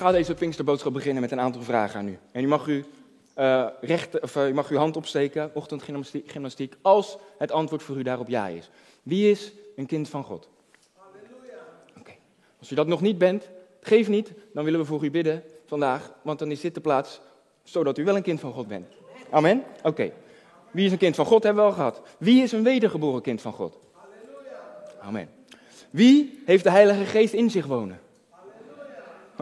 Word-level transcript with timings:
Ik 0.00 0.06
ga 0.06 0.12
deze 0.12 0.34
Pinksterboodschap 0.34 0.92
beginnen 0.92 1.22
met 1.22 1.30
een 1.30 1.40
aantal 1.40 1.62
vragen 1.62 1.98
aan 1.98 2.08
u. 2.08 2.18
En 2.32 2.44
u 2.44 2.46
mag, 2.46 2.66
u, 2.66 2.84
uh, 3.38 3.66
recht, 3.80 4.20
of, 4.20 4.36
uh, 4.36 4.48
u 4.48 4.54
mag 4.54 4.68
uw 4.68 4.76
hand 4.76 4.96
opsteken, 4.96 5.50
ochtendgymnastiek, 5.54 6.76
als 6.82 7.18
het 7.38 7.52
antwoord 7.52 7.82
voor 7.82 7.96
u 7.96 8.02
daarop 8.02 8.28
ja 8.28 8.48
is. 8.48 8.70
Wie 9.02 9.30
is 9.30 9.52
een 9.76 9.86
kind 9.86 10.08
van 10.08 10.24
God? 10.24 10.48
Halleluja. 10.96 11.66
Oké. 11.98 12.12
Als 12.58 12.70
u 12.70 12.74
dat 12.74 12.86
nog 12.86 13.00
niet 13.00 13.18
bent, 13.18 13.48
geef 13.80 14.08
niet, 14.08 14.32
dan 14.52 14.64
willen 14.64 14.80
we 14.80 14.86
voor 14.86 15.04
u 15.04 15.10
bidden 15.10 15.42
vandaag, 15.66 16.12
want 16.22 16.38
dan 16.38 16.50
is 16.50 16.60
dit 16.60 16.74
de 16.74 16.80
plaats 16.80 17.20
zodat 17.62 17.98
u 17.98 18.04
wel 18.04 18.16
een 18.16 18.22
kind 18.22 18.40
van 18.40 18.52
God 18.52 18.68
bent. 18.68 18.86
Amen? 19.30 19.62
Oké. 19.82 20.12
Wie 20.70 20.86
is 20.86 20.92
een 20.92 20.98
kind 20.98 21.14
van 21.14 21.26
God, 21.26 21.42
hebben 21.42 21.62
we 21.62 21.70
al 21.70 21.76
gehad. 21.76 22.02
Wie 22.18 22.42
is 22.42 22.52
een 22.52 22.62
wedergeboren 22.62 23.22
kind 23.22 23.40
van 23.40 23.52
God? 23.52 23.78
Halleluja. 23.92 24.60
Amen. 25.00 25.28
Wie 25.90 26.42
heeft 26.44 26.64
de 26.64 26.70
Heilige 26.70 27.04
Geest 27.04 27.32
in 27.32 27.50
zich 27.50 27.66
wonen? 27.66 28.00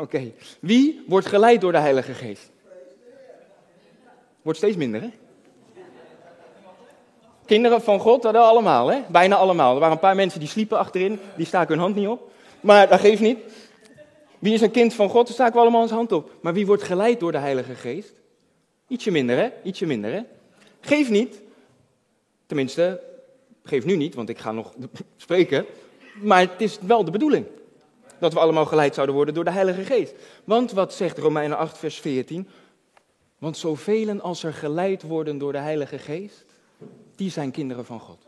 Oké. 0.00 0.32
Wie 0.60 1.04
wordt 1.06 1.26
geleid 1.26 1.60
door 1.60 1.72
de 1.72 1.78
Heilige 1.78 2.14
Geest? 2.14 2.50
Wordt 4.42 4.58
steeds 4.58 4.76
minder, 4.76 5.00
hè? 5.00 5.10
Kinderen 7.46 7.82
van 7.82 8.00
God, 8.00 8.22
dat 8.22 8.34
allemaal, 8.34 8.90
hè? 8.90 9.00
Bijna 9.08 9.36
allemaal. 9.36 9.74
Er 9.74 9.80
waren 9.80 9.94
een 9.94 10.00
paar 10.00 10.14
mensen 10.14 10.40
die 10.40 10.48
sliepen 10.48 10.78
achterin, 10.78 11.20
die 11.36 11.46
staken 11.46 11.74
hun 11.74 11.82
hand 11.82 11.94
niet 11.94 12.06
op. 12.06 12.30
Maar 12.60 12.88
dat 12.88 13.00
geeft 13.00 13.20
niet. 13.20 13.38
Wie 14.38 14.54
is 14.54 14.60
een 14.60 14.70
kind 14.70 14.94
van 14.94 15.08
God? 15.08 15.26
Daar 15.26 15.34
staken 15.34 15.54
we 15.54 15.60
allemaal 15.60 15.80
onze 15.80 15.94
hand 15.94 16.12
op. 16.12 16.30
Maar 16.40 16.52
wie 16.52 16.66
wordt 16.66 16.82
geleid 16.82 17.20
door 17.20 17.32
de 17.32 17.38
Heilige 17.38 17.74
Geest? 17.74 18.12
Ietsje 18.88 19.10
minder, 19.10 19.36
hè? 19.36 19.50
Ietsje 19.62 19.86
minder, 19.86 20.12
hè? 20.12 20.20
Geef 20.80 21.10
niet. 21.10 21.40
Tenminste, 22.46 23.00
geef 23.64 23.84
nu 23.84 23.96
niet, 23.96 24.14
want 24.14 24.28
ik 24.28 24.38
ga 24.38 24.52
nog 24.52 24.74
spreken. 25.16 25.66
Maar 26.22 26.40
het 26.40 26.60
is 26.60 26.78
wel 26.80 27.04
de 27.04 27.10
bedoeling 27.10 27.46
dat 28.20 28.32
we 28.32 28.38
allemaal 28.38 28.66
geleid 28.66 28.94
zouden 28.94 29.14
worden 29.14 29.34
door 29.34 29.44
de 29.44 29.50
Heilige 29.50 29.84
Geest. 29.84 30.14
Want 30.44 30.72
wat 30.72 30.94
zegt 30.94 31.18
Romeinen 31.18 31.58
8, 31.58 31.78
vers 31.78 32.00
14? 32.00 32.48
Want 33.38 33.56
zoveel 33.56 34.20
als 34.20 34.42
er 34.42 34.52
geleid 34.52 35.02
worden 35.02 35.38
door 35.38 35.52
de 35.52 35.58
Heilige 35.58 35.98
Geest, 35.98 36.44
die 37.16 37.30
zijn 37.30 37.50
kinderen 37.50 37.84
van 37.84 38.00
God. 38.00 38.26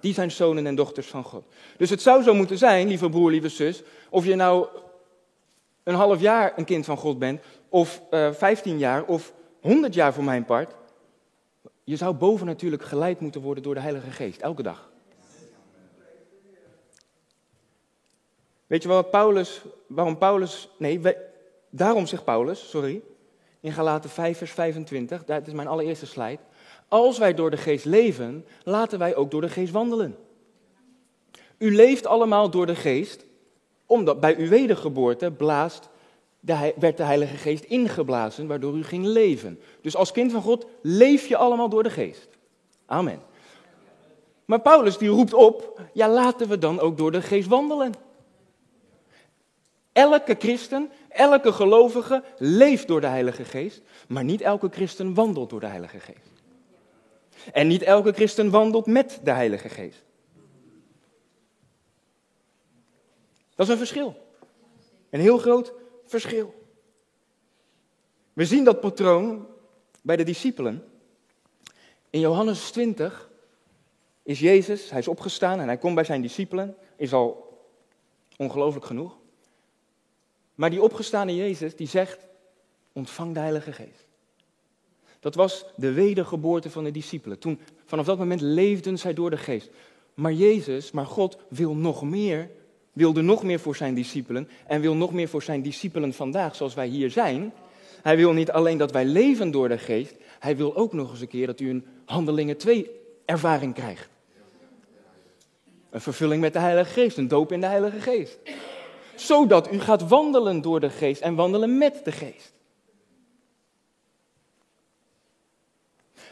Die 0.00 0.14
zijn 0.14 0.30
zonen 0.30 0.66
en 0.66 0.74
dochters 0.74 1.06
van 1.06 1.24
God. 1.24 1.44
Dus 1.76 1.90
het 1.90 2.02
zou 2.02 2.22
zo 2.22 2.34
moeten 2.34 2.58
zijn, 2.58 2.88
lieve 2.88 3.08
broer, 3.08 3.30
lieve 3.30 3.48
zus, 3.48 3.82
of 4.10 4.24
je 4.24 4.34
nou 4.34 4.66
een 5.82 5.94
half 5.94 6.20
jaar 6.20 6.52
een 6.56 6.64
kind 6.64 6.84
van 6.84 6.96
God 6.96 7.18
bent, 7.18 7.40
of 7.68 8.02
uh, 8.10 8.26
eh, 8.26 8.34
15 8.34 8.78
jaar, 8.78 9.04
of 9.04 9.32
100 9.60 9.94
jaar 9.94 10.14
voor 10.14 10.24
mijn 10.24 10.44
part. 10.44 10.74
Je 11.84 11.96
zou 11.96 12.14
boven 12.14 12.46
natuurlijk 12.46 12.82
geleid 12.82 13.20
moeten 13.20 13.40
worden 13.40 13.62
door 13.62 13.74
de 13.74 13.80
Heilige 13.80 14.10
Geest, 14.10 14.40
elke 14.40 14.62
dag. 14.62 14.92
Weet 18.66 18.82
je 18.82 19.04
Paulus, 19.10 19.62
waarom 19.86 20.18
Paulus, 20.18 20.68
nee, 20.78 21.00
daarom 21.70 22.06
zegt 22.06 22.24
Paulus, 22.24 22.68
sorry, 22.68 23.02
in 23.60 23.72
Galaten 23.72 24.10
5 24.10 24.38
vers 24.38 24.52
25, 24.52 25.24
dat 25.24 25.46
is 25.46 25.52
mijn 25.52 25.68
allereerste 25.68 26.06
slide. 26.06 26.38
Als 26.88 27.18
wij 27.18 27.34
door 27.34 27.50
de 27.50 27.56
geest 27.56 27.84
leven, 27.84 28.46
laten 28.64 28.98
wij 28.98 29.16
ook 29.16 29.30
door 29.30 29.40
de 29.40 29.48
geest 29.48 29.72
wandelen. 29.72 30.16
U 31.58 31.74
leeft 31.74 32.06
allemaal 32.06 32.50
door 32.50 32.66
de 32.66 32.74
geest, 32.74 33.24
omdat 33.86 34.20
bij 34.20 34.36
uw 34.36 34.48
wedergeboorte 34.48 35.30
blaast 35.30 35.88
werd 36.76 36.96
de 36.96 37.02
Heilige 37.02 37.36
Geest 37.36 37.64
ingeblazen, 37.64 38.46
waardoor 38.46 38.76
u 38.76 38.84
ging 38.84 39.04
leven. 39.04 39.60
Dus 39.80 39.96
als 39.96 40.12
kind 40.12 40.32
van 40.32 40.42
God 40.42 40.66
leef 40.82 41.26
je 41.26 41.36
allemaal 41.36 41.68
door 41.68 41.82
de 41.82 41.90
geest. 41.90 42.28
Amen. 42.86 43.20
Maar 44.44 44.60
Paulus 44.60 44.98
die 44.98 45.08
roept 45.08 45.34
op, 45.34 45.80
ja 45.92 46.08
laten 46.08 46.48
we 46.48 46.58
dan 46.58 46.80
ook 46.80 46.96
door 46.96 47.12
de 47.12 47.22
geest 47.22 47.48
wandelen. 47.48 47.92
Elke 49.94 50.34
christen, 50.38 50.90
elke 51.08 51.52
gelovige 51.52 52.24
leeft 52.38 52.88
door 52.88 53.00
de 53.00 53.06
Heilige 53.06 53.44
Geest, 53.44 53.80
maar 54.08 54.24
niet 54.24 54.40
elke 54.40 54.68
christen 54.68 55.14
wandelt 55.14 55.50
door 55.50 55.60
de 55.60 55.66
Heilige 55.66 56.00
Geest. 56.00 56.30
En 57.52 57.66
niet 57.66 57.82
elke 57.82 58.12
christen 58.12 58.50
wandelt 58.50 58.86
met 58.86 59.20
de 59.22 59.30
Heilige 59.30 59.68
Geest. 59.68 60.04
Dat 63.54 63.66
is 63.66 63.72
een 63.72 63.78
verschil. 63.78 64.16
Een 65.10 65.20
heel 65.20 65.38
groot 65.38 65.72
verschil. 66.04 66.54
We 68.32 68.44
zien 68.44 68.64
dat 68.64 68.80
patroon 68.80 69.46
bij 70.02 70.16
de 70.16 70.24
discipelen. 70.24 70.84
In 72.10 72.20
Johannes 72.20 72.70
20 72.70 73.30
is 74.22 74.40
Jezus, 74.40 74.90
hij 74.90 74.98
is 74.98 75.08
opgestaan 75.08 75.60
en 75.60 75.66
hij 75.66 75.78
komt 75.78 75.94
bij 75.94 76.04
zijn 76.04 76.22
discipelen, 76.22 76.76
is 76.96 77.12
al 77.12 77.58
ongelooflijk 78.36 78.86
genoeg. 78.86 79.22
Maar 80.54 80.70
die 80.70 80.82
opgestane 80.82 81.36
Jezus, 81.36 81.76
die 81.76 81.88
zegt, 81.88 82.18
ontvang 82.92 83.34
de 83.34 83.40
Heilige 83.40 83.72
Geest. 83.72 84.04
Dat 85.20 85.34
was 85.34 85.64
de 85.76 85.92
wedergeboorte 85.92 86.70
van 86.70 86.84
de 86.84 86.90
discipelen. 86.90 87.38
Toen, 87.38 87.60
vanaf 87.84 88.06
dat 88.06 88.18
moment 88.18 88.40
leefden 88.40 88.98
zij 88.98 89.14
door 89.14 89.30
de 89.30 89.36
geest. 89.36 89.70
Maar 90.14 90.32
Jezus, 90.32 90.90
maar 90.90 91.06
God 91.06 91.36
wil 91.48 91.74
nog 91.74 92.02
meer, 92.02 92.50
wilde 92.92 93.22
nog 93.22 93.42
meer 93.42 93.60
voor 93.60 93.76
zijn 93.76 93.94
discipelen 93.94 94.48
en 94.66 94.80
wil 94.80 94.94
nog 94.94 95.12
meer 95.12 95.28
voor 95.28 95.42
zijn 95.42 95.62
discipelen 95.62 96.12
vandaag, 96.12 96.56
zoals 96.56 96.74
wij 96.74 96.86
hier 96.86 97.10
zijn. 97.10 97.52
Hij 98.02 98.16
wil 98.16 98.32
niet 98.32 98.50
alleen 98.50 98.78
dat 98.78 98.92
wij 98.92 99.04
leven 99.04 99.50
door 99.50 99.68
de 99.68 99.78
geest, 99.78 100.14
hij 100.38 100.56
wil 100.56 100.76
ook 100.76 100.92
nog 100.92 101.10
eens 101.10 101.20
een 101.20 101.28
keer 101.28 101.46
dat 101.46 101.60
u 101.60 101.70
een 101.70 101.84
handelingen 102.04 102.56
2 102.56 102.90
ervaring 103.24 103.74
krijgt. 103.74 104.08
Een 105.90 106.00
vervulling 106.00 106.40
met 106.40 106.52
de 106.52 106.58
Heilige 106.58 106.92
Geest, 106.92 107.16
een 107.16 107.28
doop 107.28 107.52
in 107.52 107.60
de 107.60 107.66
Heilige 107.66 108.00
Geest. 108.00 108.38
Zodat 109.16 109.72
u 109.72 109.80
gaat 109.80 110.08
wandelen 110.08 110.60
door 110.60 110.80
de 110.80 110.90
geest 110.90 111.20
en 111.20 111.34
wandelen 111.34 111.78
met 111.78 112.04
de 112.04 112.12
geest. 112.12 112.52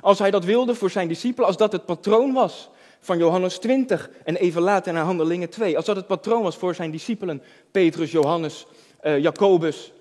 Als 0.01 0.19
hij 0.19 0.31
dat 0.31 0.45
wilde 0.45 0.75
voor 0.75 0.91
zijn 0.91 1.09
discipelen, 1.09 1.47
als 1.47 1.57
dat 1.57 1.73
het 1.73 1.85
patroon 1.85 2.33
was 2.33 2.71
van 3.01 3.19
Johannes 3.19 3.59
20 3.59 4.11
en 4.25 4.37
even 4.37 4.63
later 4.63 4.93
naar 4.93 5.05
Handelingen 5.05 5.51
2, 5.51 5.77
als 5.77 5.85
dat 5.85 5.97
het 5.97 6.07
patroon 6.07 6.43
was 6.43 6.57
voor 6.57 6.75
zijn 6.75 6.91
discipelen, 6.91 7.43
Petrus, 7.71 8.11
Johannes, 8.11 8.67
uh, 9.03 9.19
Jacobus. 9.19 9.93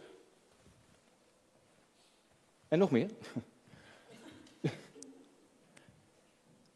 En 2.67 2.79
nog 2.79 2.91
meer, 2.91 3.09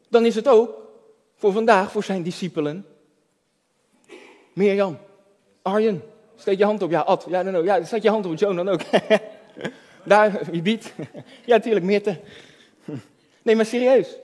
dan 0.08 0.24
is 0.24 0.34
het 0.34 0.48
ook 0.48 0.74
voor 1.34 1.52
vandaag 1.52 1.92
voor 1.92 2.04
zijn 2.04 2.22
discipelen 2.22 2.86
Mirjam, 4.56 4.98
Arjen, 5.66 6.02
steek 6.36 6.58
je 6.58 6.64
hand 6.64 6.82
op. 6.82 6.90
Ja, 6.90 7.00
Ad, 7.00 7.26
ja, 7.28 7.42
no, 7.42 7.50
no. 7.50 7.64
ja, 7.64 7.84
steek 7.84 8.02
je 8.02 8.10
hand 8.10 8.26
op, 8.26 8.38
Joan 8.38 8.56
dan 8.56 8.68
ook. 8.68 8.80
Daar, 10.04 10.40
wie 10.50 10.62
biedt. 10.62 10.92
ja, 11.46 11.56
natuurlijk, 11.56 11.84
Meerte. 11.84 12.20
Nee, 13.42 13.56
maar 13.56 13.66
serieus. 13.66 14.16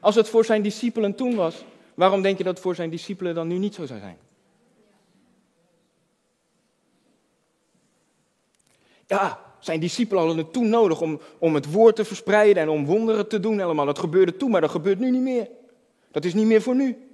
Als 0.00 0.14
het 0.14 0.28
voor 0.28 0.44
zijn 0.44 0.62
discipelen 0.62 1.14
toen 1.14 1.34
was, 1.34 1.64
waarom 1.94 2.22
denk 2.22 2.38
je 2.38 2.44
dat 2.44 2.52
het 2.52 2.62
voor 2.62 2.74
zijn 2.74 2.90
discipelen 2.90 3.34
dan 3.34 3.48
nu 3.48 3.58
niet 3.58 3.74
zo 3.74 3.86
zou 3.86 4.00
zijn? 4.00 4.18
Ja, 9.06 9.40
zijn 9.58 9.80
discipelen 9.80 10.24
hadden 10.24 10.44
het 10.44 10.52
toen 10.52 10.68
nodig 10.68 11.00
om, 11.00 11.20
om 11.38 11.54
het 11.54 11.72
woord 11.72 11.96
te 11.96 12.04
verspreiden 12.04 12.62
en 12.62 12.68
om 12.68 12.86
wonderen 12.86 13.28
te 13.28 13.40
doen 13.40 13.58
helemaal. 13.58 13.86
Dat 13.86 13.98
gebeurde 13.98 14.36
toen, 14.36 14.50
maar 14.50 14.60
dat 14.60 14.70
gebeurt 14.70 14.98
nu 14.98 15.10
niet 15.10 15.22
meer. 15.22 15.48
Dat 16.10 16.24
is 16.24 16.34
niet 16.34 16.46
meer 16.46 16.62
voor 16.62 16.74
nu. 16.74 17.07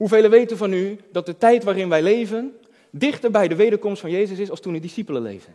Hoeveel 0.00 0.28
weten 0.28 0.56
van 0.56 0.72
u 0.72 0.98
dat 1.12 1.26
de 1.26 1.38
tijd 1.38 1.64
waarin 1.64 1.88
wij 1.88 2.02
leven 2.02 2.56
dichter 2.90 3.30
bij 3.30 3.48
de 3.48 3.54
wederkomst 3.54 4.00
van 4.00 4.10
Jezus 4.10 4.38
is 4.38 4.50
als 4.50 4.60
toen 4.60 4.72
de 4.72 4.80
discipelen 4.80 5.22
leefden? 5.22 5.54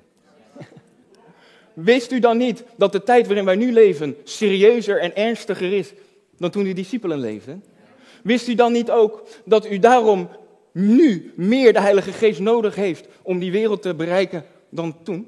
Wist 1.74 2.12
u 2.12 2.20
dan 2.20 2.38
niet 2.38 2.64
dat 2.76 2.92
de 2.92 3.04
tijd 3.04 3.26
waarin 3.26 3.46
wij 3.46 3.56
nu 3.56 3.72
leven 3.72 4.18
serieuzer 4.24 5.00
en 5.00 5.16
ernstiger 5.16 5.74
is 5.74 5.94
dan 6.38 6.50
toen 6.50 6.64
de 6.64 6.74
discipelen 6.74 7.20
leefden? 7.20 7.64
Wist 8.24 8.48
u 8.48 8.56
dan 8.56 8.72
niet 8.72 8.92
ook 8.92 9.28
dat 9.46 9.72
u 9.72 9.80
daarom 9.80 10.30
nu 10.72 11.34
meer 11.36 11.74
de 11.74 11.82
Heilige 11.82 12.12
Geest 12.12 12.40
nodig 12.40 12.76
heeft 12.76 13.08
om 13.22 13.40
die 13.40 13.52
wereld 13.52 13.82
te 13.82 13.96
bereiken 13.96 14.46
dan 14.70 15.04
toen? 15.04 15.28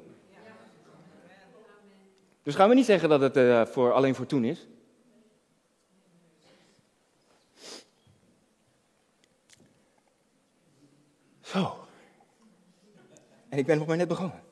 Dus 2.43 2.55
gaan 2.55 2.69
we 2.69 2.75
niet 2.75 2.85
zeggen 2.85 3.09
dat 3.09 3.21
het 3.21 3.37
uh, 3.37 3.65
voor, 3.65 3.93
alleen 3.93 4.15
voor 4.15 4.25
toen 4.25 4.43
is. 4.43 4.67
Zo. 11.51 11.77
En 13.49 13.57
ik 13.57 13.65
ben 13.65 13.77
nog 13.77 13.87
maar 13.87 13.97
net 13.97 14.07
begonnen. 14.07 14.43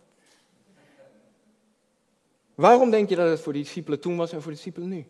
Waarom 2.56 2.90
denk 2.90 3.10
je 3.10 3.16
dat 3.16 3.30
het 3.30 3.40
voor 3.40 3.54
de 3.54 3.60
discipelen 3.60 4.00
toen 4.00 4.18
was 4.18 4.32
en 4.32 4.42
voor 4.42 4.52
de 4.52 4.58
discipelen 4.58 4.90
nu? 4.90 5.06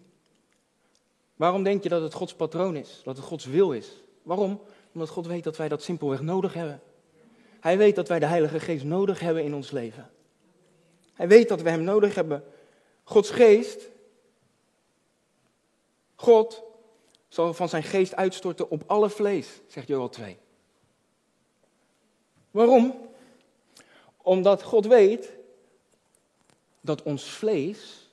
Waarom 1.36 1.64
denk 1.64 1.84
je 1.84 1.90
dat 1.90 2.02
het 2.02 2.14
Gods 2.14 2.36
patroon 2.36 2.76
is, 2.76 3.02
dat 3.04 3.18
het 3.18 3.26
Gods 3.26 3.46
wil 3.46 3.74
is? 3.74 4.04
Waarom? 4.24 4.62
Omdat 4.94 5.10
God 5.10 5.28
weet 5.28 5.44
dat 5.44 5.58
wij 5.58 5.68
dat 5.68 5.84
simpelweg 5.84 6.22
nodig 6.22 6.54
hebben. 6.54 6.82
Hij 7.60 7.78
weet 7.78 7.96
dat 7.96 8.08
wij 8.08 8.20
de 8.20 8.26
Heilige 8.26 8.60
Geest 8.60 8.84
nodig 8.84 9.20
hebben 9.20 9.44
in 9.44 9.54
ons 9.54 9.72
leven. 9.72 10.10
Hij 11.14 11.28
weet 11.28 11.50
dat 11.50 11.62
we 11.62 11.70
Hem 11.70 11.84
nodig 11.84 12.16
hebben. 12.16 12.44
Gods 13.04 13.30
Geest, 13.30 13.90
God 16.16 16.64
zal 17.28 17.54
van 17.54 17.70
zijn 17.70 17.84
geest 17.84 18.16
uitstorten 18.16 18.70
op 18.70 18.84
alle 18.86 19.10
vlees, 19.10 19.62
zegt 19.68 19.88
Joel 19.88 20.10
2. 20.10 20.38
Waarom? 22.56 23.10
Omdat 24.18 24.64
God 24.64 24.86
weet 24.86 25.34
dat 26.82 27.04
ons 27.04 27.30
vlees 27.30 28.10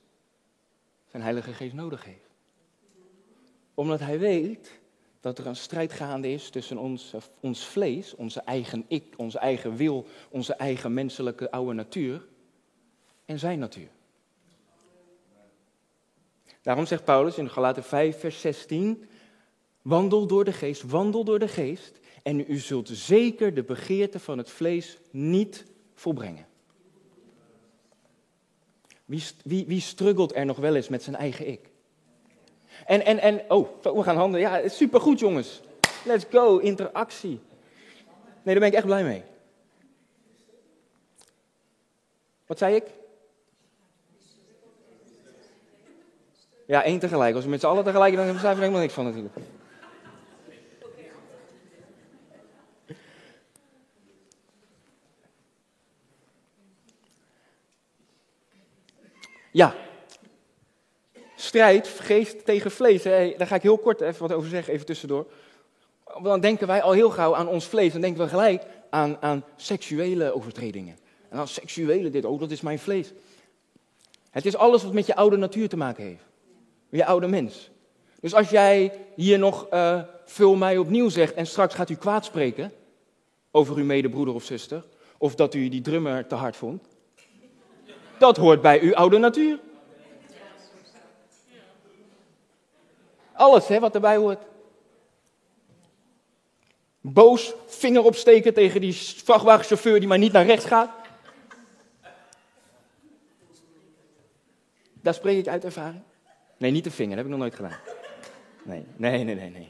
zijn 1.11 1.23
Heilige 1.23 1.53
Geest 1.53 1.75
nodig 1.75 2.05
heeft. 2.05 2.31
Omdat 3.75 4.01
Hij 4.01 4.19
weet 4.19 4.81
dat 5.21 5.39
er 5.39 5.47
een 5.47 5.57
strijd 5.57 5.93
gaande 5.93 6.33
is 6.33 6.51
tussen 6.51 6.79
ons, 6.79 7.15
ons 7.41 7.67
vlees, 7.67 8.15
onze 8.15 8.41
eigen 8.41 8.85
ik, 8.89 9.15
onze 9.17 9.39
eigen 9.39 9.77
wil, 9.77 10.07
onze 10.31 10.55
eigen 10.55 10.95
menselijke 10.95 11.51
oude 11.51 11.73
natuur 11.73 12.27
en 13.25 13.39
Zijn 13.39 13.59
natuur. 13.59 13.89
Daarom 16.63 16.87
zegt 16.87 17.05
Paulus 17.05 17.39
in 17.39 17.51
Galaten 17.51 17.85
5, 17.85 18.21
vers 18.21 18.41
16: 18.41 19.09
Wandel 19.83 20.27
door 20.27 20.45
de 20.45 20.53
geest, 20.53 20.83
wandel 20.83 21.25
door 21.25 21.39
de 21.39 21.49
geest, 21.49 22.01
en 22.23 22.45
u 22.49 22.57
zult 22.57 22.89
zeker 22.93 23.55
de 23.55 23.63
begeerte 23.63 24.19
van 24.19 24.39
het 24.39 24.51
vlees 24.51 24.99
niet 25.11 25.65
volbrengen. 25.95 26.47
Wie, 29.05 29.25
wie, 29.45 29.67
wie 29.67 29.81
struggelt 29.81 30.35
er 30.35 30.47
nog 30.47 30.57
wel 30.57 30.75
eens 30.75 30.89
met 30.89 31.03
zijn 31.03 31.17
eigen 31.17 31.49
ik? 31.49 31.71
En, 32.87 33.05
en, 33.05 33.19
en, 33.19 33.43
oh, 33.49 33.69
we 33.83 34.03
gaan 34.03 34.17
handen. 34.17 34.41
Ja, 34.41 34.69
supergoed 34.69 35.19
jongens. 35.19 35.61
Let's 36.05 36.25
go, 36.31 36.59
interactie. 36.59 37.41
Nee, 38.43 38.55
daar 38.55 38.59
ben 38.59 38.69
ik 38.69 38.75
echt 38.75 38.87
blij 38.87 39.05
mee. 39.05 39.23
Wat 42.47 42.59
zei 42.59 42.75
ik? 42.75 42.85
Ja, 46.67 46.85
één 46.85 46.99
tegelijk. 46.99 47.35
Als 47.35 47.45
we 47.45 47.51
met 47.51 47.61
z'n 47.61 47.67
allen 47.67 47.85
tegelijk, 47.85 48.17
dan 48.17 48.33
begrijp 48.33 48.55
er 48.55 48.61
helemaal 48.61 48.81
niks 48.81 48.95
van 48.95 49.05
natuurlijk. 49.05 49.35
Ja. 59.53 59.75
Strijd, 61.37 61.89
geest 61.89 62.45
tegen 62.45 62.71
vlees. 62.71 63.03
Daar 63.03 63.47
ga 63.47 63.55
ik 63.55 63.63
heel 63.63 63.79
kort 63.79 64.01
even 64.01 64.21
wat 64.21 64.33
over 64.33 64.49
zeggen, 64.49 64.73
even 64.73 64.87
tussendoor. 64.87 65.27
Dan 66.23 66.41
denken 66.41 66.67
wij 66.67 66.83
al 66.83 66.93
heel 66.93 67.11
gauw 67.11 67.35
aan 67.35 67.49
ons 67.49 67.67
vlees. 67.67 67.93
Dan 67.93 68.01
denken 68.01 68.23
we 68.23 68.29
gelijk 68.29 68.63
aan, 68.91 69.17
aan 69.21 69.45
seksuele 69.57 70.35
overtredingen. 70.35 70.97
En 71.29 71.37
dan 71.37 71.49
seksuele 71.49 72.11
dit, 72.11 72.25
oh 72.25 72.41
dat 72.41 72.51
is 72.51 72.61
mijn 72.61 72.79
vlees. 72.79 73.13
Het 74.31 74.47
is 74.47 74.57
alles 74.57 74.83
wat 74.83 74.93
met 74.93 75.07
je 75.07 75.17
oude 75.17 75.37
natuur 75.37 75.69
te 75.69 75.77
maken 75.77 76.05
heeft. 76.05 76.25
Je 76.89 77.05
oude 77.05 77.27
mens. 77.27 77.71
Dus 78.21 78.35
als 78.35 78.51
jij 78.51 78.93
hier 79.15 79.39
nog 79.39 79.67
uh, 79.73 80.03
vul 80.25 80.55
mij 80.55 80.79
opnieuw 80.79 81.09
zegt 81.09 81.35
en 81.35 81.47
straks 81.47 81.75
gaat 81.75 81.91
u 81.91 81.95
kwaad 81.95 82.25
spreken 82.25 82.73
over 83.51 83.77
uw 83.77 83.85
medebroeder 83.85 84.35
of 84.35 84.45
zuster, 84.45 84.85
of 85.19 85.35
dat 85.35 85.55
u 85.55 85.69
die 85.69 85.81
drummer 85.81 86.27
te 86.27 86.35
hard 86.35 86.57
vond, 86.57 86.87
dat 88.23 88.37
hoort 88.37 88.61
bij 88.61 88.81
uw 88.81 88.95
oude 88.95 89.19
natuur. 89.19 89.59
Alles 93.33 93.69
hè, 93.69 93.81
wat 93.81 93.95
erbij 93.95 94.17
hoort. 94.17 94.39
Boos, 97.01 97.55
vinger 97.67 98.03
opsteken 98.03 98.55
tegen 98.55 98.81
die 98.81 98.95
vrachtwagenchauffeur 98.95 99.99
die 99.99 100.09
maar 100.09 100.19
niet 100.19 100.33
naar 100.33 100.47
rechts 100.47 100.65
gaat. 100.65 100.91
Daar 104.93 105.15
spreek 105.15 105.39
ik 105.39 105.49
uit 105.49 105.65
ervaring. 105.65 106.03
Nee, 106.57 106.71
niet 106.71 106.85
de 106.85 106.91
vinger, 106.91 107.17
dat 107.17 107.25
heb 107.25 107.27
ik 107.27 107.39
nog 107.39 107.41
nooit 107.41 107.55
gedaan. 107.55 107.79
Nee, 108.63 108.85
nee, 108.97 109.25
nee, 109.25 109.51
nee. 109.51 109.69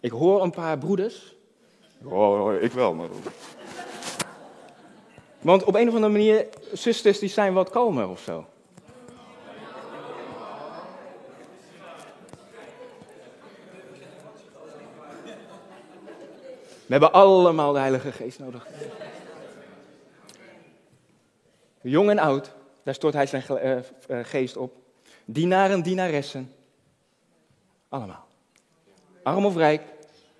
Ik 0.00 0.10
hoor 0.10 0.42
een 0.42 0.50
paar 0.50 0.78
broeders. 0.78 1.34
Oh, 2.04 2.62
ik 2.62 2.72
wel, 2.72 2.94
maar. 2.94 3.08
Want 5.44 5.64
op 5.64 5.74
een 5.74 5.88
of 5.88 5.94
andere 5.94 6.12
manier, 6.12 6.46
zusters 6.72 7.18
die 7.18 7.28
zijn 7.28 7.52
wat 7.52 7.70
kalmer 7.70 8.08
of 8.08 8.20
zo. 8.20 8.46
We 16.86 16.90
hebben 17.00 17.12
allemaal 17.12 17.72
de 17.72 17.78
Heilige 17.78 18.12
Geest 18.12 18.38
nodig. 18.38 18.66
Jong 21.80 22.10
en 22.10 22.18
oud, 22.18 22.52
daar 22.82 22.94
stort 22.94 23.14
hij 23.14 23.26
zijn 23.26 23.44
uh, 23.48 24.18
geest 24.22 24.56
op. 24.56 24.76
Dienaren, 25.24 25.82
dienaressen. 25.82 26.52
Allemaal. 27.88 28.26
Arm 29.22 29.44
of 29.44 29.56
rijk, 29.56 29.82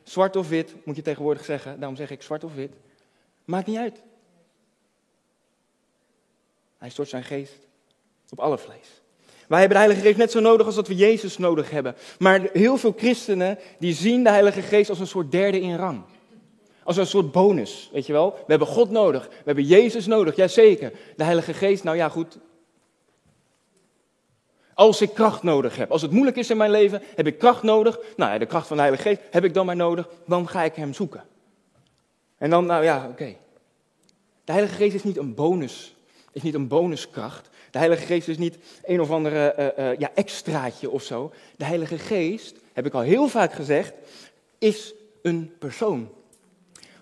zwart 0.03 0.37
of 0.37 0.49
wit, 0.49 0.75
moet 0.85 0.97
je 0.97 1.03
tegenwoordig 1.03 1.45
zeggen. 1.45 1.79
Daarom 1.79 1.97
zeg 1.97 2.11
ik 2.11 2.23
zwart 2.23 2.45
of 2.45 2.55
wit. 2.55 2.73
Maakt 3.45 3.67
niet 3.67 3.79
uit. 3.79 4.03
Hij 6.84 6.92
stort 6.92 7.08
zijn 7.08 7.25
geest 7.25 7.58
op 8.31 8.40
alle 8.40 8.58
vlees. 8.58 9.02
Wij 9.48 9.58
hebben 9.58 9.78
de 9.78 9.84
Heilige 9.84 10.06
Geest 10.06 10.19
net 10.19 10.31
zo 10.31 10.40
nodig 10.40 10.66
als 10.66 10.75
dat 10.75 10.88
we 10.88 10.94
Jezus 10.94 11.38
nodig 11.38 11.70
hebben. 11.70 11.94
Maar 12.19 12.48
heel 12.52 12.76
veel 12.76 12.94
christenen 12.96 13.58
die 13.78 13.94
zien 13.94 14.25
de 14.25 14.31
Heilige 14.31 14.62
Geest 14.62 14.90
als 14.90 14.98
een 14.98 15.06
soort 15.06 15.32
derde 15.32 15.60
in 15.60 15.76
rang. 15.76 16.02
Als 16.82 16.96
een 16.96 17.06
soort 17.06 17.32
bonus, 17.32 17.90
weet 17.92 18.06
je 18.06 18.12
wel. 18.12 18.31
We 18.31 18.44
hebben 18.46 18.69
God 18.69 18.90
nodig, 18.90 19.26
we 19.28 19.42
hebben 19.44 19.64
Jezus 19.64 20.06
nodig, 20.06 20.36
jazeker. 20.36 20.92
De 21.16 21.25
Heilige 21.25 21.54
Geest, 21.54 21.84
nou 21.84 21.96
ja 21.96 22.08
goed. 22.08 22.38
Als 24.75 25.00
ik 25.00 25.14
kracht 25.14 25.42
nodig 25.42 25.76
heb, 25.76 25.90
als 25.90 26.02
het 26.02 26.10
moeilijk 26.10 26.36
is 26.36 26.50
in 26.50 26.56
mijn 26.56 26.70
leven, 26.70 27.02
heb 27.14 27.26
ik 27.26 27.38
kracht 27.38 27.62
nodig. 27.62 27.98
Nou 28.16 28.32
ja, 28.32 28.38
de 28.38 28.46
kracht 28.46 28.66
van 28.66 28.76
de 28.76 28.82
Heilige 28.82 29.08
Geest 29.08 29.20
heb 29.31 29.44
ik 29.44 29.54
dan 29.54 29.66
maar 29.66 29.76
nodig, 29.76 30.08
dan 30.26 30.48
ga 30.48 30.62
ik 30.62 30.75
Hem 30.75 30.92
zoeken. 30.92 31.25
En 32.38 32.50
dan, 32.50 32.66
nou 32.66 32.84
ja, 32.84 33.08
oké. 33.10 33.36
De 34.44 34.52
Heilige 34.52 34.75
Geest 34.75 34.94
is 34.94 35.04
niet 35.04 35.16
een 35.16 35.34
bonus, 35.34 35.94
is 36.34 36.42
niet 36.42 36.54
een 36.54 36.69
bonuskracht. 36.69 37.48
De 37.70 37.78
Heilige 37.78 38.06
Geest 38.06 38.28
is 38.28 38.38
niet 38.38 38.58
een 38.84 39.00
of 39.00 39.10
andere 39.10 39.54
uh, 39.78 39.84
uh, 39.84 39.98
ja, 39.98 40.10
extraatje 40.14 40.90
of 40.90 41.02
zo. 41.02 41.32
De 41.56 41.64
Heilige 41.64 41.98
Geest, 41.98 42.56
heb 42.72 42.86
ik 42.86 42.94
al 42.94 43.00
heel 43.00 43.29
vaak 43.29 43.53
gezegd, 43.53 43.93
is 44.58 44.94
een 45.22 45.53
persoon. 45.58 46.08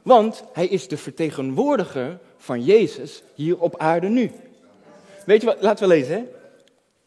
Want 0.02 0.44
hij 0.52 0.66
is 0.66 0.88
de 0.88 0.96
vertegenwoordiger 0.96 2.18
van 2.36 2.64
Jezus 2.64 3.22
hier 3.34 3.58
op 3.58 3.78
aarde 3.78 4.08
nu. 4.08 4.30
Weet 5.26 5.40
je 5.40 5.46
wat? 5.46 5.62
Laten 5.62 5.88
we 5.88 5.94
lezen, 5.94 6.14
hè? 6.14 6.24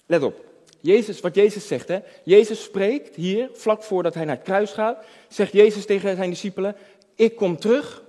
Let 0.05 0.23
op. 0.23 0.45
Jezus, 0.79 1.19
wat 1.19 1.35
Jezus 1.35 1.67
zegt, 1.67 1.87
hè? 1.87 1.99
Jezus 2.23 2.63
spreekt 2.63 3.15
hier, 3.15 3.49
vlak 3.53 3.83
voordat 3.83 4.13
hij 4.13 4.25
naar 4.25 4.35
het 4.35 4.45
kruis 4.45 4.71
gaat, 4.71 5.05
zegt 5.27 5.51
Jezus 5.51 5.85
tegen 5.85 6.15
zijn 6.15 6.29
discipelen, 6.29 6.75
ik 7.15 7.35
kom 7.35 7.57
terug. 7.57 8.03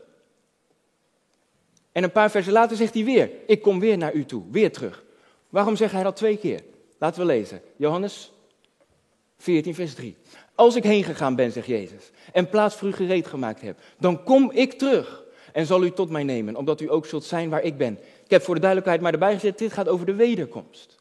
En 1.97 2.03
een 2.03 2.13
paar 2.13 2.31
versen 2.31 2.53
later 2.53 2.77
zegt 2.77 2.95
hij 2.95 3.05
weer, 3.05 3.31
ik 3.47 3.63
kom 3.63 3.81
weer 3.81 3.99
naar 3.99 4.15
u 4.15 4.25
toe, 4.25 4.43
weer 4.51 4.73
terug. 4.73 5.05
Waarom 5.51 5.77
zegt 5.77 5.93
hij 5.93 6.03
dat 6.03 6.17
twee 6.17 6.37
keer? 6.37 6.61
Laten 6.99 7.21
we 7.21 7.27
lezen. 7.27 7.61
Johannes 7.77 8.33
14, 9.39 9.75
vers 9.75 9.95
3. 9.95 10.17
Als 10.55 10.77
ik 10.77 10.83
heen 10.83 11.05
gegaan 11.05 11.35
ben, 11.35 11.53
zegt 11.53 11.67
Jezus, 11.67 12.11
en 12.33 12.49
plaats 12.49 12.75
voor 12.75 12.89
u 12.89 12.93
gereed 12.93 13.27
gemaakt 13.27 13.61
heb, 13.61 13.79
dan 13.99 14.23
kom 14.23 14.51
ik 14.51 14.73
terug 14.73 15.25
en 15.53 15.67
zal 15.67 15.85
u 15.85 15.91
tot 15.91 16.11
mij 16.11 16.23
nemen, 16.23 16.57
omdat 16.57 16.81
u 16.81 16.91
ook 16.91 17.07
zult 17.07 17.25
zijn 17.25 17.51
waar 17.51 17.63
ik 17.63 17.77
ben. 17.77 17.99
Ik 18.25 18.31
heb 18.31 18.43
voor 18.43 18.55
de 18.55 18.61
duidelijkheid 18.61 19.03
maar 19.03 19.13
erbij 19.13 19.35
gezet, 19.35 19.59
dit 19.59 19.73
gaat 19.73 19.89
over 19.89 20.07
de 20.07 20.15
wederkomst. 20.15 20.97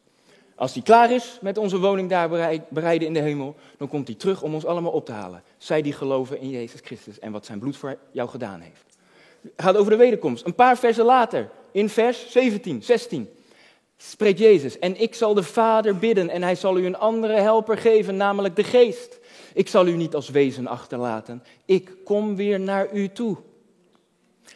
Als 0.55 0.73
hij 0.73 0.83
klaar 0.83 1.11
is 1.11 1.37
met 1.41 1.57
onze 1.57 1.79
woning 1.79 2.09
daar 2.09 2.29
bereiden 2.69 3.07
in 3.07 3.13
de 3.13 3.21
hemel, 3.21 3.55
dan 3.77 3.87
komt 3.87 4.07
hij 4.07 4.17
terug 4.17 4.41
om 4.41 4.53
ons 4.53 4.65
allemaal 4.65 4.91
op 4.91 5.05
te 5.05 5.11
halen. 5.11 5.43
Zij 5.57 5.81
die 5.81 5.93
geloven 5.93 6.39
in 6.39 6.49
Jezus 6.49 6.79
Christus 6.83 7.19
en 7.19 7.31
wat 7.31 7.45
zijn 7.45 7.59
bloed 7.59 7.77
voor 7.77 7.97
jou 8.11 8.29
gedaan 8.29 8.59
heeft. 8.59 8.94
Gaat 9.55 9.77
over 9.77 9.91
de 9.91 9.97
wederkomst. 9.97 10.45
Een 10.45 10.55
paar 10.55 10.77
versen 10.77 11.05
later, 11.05 11.49
in 11.71 11.89
vers 11.89 12.31
17, 12.31 12.83
16, 12.83 13.29
spreekt 13.97 14.39
Jezus. 14.39 14.79
En 14.79 15.01
ik 15.01 15.15
zal 15.15 15.33
de 15.33 15.43
Vader 15.43 15.97
bidden 15.97 16.29
en 16.29 16.43
hij 16.43 16.55
zal 16.55 16.77
u 16.77 16.85
een 16.85 16.97
andere 16.97 17.33
helper 17.33 17.77
geven, 17.77 18.17
namelijk 18.17 18.55
de 18.55 18.63
Geest. 18.63 19.19
Ik 19.53 19.67
zal 19.67 19.87
u 19.87 19.91
niet 19.91 20.15
als 20.15 20.29
wezen 20.29 20.67
achterlaten. 20.67 21.43
Ik 21.65 21.91
kom 22.03 22.35
weer 22.35 22.59
naar 22.59 22.93
u 22.93 23.09
toe. 23.09 23.37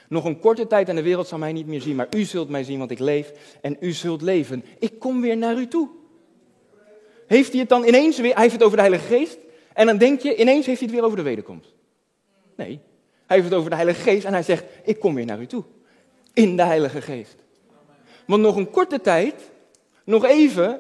Nog 0.08 0.26
een 0.26 0.40
korte 0.40 0.68
tijd 0.68 0.90
en 0.90 0.96
de 0.96 1.02
wereld 1.02 1.28
zal 1.28 1.38
mij 1.38 1.52
niet 1.52 1.68
meer 1.68 1.82
zien, 1.82 1.96
maar 1.96 2.08
u 2.16 2.24
zult 2.24 2.50
mij 2.50 2.64
zien, 2.64 2.80
want 2.80 2.92
ik 2.92 3.00
leef 3.00 3.32
en 3.62 3.78
u 3.80 3.92
zult 3.92 4.22
leven. 4.22 4.66
Ik 4.80 5.00
kom 5.00 5.22
weer 5.22 5.38
naar 5.38 5.58
u 5.58 5.68
toe. 5.68 5.90
Heeft 7.28 7.52
hij 7.52 7.60
het 7.60 7.70
dan 7.70 7.84
ineens 7.84 8.18
weer, 8.20 8.34
hij 8.34 8.42
heeft 8.42 8.54
het 8.54 8.64
over 8.64 8.78
de 8.78 8.84
Heilige 8.84 9.16
Geest, 9.16 9.38
en 9.74 9.86
dan 9.86 9.98
denk 9.98 10.22
je, 10.22 10.36
ineens 10.36 10.66
heeft 10.66 10.80
hij 10.80 10.88
het 10.88 10.98
weer 10.98 11.06
over 11.06 11.18
de 11.18 11.24
wederkomst. 11.24 11.74
Nee, 12.56 12.80
hij 13.30 13.38
heeft 13.38 13.50
het 13.50 13.58
over 13.58 13.70
de 13.70 13.76
Heilige 13.76 14.02
Geest 14.02 14.26
en 14.26 14.34
hij 14.34 14.44
zegt, 14.44 14.64
ik 14.84 15.00
kom 15.00 15.16
weer 15.16 15.26
naar 15.26 15.42
u 15.42 15.46
toe. 15.46 15.64
In 16.34 16.56
de 16.56 16.64
Heilige 16.64 17.02
Geest. 17.02 17.36
Want 18.26 18.42
nog 18.42 18.56
een 18.56 18.70
korte 18.70 19.02
tijd, 19.02 19.52
nog 20.04 20.26
even, 20.26 20.80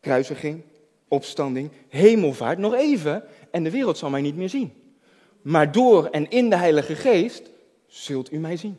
kruisiging, 0.00 0.62
opstanding, 1.08 1.70
hemelvaart, 1.88 2.58
nog 2.58 2.74
even, 2.74 3.24
en 3.50 3.64
de 3.64 3.70
wereld 3.70 3.98
zal 3.98 4.10
mij 4.10 4.20
niet 4.20 4.36
meer 4.36 4.48
zien. 4.48 4.72
Maar 5.42 5.72
door 5.72 6.06
en 6.06 6.30
in 6.30 6.50
de 6.50 6.56
Heilige 6.56 6.94
Geest 6.94 7.50
zult 7.86 8.32
u 8.32 8.38
mij 8.38 8.56
zien. 8.56 8.78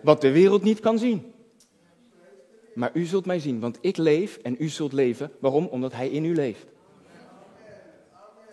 Wat 0.00 0.20
de 0.20 0.30
wereld 0.30 0.62
niet 0.62 0.80
kan 0.80 0.98
zien. 0.98 1.32
Maar 2.74 2.90
u 2.94 3.04
zult 3.04 3.26
mij 3.26 3.38
zien, 3.38 3.60
want 3.60 3.78
ik 3.80 3.96
leef 3.96 4.36
en 4.36 4.56
u 4.58 4.68
zult 4.68 4.92
leven. 4.92 5.32
Waarom? 5.38 5.66
Omdat 5.66 5.92
Hij 5.92 6.08
in 6.08 6.24
u 6.24 6.34
leeft. 6.34 6.66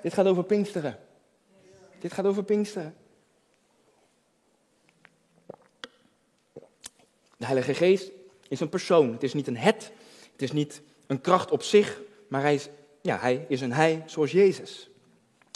Dit 0.01 0.13
gaat 0.13 0.25
over 0.25 0.43
Pinksteren. 0.43 0.97
Dit 1.99 2.13
gaat 2.13 2.25
over 2.25 2.43
Pinksteren. 2.43 2.95
De 7.37 7.45
Heilige 7.45 7.73
Geest 7.73 8.11
is 8.47 8.59
een 8.59 8.69
persoon. 8.69 9.11
Het 9.11 9.23
is 9.23 9.33
niet 9.33 9.47
een 9.47 9.57
het. 9.57 9.91
Het 10.31 10.41
is 10.41 10.51
niet 10.51 10.81
een 11.07 11.21
kracht 11.21 11.51
op 11.51 11.63
zich. 11.63 12.01
Maar 12.27 12.41
hij 12.41 12.53
is, 12.53 12.69
ja, 13.01 13.17
hij 13.17 13.45
is 13.47 13.61
een 13.61 13.73
hij 13.73 14.03
zoals 14.05 14.31
Jezus. 14.31 14.89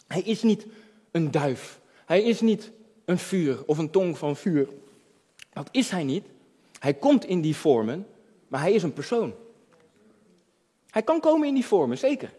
Hij 0.08 0.22
is 0.22 0.44
niet 0.44 0.66
een 1.12 1.32
duif. 1.32 1.80
Hij 2.06 2.24
is 2.24 2.42
niet 2.42 2.72
een 3.06 3.20
vuur 3.20 3.66
of 3.66 3.78
een 3.78 3.90
tong 3.90 4.18
van 4.18 4.36
vuur. 4.36 4.68
Dat 5.54 5.70
is 5.72 5.90
hij 5.90 6.04
niet. 6.04 6.26
Hij 6.80 6.94
komt 6.94 7.26
in 7.26 7.42
die 7.42 7.56
vormen, 7.56 8.08
maar 8.48 8.62
hij 8.62 8.74
is 8.74 8.84
een 8.84 8.94
persoon. 8.94 9.34
Hij 10.90 11.02
kan 11.02 11.20
komen 11.20 11.48
in 11.48 11.54
die 11.54 11.66
vormen, 11.66 11.98
zeker. 11.98 12.34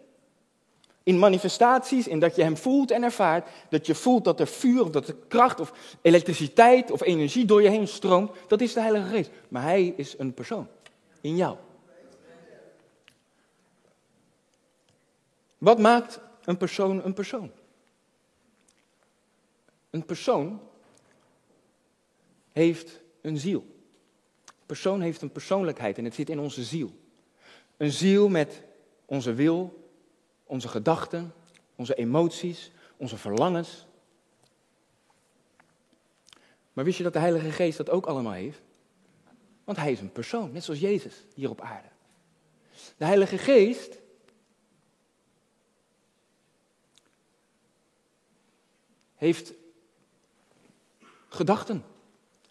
In 1.02 1.18
manifestaties, 1.18 2.08
in 2.08 2.18
dat 2.18 2.36
je 2.36 2.42
hem 2.42 2.56
voelt 2.56 2.90
en 2.90 3.02
ervaart, 3.02 3.48
dat 3.68 3.86
je 3.86 3.94
voelt 3.94 4.24
dat 4.24 4.40
er 4.40 4.46
vuur 4.46 4.82
of 4.82 4.90
dat 4.90 5.08
er 5.08 5.16
kracht 5.28 5.60
of 5.60 5.72
elektriciteit 6.02 6.90
of 6.90 7.02
energie 7.02 7.44
door 7.44 7.62
je 7.62 7.68
heen 7.68 7.88
stroomt, 7.88 8.30
dat 8.48 8.60
is 8.60 8.72
de 8.72 8.80
Heilige 8.80 9.08
Geest. 9.08 9.30
Maar 9.48 9.62
hij 9.62 9.94
is 9.96 10.14
een 10.18 10.34
persoon 10.34 10.68
in 11.20 11.36
jou. 11.36 11.56
Wat 15.58 15.78
maakt 15.78 16.20
een 16.44 16.56
persoon 16.56 17.04
een 17.04 17.14
persoon? 17.14 17.50
Een 19.90 20.04
persoon 20.04 20.60
heeft 22.52 23.00
een 23.20 23.38
ziel. 23.38 23.64
Een 24.44 24.66
persoon 24.66 25.00
heeft 25.00 25.22
een 25.22 25.32
persoonlijkheid 25.32 25.98
en 25.98 26.04
het 26.04 26.14
zit 26.14 26.30
in 26.30 26.38
onze 26.38 26.64
ziel. 26.64 26.90
Een 27.76 27.92
ziel 27.92 28.28
met 28.28 28.62
onze 29.04 29.34
wil, 29.34 29.81
onze 30.52 30.68
gedachten, 30.68 31.34
onze 31.76 31.94
emoties, 31.94 32.70
onze 32.96 33.16
verlangens. 33.16 33.86
Maar 36.72 36.84
wist 36.84 36.96
je 36.96 37.02
dat 37.02 37.12
de 37.12 37.18
Heilige 37.18 37.50
Geest 37.50 37.76
dat 37.76 37.90
ook 37.90 38.06
allemaal 38.06 38.32
heeft? 38.32 38.60
Want 39.64 39.78
hij 39.78 39.92
is 39.92 40.00
een 40.00 40.12
persoon, 40.12 40.52
net 40.52 40.64
zoals 40.64 40.80
Jezus 40.80 41.24
hier 41.34 41.50
op 41.50 41.60
aarde. 41.60 41.88
De 42.96 43.04
Heilige 43.04 43.38
Geest 43.38 43.98
heeft 49.14 49.52
gedachten 51.28 51.84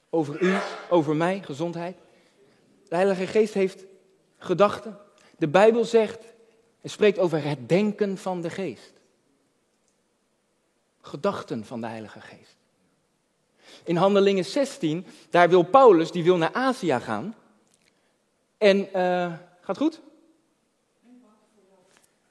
over 0.09 0.41
u, 0.41 0.57
over 0.89 1.15
mij, 1.15 1.41
gezondheid. 1.41 1.97
De 2.89 2.95
Heilige 2.95 3.27
Geest 3.27 3.53
heeft 3.53 3.85
gedachten. 4.37 4.97
De 5.37 5.47
Bijbel 5.47 5.85
zegt 5.85 6.31
en 6.81 6.89
spreekt 6.89 7.19
over 7.19 7.43
het 7.43 7.69
denken 7.69 8.17
van 8.17 8.41
de 8.41 8.49
Geest. 8.49 8.93
Gedachten 11.01 11.65
van 11.65 11.81
de 11.81 11.87
Heilige 11.87 12.21
Geest. 12.21 12.57
In 13.83 13.95
Handelingen 13.95 14.45
16, 14.45 15.05
daar 15.29 15.49
wil 15.49 15.63
Paulus, 15.63 16.11
die 16.11 16.23
wil 16.23 16.37
naar 16.37 16.53
Azië 16.53 16.99
gaan. 16.99 17.35
En, 18.57 18.87
uh, 18.95 19.33
gaat 19.61 19.77
goed? 19.77 20.01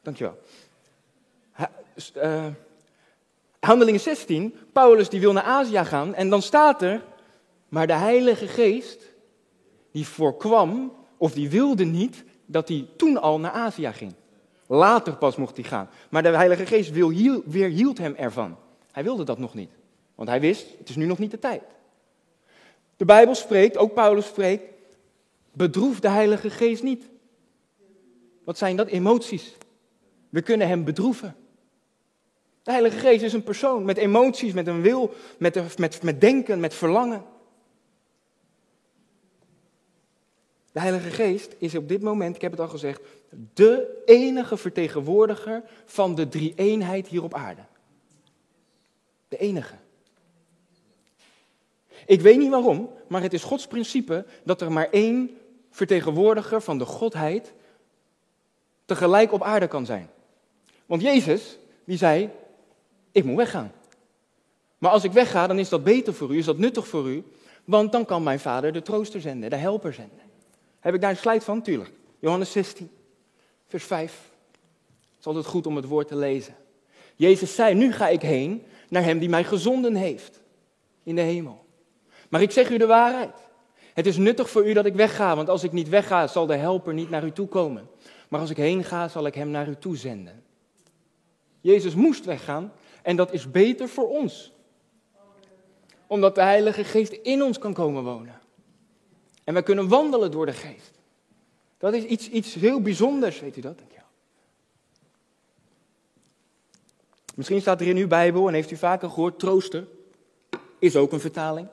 Dankjewel. 0.02 0.38
Ha, 1.50 1.70
uh, 2.16 2.46
Handelingen 3.60 4.00
16, 4.00 4.54
Paulus 4.72 5.08
die 5.08 5.20
wil 5.20 5.32
naar 5.32 5.42
Azië 5.42 5.84
gaan 5.84 6.14
en 6.14 6.30
dan 6.30 6.42
staat 6.42 6.82
er, 6.82 7.04
maar 7.68 7.86
de 7.86 7.92
Heilige 7.92 8.46
Geest, 8.46 9.02
die 9.90 10.06
voorkwam, 10.06 10.92
of 11.16 11.32
die 11.32 11.50
wilde 11.50 11.84
niet, 11.84 12.24
dat 12.46 12.68
hij 12.68 12.88
toen 12.96 13.20
al 13.20 13.40
naar 13.40 13.50
Azië 13.50 13.92
ging. 13.92 14.14
Later 14.72 15.16
pas 15.16 15.36
mocht 15.36 15.56
hij 15.56 15.64
gaan. 15.64 15.88
Maar 16.10 16.22
de 16.22 16.28
Heilige 16.28 16.66
Geest 16.66 16.90
weerhield 17.44 17.98
hem 17.98 18.14
ervan. 18.14 18.56
Hij 18.92 19.02
wilde 19.02 19.24
dat 19.24 19.38
nog 19.38 19.54
niet. 19.54 19.70
Want 20.14 20.28
hij 20.28 20.40
wist, 20.40 20.66
het 20.78 20.88
is 20.88 20.96
nu 20.96 21.06
nog 21.06 21.18
niet 21.18 21.30
de 21.30 21.38
tijd. 21.38 21.62
De 22.96 23.04
Bijbel 23.04 23.34
spreekt, 23.34 23.76
ook 23.76 23.94
Paulus 23.94 24.26
spreekt, 24.26 24.62
bedroef 25.52 26.00
de 26.00 26.08
Heilige 26.08 26.50
Geest 26.50 26.82
niet. 26.82 27.04
Wat 28.44 28.58
zijn 28.58 28.76
dat? 28.76 28.88
Emoties. 28.88 29.56
We 30.28 30.42
kunnen 30.42 30.68
hem 30.68 30.84
bedroeven. 30.84 31.36
De 32.62 32.70
Heilige 32.70 32.98
Geest 32.98 33.22
is 33.22 33.32
een 33.32 33.42
persoon 33.42 33.84
met 33.84 33.96
emoties, 33.96 34.52
met 34.52 34.66
een 34.66 34.82
wil, 34.82 35.14
met, 35.38 35.78
met, 35.78 36.02
met 36.02 36.20
denken, 36.20 36.60
met 36.60 36.74
verlangen. 36.74 37.24
De 40.72 40.80
Heilige 40.80 41.10
Geest 41.10 41.54
is 41.58 41.74
op 41.74 41.88
dit 41.88 42.02
moment, 42.02 42.34
ik 42.36 42.42
heb 42.42 42.50
het 42.50 42.60
al 42.60 42.68
gezegd, 42.68 43.00
de 43.54 44.02
enige 44.04 44.56
vertegenwoordiger 44.56 45.62
van 45.84 46.14
de 46.14 46.28
drie-eenheid 46.28 47.06
hier 47.06 47.22
op 47.22 47.34
aarde. 47.34 47.62
De 49.28 49.36
enige. 49.36 49.74
Ik 52.06 52.20
weet 52.20 52.38
niet 52.38 52.50
waarom, 52.50 52.90
maar 53.06 53.22
het 53.22 53.32
is 53.32 53.42
Gods 53.42 53.66
principe 53.66 54.24
dat 54.44 54.60
er 54.60 54.72
maar 54.72 54.90
één 54.90 55.38
vertegenwoordiger 55.70 56.62
van 56.62 56.78
de 56.78 56.84
Godheid 56.84 57.52
tegelijk 58.84 59.32
op 59.32 59.42
aarde 59.42 59.68
kan 59.68 59.86
zijn. 59.86 60.10
Want 60.86 61.02
Jezus, 61.02 61.58
die 61.84 61.96
zei, 61.96 62.30
ik 63.12 63.24
moet 63.24 63.36
weggaan. 63.36 63.72
Maar 64.78 64.90
als 64.90 65.04
ik 65.04 65.12
wegga, 65.12 65.46
dan 65.46 65.58
is 65.58 65.68
dat 65.68 65.84
beter 65.84 66.14
voor 66.14 66.34
u, 66.34 66.38
is 66.38 66.44
dat 66.44 66.58
nuttig 66.58 66.88
voor 66.88 67.08
u, 67.08 67.24
want 67.64 67.92
dan 67.92 68.04
kan 68.04 68.22
mijn 68.22 68.40
vader 68.40 68.72
de 68.72 68.82
trooster 68.82 69.20
zenden, 69.20 69.50
de 69.50 69.56
helper 69.56 69.92
zenden. 69.92 70.29
Heb 70.80 70.94
ik 70.94 71.00
daar 71.00 71.10
een 71.10 71.16
slide 71.16 71.40
van? 71.40 71.62
Tuurlijk. 71.62 71.92
Johannes 72.18 72.52
16, 72.52 72.90
vers 73.66 73.84
5. 73.84 74.30
Het 75.10 75.18
is 75.18 75.26
altijd 75.26 75.46
goed 75.46 75.66
om 75.66 75.76
het 75.76 75.84
woord 75.84 76.08
te 76.08 76.16
lezen. 76.16 76.54
Jezus 77.16 77.54
zei, 77.54 77.74
nu 77.74 77.92
ga 77.92 78.08
ik 78.08 78.22
heen 78.22 78.62
naar 78.88 79.02
hem 79.02 79.18
die 79.18 79.28
mij 79.28 79.44
gezonden 79.44 79.94
heeft 79.94 80.40
in 81.02 81.14
de 81.14 81.20
hemel. 81.20 81.64
Maar 82.28 82.42
ik 82.42 82.50
zeg 82.50 82.70
u 82.70 82.78
de 82.78 82.86
waarheid. 82.86 83.48
Het 83.94 84.06
is 84.06 84.16
nuttig 84.16 84.50
voor 84.50 84.68
u 84.68 84.72
dat 84.72 84.86
ik 84.86 84.94
wegga, 84.94 85.36
want 85.36 85.48
als 85.48 85.62
ik 85.62 85.72
niet 85.72 85.88
wegga, 85.88 86.26
zal 86.26 86.46
de 86.46 86.56
helper 86.56 86.94
niet 86.94 87.10
naar 87.10 87.24
u 87.24 87.32
toe 87.32 87.48
komen. 87.48 87.88
Maar 88.28 88.40
als 88.40 88.50
ik 88.50 88.56
heen 88.56 88.84
ga, 88.84 89.08
zal 89.08 89.26
ik 89.26 89.34
hem 89.34 89.50
naar 89.50 89.68
u 89.68 89.76
toe 89.76 89.96
zenden. 89.96 90.44
Jezus 91.60 91.94
moest 91.94 92.24
weggaan 92.24 92.72
en 93.02 93.16
dat 93.16 93.32
is 93.32 93.50
beter 93.50 93.88
voor 93.88 94.08
ons. 94.08 94.52
Omdat 96.06 96.34
de 96.34 96.42
Heilige 96.42 96.84
Geest 96.84 97.12
in 97.12 97.42
ons 97.42 97.58
kan 97.58 97.72
komen 97.72 98.04
wonen. 98.04 98.40
En 99.50 99.56
wij 99.56 99.64
kunnen 99.64 99.88
wandelen 99.88 100.30
door 100.30 100.46
de 100.46 100.52
Geest. 100.52 100.90
Dat 101.78 101.94
is 101.94 102.04
iets, 102.04 102.28
iets 102.28 102.54
heel 102.54 102.80
bijzonders, 102.80 103.40
weet 103.40 103.56
u 103.56 103.60
dat? 103.60 103.78
Dankjewel. 103.78 104.06
Misschien 107.34 107.60
staat 107.60 107.80
er 107.80 107.86
in 107.86 107.96
uw 107.96 108.06
Bijbel, 108.06 108.48
en 108.48 108.54
heeft 108.54 108.70
u 108.70 108.76
vaker 108.76 109.10
gehoord, 109.10 109.38
trooster. 109.38 109.86
Is 110.78 110.96
ook 110.96 111.12
een 111.12 111.20
vertaling. 111.20 111.68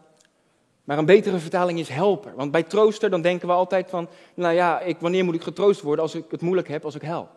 Maar 0.84 0.98
een 0.98 1.06
betere 1.06 1.40
vertaling 1.40 1.80
is 1.80 1.90
helper. 1.90 2.36
Want 2.36 2.52
bij 2.52 2.64
trooster 2.64 3.10
dan 3.10 3.22
denken 3.22 3.48
we 3.48 3.54
altijd 3.54 3.90
van, 3.90 4.10
nou 4.34 4.54
ja, 4.54 4.80
ik, 4.80 4.98
wanneer 5.00 5.26
moet 5.26 5.36
ik 5.36 5.44
getroost 5.44 5.82
worden 5.82 6.04
als 6.04 6.16
ik 6.16 6.26
het 6.30 6.42
moeilijk 6.42 6.68
heb, 6.68 6.86
als 6.86 6.96
ik 6.96 7.02
hel? 7.02 7.30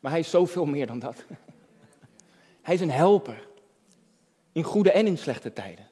Maar 0.00 0.10
hij 0.10 0.20
is 0.20 0.30
zoveel 0.30 0.64
meer 0.64 0.86
dan 0.86 0.98
dat. 0.98 1.24
Hij 2.62 2.74
is 2.74 2.80
een 2.80 2.90
helper. 2.90 3.48
In 4.52 4.62
goede 4.62 4.92
en 4.92 5.06
in 5.06 5.18
slechte 5.18 5.52
tijden. 5.52 5.88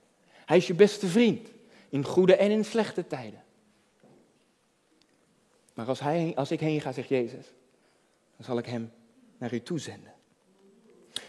Hij 0.46 0.56
is 0.56 0.66
je 0.66 0.74
beste 0.74 1.06
vriend. 1.06 1.48
In 1.88 2.04
goede 2.04 2.36
en 2.36 2.50
in 2.50 2.64
slechte 2.64 3.06
tijden. 3.06 3.42
Maar 5.80 5.88
als, 5.88 6.00
hij, 6.00 6.32
als 6.34 6.50
ik 6.50 6.60
heen 6.60 6.80
ga, 6.80 6.92
zegt 6.92 7.08
Jezus, 7.08 7.52
dan 8.37 8.44
zal 8.44 8.58
ik 8.58 8.66
hem 8.66 8.92
naar 9.38 9.54
u 9.54 9.60
toe 9.62 9.78
zenden. 9.78 10.12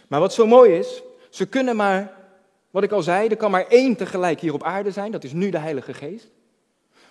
Maar 0.07 0.19
wat 0.19 0.33
zo 0.33 0.47
mooi 0.47 0.73
is, 0.73 1.01
ze 1.29 1.45
kunnen 1.45 1.75
maar, 1.75 2.13
wat 2.71 2.83
ik 2.83 2.91
al 2.91 3.01
zei, 3.01 3.27
er 3.27 3.37
kan 3.37 3.51
maar 3.51 3.67
één 3.67 3.95
tegelijk 3.95 4.39
hier 4.39 4.53
op 4.53 4.63
aarde 4.63 4.91
zijn, 4.91 5.11
dat 5.11 5.23
is 5.23 5.33
nu 5.33 5.49
de 5.49 5.57
Heilige 5.57 5.93
Geest. 5.93 6.29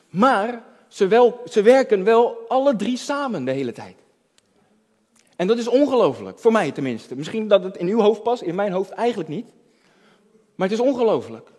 Maar 0.09 0.63
ze, 0.89 1.07
wel, 1.07 1.41
ze 1.51 1.63
werken 1.63 2.05
wel 2.05 2.39
alle 2.49 2.77
drie 2.77 2.97
samen 2.97 3.45
de 3.45 3.53
hele 3.53 3.73
tijd. 3.73 3.97
En 5.37 5.47
dat 5.47 5.59
is 5.59 5.69
ongelooflijk, 5.69 6.39
voor 6.39 6.53
mij 6.53 6.73
tenminste. 6.73 7.17
Misschien 7.17 7.49
dat 7.49 7.65
het 7.65 7.77
in 7.77 7.89
uw 7.89 8.01
hoofd 8.01 8.23
past, 8.23 8.43
in 8.43 8.55
mijn 8.55 8.73
hoofd 8.73 8.91
eigenlijk 8.91 9.29
niet. 9.29 9.49
Maar 10.55 10.69
het 10.69 10.79
is 10.79 10.85
ongelooflijk. 10.85 11.51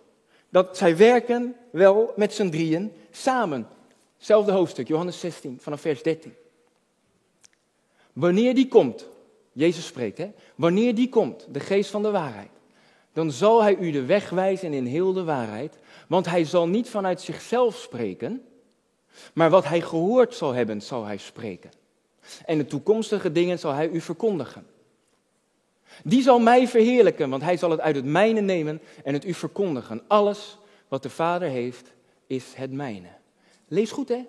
Dat 0.50 0.78
zij 0.78 0.98
werken 0.98 1.56
wel 1.72 2.14
met 2.16 2.34
z'n 2.34 2.50
drieën 2.50 2.94
samen. 3.12 3.68
Zelfde 4.22 4.52
hoofdstuk, 4.52 4.88
Johannes 4.88 5.20
16, 5.20 5.58
vanaf 5.62 5.82
vers 5.82 6.04
13. 6.04 6.34
Wanneer 8.14 8.56
die 8.56 8.68
komt, 8.68 9.08
Jezus 9.52 9.86
spreekt, 9.86 10.18
hè? 10.18 10.32
Wanneer 10.56 10.96
die 10.96 11.10
komt, 11.10 11.48
de 11.52 11.60
geest 11.60 11.90
van 11.90 12.04
de 12.04 12.12
waarheid, 12.12 12.50
dan 13.14 13.32
zal 13.32 13.62
hij 13.62 13.78
u 13.78 13.92
de 13.92 14.06
weg 14.06 14.30
wijzen 14.30 14.74
in 14.74 14.86
heel 14.86 15.14
de 15.14 15.24
waarheid. 15.24 15.78
Want 16.08 16.26
hij 16.26 16.46
zal 16.46 16.68
niet 16.68 16.90
vanuit 16.90 17.22
zichzelf 17.22 17.76
spreken, 17.76 18.46
maar 19.34 19.50
wat 19.50 19.66
hij 19.66 19.82
gehoord 19.82 20.36
zal 20.36 20.54
hebben, 20.54 20.82
zal 20.82 21.06
hij 21.06 21.18
spreken. 21.18 21.72
En 22.46 22.58
de 22.58 22.66
toekomstige 22.66 23.32
dingen 23.32 23.60
zal 23.60 23.74
hij 23.74 23.90
u 23.90 24.02
verkondigen. 24.02 24.66
Die 26.04 26.22
zal 26.22 26.40
mij 26.40 26.68
verheerlijken, 26.68 27.30
want 27.30 27.44
hij 27.44 27.58
zal 27.58 27.72
het 27.72 27.80
uit 27.80 27.96
het 27.96 28.06
mijne 28.06 28.42
nemen 28.42 28.82
en 29.04 29.14
het 29.14 29.26
u 29.26 29.34
verkondigen. 29.34 30.02
Alles 30.08 30.58
wat 30.88 31.04
de 31.04 31.10
Vader 31.10 31.50
heeft, 31.50 31.94
is 32.28 32.54
het 32.54 32.72
mijne. 32.72 33.20
Lees 33.72 33.92
goed, 33.92 34.10
hè? 34.10 34.28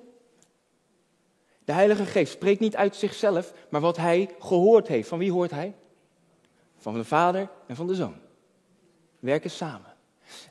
De 1.65 1.73
Heilige 1.73 2.05
Geest 2.05 2.33
spreekt 2.33 2.61
niet 2.61 2.77
uit 2.77 2.97
zichzelf, 2.97 3.53
maar 3.69 3.81
wat 3.81 3.97
hij 3.97 4.31
gehoord 4.39 4.89
heeft. 4.89 5.09
Van 5.09 5.19
wie 5.19 5.33
hoort 5.33 5.51
hij? 5.51 5.75
Van 6.77 6.95
de 6.95 7.05
Vader 7.05 7.49
en 7.67 7.77
van 7.77 7.87
de 7.87 7.95
Zoon. 7.95 8.15
Werken 9.19 9.51
samen. 9.51 9.95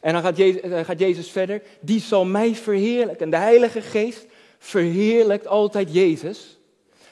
En 0.01 0.13
dan 0.13 0.21
gaat 0.21 0.38
Jezus, 0.38 0.62
dan 0.62 0.86
gaat 0.86 1.00
Jezus 1.00 1.31
verder. 1.31 1.62
Die 1.81 2.00
zal 2.00 2.25
mij 2.25 2.55
verheerlijken. 2.55 3.25
En 3.25 3.31
de 3.31 3.38
Heilige 3.38 3.81
Geest 3.81 4.25
verheerlijkt 4.57 5.48
altijd 5.48 5.93
Jezus. 5.93 6.60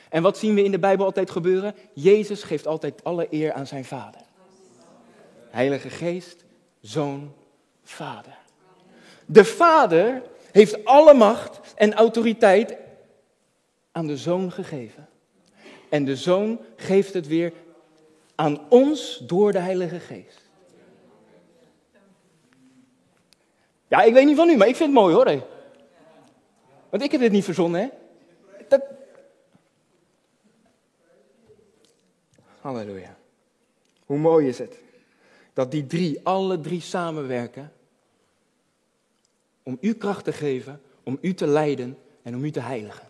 En 0.10 0.22
wat 0.22 0.38
zien 0.38 0.56
we 0.56 0.64
in 0.64 0.72
de 0.72 0.80
Bijbel 0.80 1.06
altijd 1.06 1.32
gebeuren? 1.32 1.76
Jezus 1.94 2.44
geeft 2.44 2.68
altijd 2.68 3.04
alle 3.04 3.28
eer 3.30 3.54
aan 3.54 3.68
zijn 3.68 3.86
Vader. 3.86 4.22
Heilige 5.50 5.90
Geest, 5.90 6.46
Zoon, 6.82 7.34
Vader. 7.84 8.38
De 9.26 9.46
Vader 9.46 10.22
heeft 10.52 10.86
alle 10.86 11.14
macht 11.14 11.60
en 11.76 11.94
autoriteit 11.94 12.78
aan 13.92 14.08
de 14.08 14.18
Zoon 14.18 14.52
gegeven. 14.52 15.10
En 15.90 16.06
de 16.06 16.16
Zoon 16.16 16.60
geeft 16.76 17.14
het 17.14 17.28
weer 17.28 17.54
aan 18.36 18.70
ons 18.70 19.18
door 19.18 19.52
de 19.52 19.60
Heilige 19.60 20.00
Geest. 20.00 20.48
Ja, 23.88 24.02
ik 24.02 24.14
weet 24.14 24.26
niet 24.26 24.36
van 24.36 24.50
u, 24.50 24.58
maar 24.58 24.68
ik 24.68 24.76
vind 24.76 24.90
het 24.90 25.00
mooi 25.00 25.16
hoor. 25.16 25.48
Want 26.90 27.04
ik 27.04 27.12
heb 27.12 27.22
dit 27.22 27.32
niet 27.32 27.44
verzonnen, 27.44 27.82
hè? 27.82 27.88
Halleluja. 32.62 33.18
Hoe 34.06 34.18
mooi 34.18 34.48
is 34.48 34.58
het 34.58 34.78
dat 35.54 35.72
die 35.72 35.88
drie, 35.88 36.20
alle 36.24 36.60
drie 36.60 36.82
samenwerken 36.82 37.72
om 39.70 39.78
u 39.82 39.94
kracht 39.94 40.24
te 40.24 40.34
geven, 40.34 40.82
om 41.04 41.18
u 41.22 41.34
te 41.34 41.48
leiden 41.48 41.98
en 42.22 42.36
om 42.36 42.44
u 42.44 42.52
te 42.52 42.60
heiligen. 42.60 43.08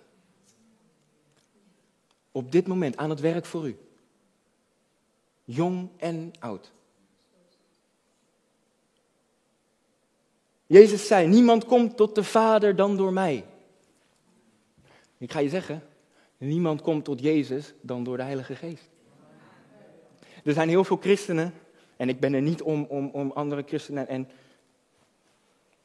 Op 2.31 2.51
dit 2.51 2.67
moment 2.67 2.97
aan 2.97 3.09
het 3.09 3.19
werk 3.19 3.45
voor 3.45 3.67
u. 3.67 3.77
Jong 5.43 5.89
en 5.97 6.31
oud. 6.39 6.71
Jezus 10.65 11.07
zei, 11.07 11.27
niemand 11.27 11.65
komt 11.65 11.97
tot 11.97 12.15
de 12.15 12.23
Vader 12.23 12.75
dan 12.75 12.97
door 12.97 13.13
mij. 13.13 13.45
Ik 15.17 15.31
ga 15.31 15.39
je 15.39 15.49
zeggen, 15.49 15.83
niemand 16.37 16.81
komt 16.81 17.05
tot 17.05 17.19
Jezus 17.19 17.73
dan 17.81 18.03
door 18.03 18.17
de 18.17 18.23
Heilige 18.23 18.55
Geest. 18.55 18.89
Er 20.43 20.53
zijn 20.53 20.69
heel 20.69 20.83
veel 20.83 20.97
christenen, 20.97 21.53
en 21.97 22.09
ik 22.09 22.19
ben 22.19 22.33
er 22.33 22.41
niet 22.41 22.61
om, 22.61 22.83
om, 22.83 23.09
om 23.09 23.31
andere 23.31 23.63
christenen, 23.65 24.07
en 24.07 24.29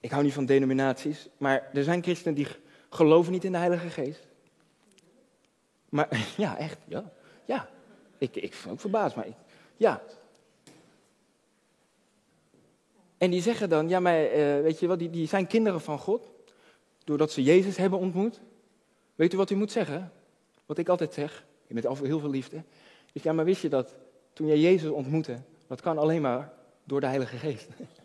ik 0.05 0.11
hou 0.11 0.23
niet 0.23 0.33
van 0.33 0.47
denominaties, 0.47 1.29
maar 1.37 1.71
er 1.73 1.85
zijn 1.85 2.03
christenen 2.03 2.35
die 2.35 2.47
geloven 2.91 3.33
niet 3.33 3.45
in 3.45 3.53
de 3.53 3.59
Heilige 3.59 3.89
Geest. 3.89 4.27
Maar 5.89 6.09
ja, 6.37 6.57
echt, 6.57 6.79
ja. 6.89 7.13
Ja, 7.45 7.69
ik, 8.19 8.37
ik 8.37 8.61
ben 8.63 8.73
ook 8.73 8.81
verbaasd, 8.81 9.17
maar 9.17 9.27
ik, 9.27 9.35
ja. 9.77 10.03
En 13.19 13.31
die 13.31 13.43
zeggen 13.43 13.69
dan, 13.69 13.89
ja, 13.89 14.01
maar 14.01 14.25
uh, 14.25 14.61
weet 14.61 14.81
je 14.81 14.87
wat, 14.87 14.99
die, 14.99 15.11
die 15.11 15.29
zijn 15.29 15.47
kinderen 15.47 15.81
van 15.81 15.99
God, 15.99 16.31
doordat 17.05 17.33
ze 17.33 17.43
Jezus 17.43 17.77
hebben 17.77 17.99
ontmoet. 17.99 18.41
Weet 19.15 19.33
u 19.33 19.37
wat 19.37 19.51
u 19.51 19.55
moet 19.55 19.73
zeggen? 19.73 20.13
Wat 20.67 20.79
ik 20.79 20.89
altijd 20.89 21.15
zeg, 21.15 21.45
met 21.67 21.87
heel 22.03 22.21
veel 22.21 22.31
liefde. 22.31 22.63
Is 23.13 23.23
ja, 23.23 23.33
maar 23.33 23.45
wist 23.45 23.63
je 23.63 23.69
dat 23.69 23.95
toen 24.33 24.47
jij 24.47 24.59
Jezus 24.59 24.91
ontmoette, 24.91 25.39
dat 25.67 25.81
kan 25.81 25.99
alleen 25.99 26.23
maar 26.23 26.53
door 26.85 27.01
de 27.01 27.07
Heilige 27.07 27.37
Geest. 27.37 27.69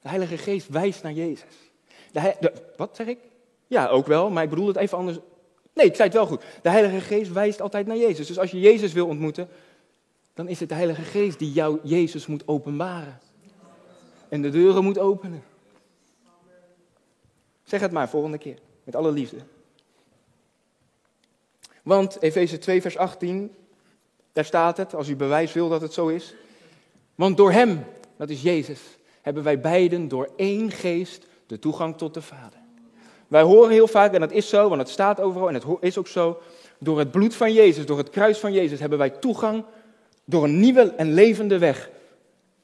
De 0.00 0.08
Heilige 0.08 0.38
Geest 0.38 0.68
wijst 0.68 1.02
naar 1.02 1.12
Jezus. 1.12 1.70
De, 2.12 2.52
wat 2.76 2.96
zeg 2.96 3.06
ik? 3.06 3.18
Ja, 3.66 3.88
ook 3.88 4.06
wel, 4.06 4.30
maar 4.30 4.42
ik 4.42 4.50
bedoel 4.50 4.66
het 4.66 4.76
even 4.76 4.98
anders. 4.98 5.18
Nee, 5.72 5.86
ik 5.86 5.94
zei 5.94 6.08
het 6.08 6.16
wel 6.16 6.26
goed. 6.26 6.42
De 6.62 6.70
Heilige 6.70 7.00
Geest 7.00 7.32
wijst 7.32 7.60
altijd 7.60 7.86
naar 7.86 7.96
Jezus. 7.96 8.26
Dus 8.26 8.38
als 8.38 8.50
je 8.50 8.60
Jezus 8.60 8.92
wil 8.92 9.06
ontmoeten, 9.06 9.48
dan 10.34 10.48
is 10.48 10.60
het 10.60 10.68
de 10.68 10.74
Heilige 10.74 11.02
Geest 11.02 11.38
die 11.38 11.52
jou 11.52 11.78
Jezus 11.82 12.26
moet 12.26 12.48
openbaren. 12.48 13.18
En 14.28 14.42
de 14.42 14.50
deuren 14.50 14.84
moet 14.84 14.98
openen. 14.98 15.42
Zeg 17.64 17.80
het 17.80 17.92
maar 17.92 18.08
volgende 18.08 18.38
keer, 18.38 18.58
met 18.84 18.96
alle 18.96 19.12
liefde. 19.12 19.36
Want 21.82 22.22
Efeze 22.22 22.58
2, 22.58 22.80
vers 22.80 22.96
18, 22.96 23.54
daar 24.32 24.44
staat 24.44 24.76
het, 24.76 24.94
als 24.94 25.08
u 25.08 25.16
bewijs 25.16 25.52
wil 25.52 25.68
dat 25.68 25.80
het 25.80 25.92
zo 25.92 26.08
is. 26.08 26.34
Want 27.14 27.36
door 27.36 27.52
Hem, 27.52 27.84
dat 28.16 28.30
is 28.30 28.42
Jezus, 28.42 28.80
hebben 29.22 29.42
wij 29.42 29.60
beiden 29.60 30.08
door 30.08 30.30
één 30.36 30.70
geest 30.70 31.26
de 31.46 31.58
toegang 31.58 31.96
tot 31.96 32.14
de 32.14 32.22
Vader. 32.22 32.58
Wij 33.28 33.42
horen 33.42 33.70
heel 33.70 33.86
vaak, 33.86 34.12
en 34.12 34.20
dat 34.20 34.32
is 34.32 34.48
zo, 34.48 34.68
want 34.68 34.80
het 34.80 34.90
staat 34.90 35.20
overal 35.20 35.48
en 35.48 35.54
het 35.54 35.64
is 35.80 35.98
ook 35.98 36.08
zo, 36.08 36.38
door 36.78 36.98
het 36.98 37.10
bloed 37.10 37.34
van 37.34 37.52
Jezus, 37.52 37.86
door 37.86 37.98
het 37.98 38.10
kruis 38.10 38.38
van 38.38 38.52
Jezus, 38.52 38.80
hebben 38.80 38.98
wij 38.98 39.10
toegang 39.10 39.64
door 40.24 40.44
een 40.44 40.60
nieuwe 40.60 40.94
en 40.96 41.12
levende 41.12 41.58
weg 41.58 41.90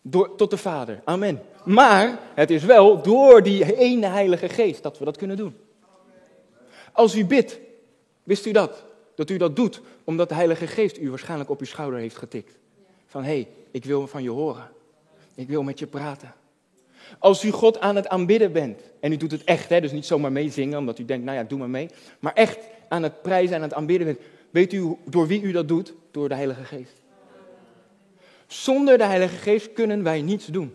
door, 0.03 0.35
tot 0.35 0.51
de 0.51 0.57
Vader. 0.57 1.01
Amen. 1.05 1.43
Maar 1.64 2.19
het 2.35 2.51
is 2.51 2.64
wel 2.64 3.03
door 3.03 3.43
die 3.43 3.77
ene 3.77 4.07
Heilige 4.07 4.49
Geest 4.49 4.83
dat 4.83 4.99
we 4.99 5.05
dat 5.05 5.17
kunnen 5.17 5.37
doen. 5.37 5.57
Als 6.93 7.14
u 7.14 7.25
bidt, 7.27 7.59
wist 8.23 8.47
u 8.47 8.53
dat? 8.53 8.85
Dat 9.14 9.31
u 9.31 9.37
dat 9.37 9.57
doet 9.57 9.81
omdat 10.05 10.29
de 10.29 10.35
Heilige 10.35 10.67
Geest 10.67 10.99
u 10.99 11.11
waarschijnlijk 11.11 11.51
op 11.51 11.61
uw 11.61 11.67
schouder 11.67 11.99
heeft 11.99 12.17
getikt. 12.17 12.57
Van 13.07 13.23
hé, 13.23 13.31
hey, 13.31 13.49
ik 13.71 13.85
wil 13.85 14.07
van 14.07 14.23
je 14.23 14.31
horen. 14.31 14.71
Ik 15.35 15.49
wil 15.49 15.62
met 15.62 15.79
je 15.79 15.87
praten. 15.87 16.35
Als 17.19 17.45
u 17.45 17.51
God 17.51 17.81
aan 17.81 17.97
het 17.97 18.09
aanbidden 18.09 18.53
bent, 18.53 18.81
en 19.01 19.12
u 19.12 19.17
doet 19.17 19.31
het 19.31 19.45
echt, 19.45 19.69
hè, 19.69 19.81
dus 19.81 19.93
niet 19.93 20.07
zomaar 20.07 20.33
meezingen 20.33 20.79
omdat 20.79 20.99
u 20.99 21.05
denkt, 21.05 21.25
nou 21.25 21.37
ja, 21.38 21.45
doe 21.45 21.59
maar 21.59 21.71
mee. 21.71 21.88
Maar 22.19 22.33
echt 22.33 22.59
aan 22.88 23.03
het 23.03 23.23
prijzen 23.23 23.55
en 23.57 23.62
aan 23.62 23.69
het 23.69 23.75
aanbidden 23.75 24.07
bent, 24.07 24.19
weet 24.51 24.73
u 24.73 24.97
door 25.05 25.27
wie 25.27 25.43
u 25.43 25.53
dat 25.53 25.69
doet? 25.69 25.95
Door 26.11 26.29
de 26.29 26.35
Heilige 26.35 26.64
Geest. 26.64 27.03
Zonder 28.47 28.99
de 28.99 29.05
Heilige 29.05 29.37
Geest 29.37 29.73
kunnen 29.73 30.03
wij 30.03 30.23
niets 30.23 30.47
doen. 30.47 30.75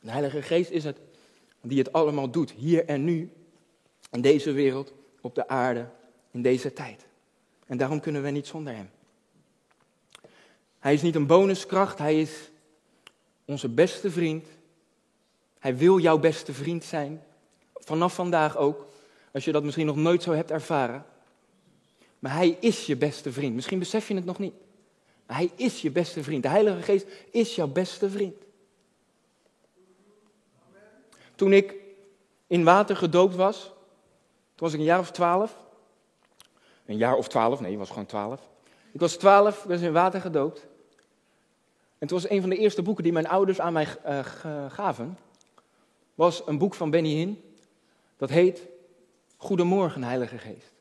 De 0.00 0.10
Heilige 0.10 0.42
Geest 0.42 0.70
is 0.70 0.84
het 0.84 0.98
die 1.64 1.78
het 1.78 1.92
allemaal 1.92 2.30
doet, 2.30 2.50
hier 2.50 2.84
en 2.84 3.04
nu, 3.04 3.30
in 4.10 4.20
deze 4.20 4.52
wereld, 4.52 4.92
op 5.20 5.34
de 5.34 5.48
aarde, 5.48 5.86
in 6.34 6.42
deze 6.42 6.72
tijd. 6.72 7.06
En 7.66 7.76
daarom 7.76 8.00
kunnen 8.00 8.22
we 8.22 8.30
niet 8.30 8.46
zonder 8.46 8.74
Hem. 8.74 8.90
Hij 10.78 10.94
is 10.94 11.02
niet 11.02 11.14
een 11.14 11.26
bonuskracht, 11.26 11.98
Hij 11.98 12.20
is 12.20 12.50
onze 13.44 13.68
beste 13.68 14.10
vriend. 14.10 14.46
Hij 15.58 15.76
wil 15.76 15.98
jouw 15.98 16.18
beste 16.18 16.52
vriend 16.52 16.84
zijn. 16.84 17.22
Vanaf 17.74 18.14
vandaag 18.14 18.56
ook, 18.56 18.86
als 19.32 19.44
je 19.44 19.52
dat 19.52 19.64
misschien 19.64 19.86
nog 19.86 19.96
nooit 19.96 20.22
zo 20.22 20.32
hebt 20.32 20.50
ervaren. 20.50 21.04
Maar 22.18 22.32
Hij 22.32 22.56
is 22.60 22.86
je 22.86 22.96
beste 22.96 23.32
vriend. 23.32 23.54
Misschien 23.54 23.78
besef 23.78 24.08
je 24.08 24.14
het 24.14 24.24
nog 24.24 24.38
niet. 24.38 24.54
Maar 25.26 25.36
Hij 25.36 25.50
is 25.56 25.82
je 25.82 25.90
beste 25.90 26.22
vriend. 26.22 26.42
De 26.42 26.48
Heilige 26.48 26.82
Geest 26.82 27.06
is 27.30 27.54
jouw 27.54 27.68
beste 27.68 28.10
vriend. 28.10 28.36
Toen 31.34 31.52
ik 31.52 31.74
in 32.46 32.64
water 32.64 32.96
gedoopt 32.96 33.34
was, 33.34 33.62
toen 33.62 33.72
was 34.54 34.72
ik 34.72 34.78
een 34.78 34.84
jaar 34.84 34.98
of 34.98 35.10
twaalf. 35.10 35.62
Een 36.86 36.96
jaar 36.96 37.16
of 37.16 37.28
twaalf, 37.28 37.60
nee, 37.60 37.72
ik 37.72 37.78
was 37.78 37.88
gewoon 37.88 38.06
twaalf. 38.06 38.48
Ik 38.92 39.00
was 39.00 39.16
twaalf, 39.16 39.62
was 39.62 39.80
in 39.80 39.92
water 39.92 40.20
gedoopt. 40.20 40.60
En 41.98 42.10
het 42.10 42.10
was 42.10 42.28
een 42.28 42.40
van 42.40 42.50
de 42.50 42.56
eerste 42.56 42.82
boeken 42.82 43.04
die 43.04 43.12
mijn 43.12 43.28
ouders 43.28 43.60
aan 43.60 43.72
mij 43.72 43.86
uh, 44.06 44.24
gaven. 44.68 45.18
Was 46.14 46.46
een 46.46 46.58
boek 46.58 46.74
van 46.74 46.90
Benny 46.90 47.08
Hinn. 47.08 47.42
Dat 48.16 48.30
heet 48.30 48.62
Goedemorgen, 49.36 50.02
Heilige 50.02 50.38
Geest. 50.38 50.72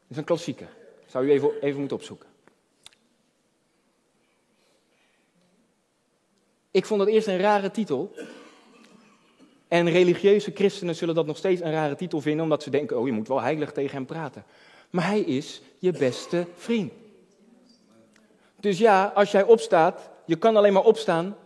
Dat 0.00 0.10
is 0.10 0.16
een 0.16 0.24
klassieker. 0.24 0.68
Zou 1.06 1.26
u 1.26 1.30
even, 1.30 1.60
even 1.60 1.78
moeten 1.78 1.96
opzoeken. 1.96 2.28
Ik 6.70 6.86
vond 6.86 7.00
dat 7.00 7.08
eerst 7.08 7.26
een 7.26 7.38
rare 7.38 7.70
titel. 7.70 8.14
En 9.68 9.90
religieuze 9.90 10.50
christenen 10.54 10.94
zullen 10.94 11.14
dat 11.14 11.26
nog 11.26 11.36
steeds 11.36 11.60
een 11.60 11.72
rare 11.72 11.94
titel 11.94 12.20
vinden, 12.20 12.42
omdat 12.42 12.62
ze 12.62 12.70
denken: 12.70 12.98
oh, 12.98 13.06
je 13.06 13.12
moet 13.12 13.28
wel 13.28 13.40
heilig 13.40 13.72
tegen 13.72 13.96
hem 13.96 14.06
praten. 14.06 14.44
Maar 14.90 15.06
hij 15.06 15.20
is 15.20 15.62
je 15.78 15.92
beste 15.92 16.46
vriend. 16.54 16.92
Dus 18.60 18.78
ja, 18.78 19.12
als 19.14 19.30
jij 19.30 19.42
opstaat, 19.42 20.10
je 20.24 20.36
kan 20.36 20.56
alleen 20.56 20.72
maar 20.72 20.84
opstaan 20.84 21.36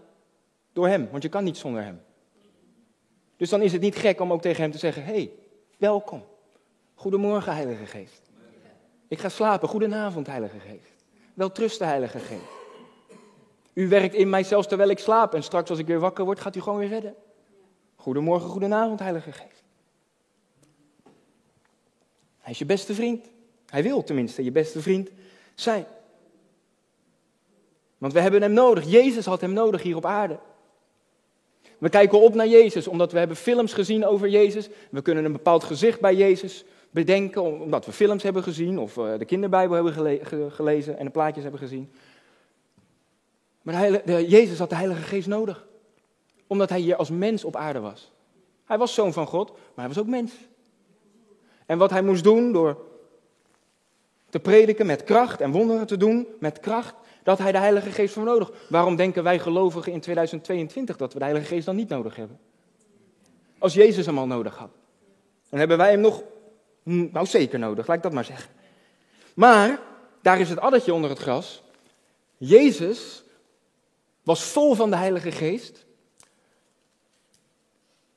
door 0.73 0.89
hem, 0.89 1.09
want 1.11 1.23
je 1.23 1.29
kan 1.29 1.45
niet 1.45 1.57
zonder 1.57 1.83
hem. 1.83 2.01
Dus 3.37 3.49
dan 3.49 3.63
is 3.63 3.73
het 3.73 3.81
niet 3.81 3.97
gek 3.97 4.21
om 4.21 4.33
ook 4.33 4.43
tegen 4.43 4.63
hem 4.63 4.71
te 4.71 4.79
zeggen: 4.79 5.05
hey, 5.05 5.31
welkom. 5.77 6.25
Goedemorgen, 6.95 7.55
Heilige 7.55 7.87
Geest. 7.87 8.31
Ik 9.09 9.19
ga 9.19 9.29
slapen. 9.29 9.69
Goedenavond, 9.69 10.27
Heilige 10.27 10.59
Geest. 10.59 11.05
Wel 11.35 11.53
trusten, 11.53 11.87
Heilige 11.87 12.19
Geest. 12.19 12.59
U 13.73 13.89
werkt 13.89 14.15
in 14.15 14.31
mij 14.31 14.43
zelfs 14.43 14.69
terwijl 14.69 14.91
ik 14.91 14.99
slaap. 14.99 15.35
En 15.35 15.43
straks 15.43 15.71
als 15.71 15.79
ik 15.79 15.87
weer 15.87 15.99
wakker 15.99 16.25
word, 16.25 16.41
gaat 16.41 16.57
u 16.57 16.61
gewoon 16.61 16.79
weer 16.79 16.89
redden. 16.89 17.15
Goedemorgen, 18.01 18.49
goedenavond, 18.49 19.01
Heilige 19.01 19.33
Geest. 19.33 19.63
Hij 22.39 22.53
is 22.53 22.59
je 22.59 22.65
beste 22.65 22.95
vriend. 22.95 23.27
Hij 23.67 23.83
wil 23.83 24.05
tenminste 24.05 24.45
je 24.45 24.53
beste 24.53 24.81
vriend 24.81 25.11
zijn. 25.55 25.87
Want 27.99 28.13
we 28.13 28.21
hebben 28.21 28.43
hem 28.43 28.53
nodig. 28.53 28.85
Jezus 28.85 29.27
had 29.27 29.41
hem 29.41 29.53
nodig 29.53 29.83
hier 29.83 29.97
op 29.97 30.07
aarde. 30.07 30.39
We 31.79 31.89
kijken 31.89 32.21
op 32.21 32.35
naar 32.35 32.47
Jezus 32.47 32.87
omdat 32.87 33.13
we 33.13 33.19
hebben 33.19 33.37
films 33.37 33.73
gezien 33.73 34.07
over 34.07 34.29
Jezus. 34.29 34.69
We 34.91 35.03
kunnen 35.03 35.25
een 35.25 35.33
bepaald 35.33 35.65
gezicht 35.65 36.01
bij 36.01 36.15
Jezus 36.15 36.65
bedenken 36.91 37.43
omdat 37.43 37.87
we 37.87 37.93
films 37.93 38.23
hebben 38.23 38.43
gezien 38.43 38.79
of 38.79 38.97
uh, 38.97 39.19
de 39.19 39.25
kinderbijbel 39.25 39.75
hebben 39.75 40.53
gelezen 40.53 40.99
en 40.99 41.05
de 41.05 41.11
plaatjes 41.11 41.43
hebben 41.43 41.61
gezien. 41.61 41.93
Maar 43.63 44.05
de, 44.05 44.27
Jezus 44.29 44.59
had 44.59 44.69
de 44.69 44.77
Heilige 44.77 45.03
Geest 45.03 45.29
nodig. 45.29 45.69
Omdat 46.51 46.69
hij 46.69 46.81
hier 46.81 46.97
als 46.97 47.11
mens 47.11 47.45
op 47.45 47.57
aarde 47.57 47.81
was. 47.81 48.11
Hij 48.65 48.79
was 48.79 48.95
zoon 48.95 49.13
van 49.13 49.27
God, 49.27 49.51
maar 49.51 49.85
hij 49.85 49.89
was 49.89 49.99
ook 49.99 50.07
mens. 50.07 50.33
En 51.67 51.79
wat 51.79 51.91
hij 51.91 52.03
moest 52.03 52.25
doen 52.25 52.53
door 52.53 52.77
te 54.31 54.41
prediken 54.41 54.87
met 54.87 55.05
kracht 55.05 55.41
en 55.41 55.51
wonderen 55.51 55.87
te 55.87 55.97
doen 55.97 56.27
met 56.39 56.61
kracht, 56.61 56.95
dat 57.23 57.39
hij 57.39 57.53
de 57.53 57.59
Heilige 57.59 57.91
Geest 57.91 58.15
voor 58.15 58.25
nodig. 58.25 58.53
Waarom 58.69 58.97
denken 58.97 59.23
wij 59.23 59.39
gelovigen 59.39 59.93
in 59.93 60.01
2022 60.01 60.97
dat 60.97 61.13
we 61.13 61.19
de 61.19 61.25
Heilige 61.25 61.47
Geest 61.47 61.67
dan 61.67 61.77
niet 61.77 61.89
nodig 61.89 62.17
hebben? 62.17 62.39
Als 63.59 63.75
Jezus 63.75 64.07
hem 64.07 64.19
al 64.19 64.27
nodig 64.27 64.57
had. 64.57 64.71
Dan 65.49 65.59
hebben 65.59 65.77
wij 65.77 65.91
hem 65.91 66.01
nog, 66.01 66.23
hm, 66.83 67.09
nou 67.13 67.27
zeker 67.27 67.59
nodig, 67.59 67.87
laat 67.87 67.97
ik 67.97 68.03
dat 68.03 68.13
maar 68.13 68.25
zeggen. 68.25 68.51
Maar, 69.35 69.81
daar 70.23 70.41
is 70.41 70.49
het 70.49 70.61
addertje 70.61 70.95
onder 70.95 71.11
het 71.11 71.19
gras. 71.19 71.63
Jezus 72.37 73.23
was 74.23 74.43
vol 74.43 74.75
van 74.75 74.91
de 74.91 74.97
Heilige 74.97 75.31
Geest. 75.31 75.89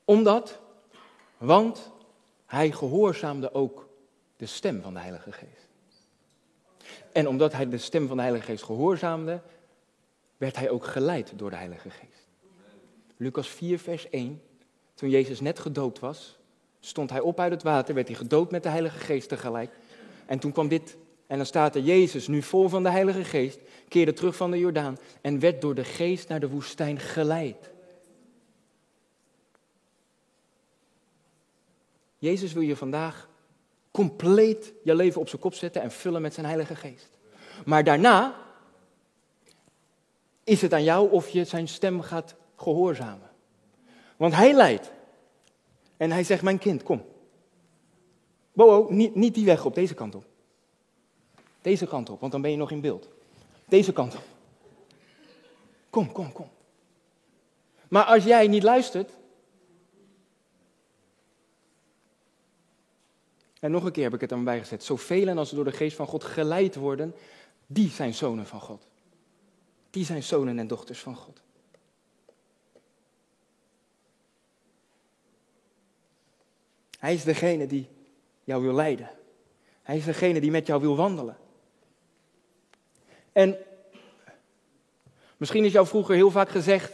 Omdat, 0.05 0.59
want 1.37 1.91
hij 2.45 2.71
gehoorzaamde 2.71 3.53
ook 3.53 3.89
de 4.35 4.45
stem 4.45 4.81
van 4.81 4.93
de 4.93 4.99
Heilige 4.99 5.31
Geest. 5.31 5.69
En 7.11 7.27
omdat 7.27 7.53
hij 7.53 7.69
de 7.69 7.77
stem 7.77 8.07
van 8.07 8.15
de 8.17 8.23
Heilige 8.23 8.45
Geest 8.45 8.63
gehoorzaamde, 8.63 9.41
werd 10.37 10.55
hij 10.55 10.69
ook 10.69 10.85
geleid 10.85 11.33
door 11.35 11.49
de 11.49 11.55
Heilige 11.55 11.89
Geest. 11.89 12.27
Lucas 13.17 13.47
4, 13.47 13.79
vers 13.79 14.09
1. 14.09 14.41
Toen 14.93 15.09
Jezus 15.09 15.39
net 15.39 15.59
gedoopt 15.59 15.99
was, 15.99 16.37
stond 16.79 17.09
hij 17.09 17.19
op 17.19 17.39
uit 17.39 17.51
het 17.51 17.63
water, 17.63 17.95
werd 17.95 18.07
hij 18.07 18.17
gedoopt 18.17 18.51
met 18.51 18.63
de 18.63 18.69
Heilige 18.69 18.99
Geest 18.99 19.29
tegelijk. 19.29 19.71
En 20.25 20.39
toen 20.39 20.51
kwam 20.51 20.67
dit, 20.67 20.97
en 21.27 21.37
dan 21.37 21.45
staat 21.45 21.75
er 21.75 21.81
Jezus, 21.81 22.27
nu 22.27 22.41
vol 22.41 22.69
van 22.69 22.83
de 22.83 22.89
Heilige 22.89 23.23
Geest, 23.23 23.59
keerde 23.87 24.13
terug 24.13 24.35
van 24.35 24.51
de 24.51 24.57
Jordaan 24.57 24.97
en 25.21 25.39
werd 25.39 25.61
door 25.61 25.75
de 25.75 25.83
Geest 25.83 26.27
naar 26.27 26.39
de 26.39 26.49
woestijn 26.49 26.99
geleid. 26.99 27.71
Jezus 32.23 32.53
wil 32.53 32.61
je 32.61 32.75
vandaag 32.75 33.29
compleet 33.91 34.73
je 34.83 34.95
leven 34.95 35.21
op 35.21 35.29
zijn 35.29 35.41
kop 35.41 35.53
zetten 35.53 35.81
en 35.81 35.91
vullen 35.91 36.21
met 36.21 36.33
zijn 36.33 36.45
Heilige 36.45 36.75
Geest. 36.75 37.09
Maar 37.65 37.83
daarna 37.83 38.35
is 40.43 40.61
het 40.61 40.73
aan 40.73 40.83
jou 40.83 41.11
of 41.11 41.29
je 41.29 41.43
zijn 41.45 41.67
stem 41.67 42.01
gaat 42.01 42.35
gehoorzamen. 42.55 43.29
Want 44.17 44.33
hij 44.33 44.53
leidt. 44.53 44.91
En 45.97 46.11
hij 46.11 46.23
zegt, 46.23 46.41
mijn 46.41 46.57
kind, 46.57 46.83
kom. 46.83 47.05
Bo, 48.53 48.87
niet, 48.89 49.15
niet 49.15 49.33
die 49.33 49.45
weg 49.45 49.65
op, 49.65 49.75
deze 49.75 49.93
kant 49.93 50.15
op. 50.15 50.25
Deze 51.61 51.87
kant 51.87 52.09
op, 52.09 52.19
want 52.19 52.31
dan 52.31 52.41
ben 52.41 52.51
je 52.51 52.57
nog 52.57 52.71
in 52.71 52.81
beeld. 52.81 53.07
Deze 53.65 53.93
kant 53.93 54.15
op. 54.15 54.23
Kom, 55.89 56.11
kom, 56.11 56.31
kom. 56.31 56.49
Maar 57.87 58.03
als 58.03 58.23
jij 58.23 58.47
niet 58.47 58.63
luistert, 58.63 59.11
En 63.63 63.71
nog 63.71 63.83
een 63.83 63.91
keer 63.91 64.03
heb 64.03 64.13
ik 64.13 64.21
het 64.21 64.31
er 64.31 64.43
bij 64.43 64.59
gezet. 64.59 64.83
Zoveel 64.83 65.37
als 65.37 65.49
door 65.49 65.63
de 65.63 65.71
geest 65.71 65.95
van 65.95 66.07
God 66.07 66.23
geleid 66.23 66.75
worden, 66.75 67.15
die 67.67 67.89
zijn 67.89 68.13
zonen 68.13 68.45
van 68.45 68.61
God. 68.61 68.87
Die 69.89 70.05
zijn 70.05 70.23
zonen 70.23 70.59
en 70.59 70.67
dochters 70.67 70.99
van 70.99 71.15
God. 71.15 71.41
Hij 76.99 77.13
is 77.13 77.23
degene 77.23 77.67
die 77.67 77.87
jou 78.43 78.63
wil 78.63 78.73
leiden. 78.73 79.09
Hij 79.81 79.97
is 79.97 80.05
degene 80.05 80.41
die 80.41 80.51
met 80.51 80.67
jou 80.67 80.81
wil 80.81 80.95
wandelen. 80.95 81.37
En 83.31 83.57
misschien 85.37 85.65
is 85.65 85.71
jou 85.71 85.87
vroeger 85.87 86.15
heel 86.15 86.31
vaak 86.31 86.49
gezegd: 86.49 86.91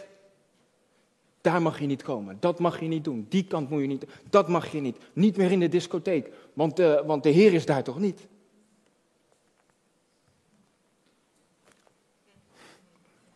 daar 1.41 1.62
mag 1.62 1.80
je 1.80 1.86
niet 1.86 2.04
komen. 2.04 2.38
Dat 2.39 2.60
mag 2.60 2.80
je 2.80 2.88
niet 2.88 3.04
doen. 3.04 3.25
Die 3.30 3.47
kant 3.47 3.69
moet 3.69 3.82
je 3.82 3.88
niet. 3.88 4.06
Dat 4.30 4.47
mag 4.47 4.71
je 4.71 4.80
niet. 4.80 4.97
Niet 5.13 5.38
meer 5.38 5.52
in 5.52 5.60
de 5.60 5.69
discotheek. 5.69 6.34
Want, 6.54 6.80
uh, 6.80 7.02
want 7.06 7.23
de 7.23 7.30
Heer 7.30 7.54
is 7.54 7.65
daar 7.65 7.84
toch 7.84 7.99
niet? 7.99 8.19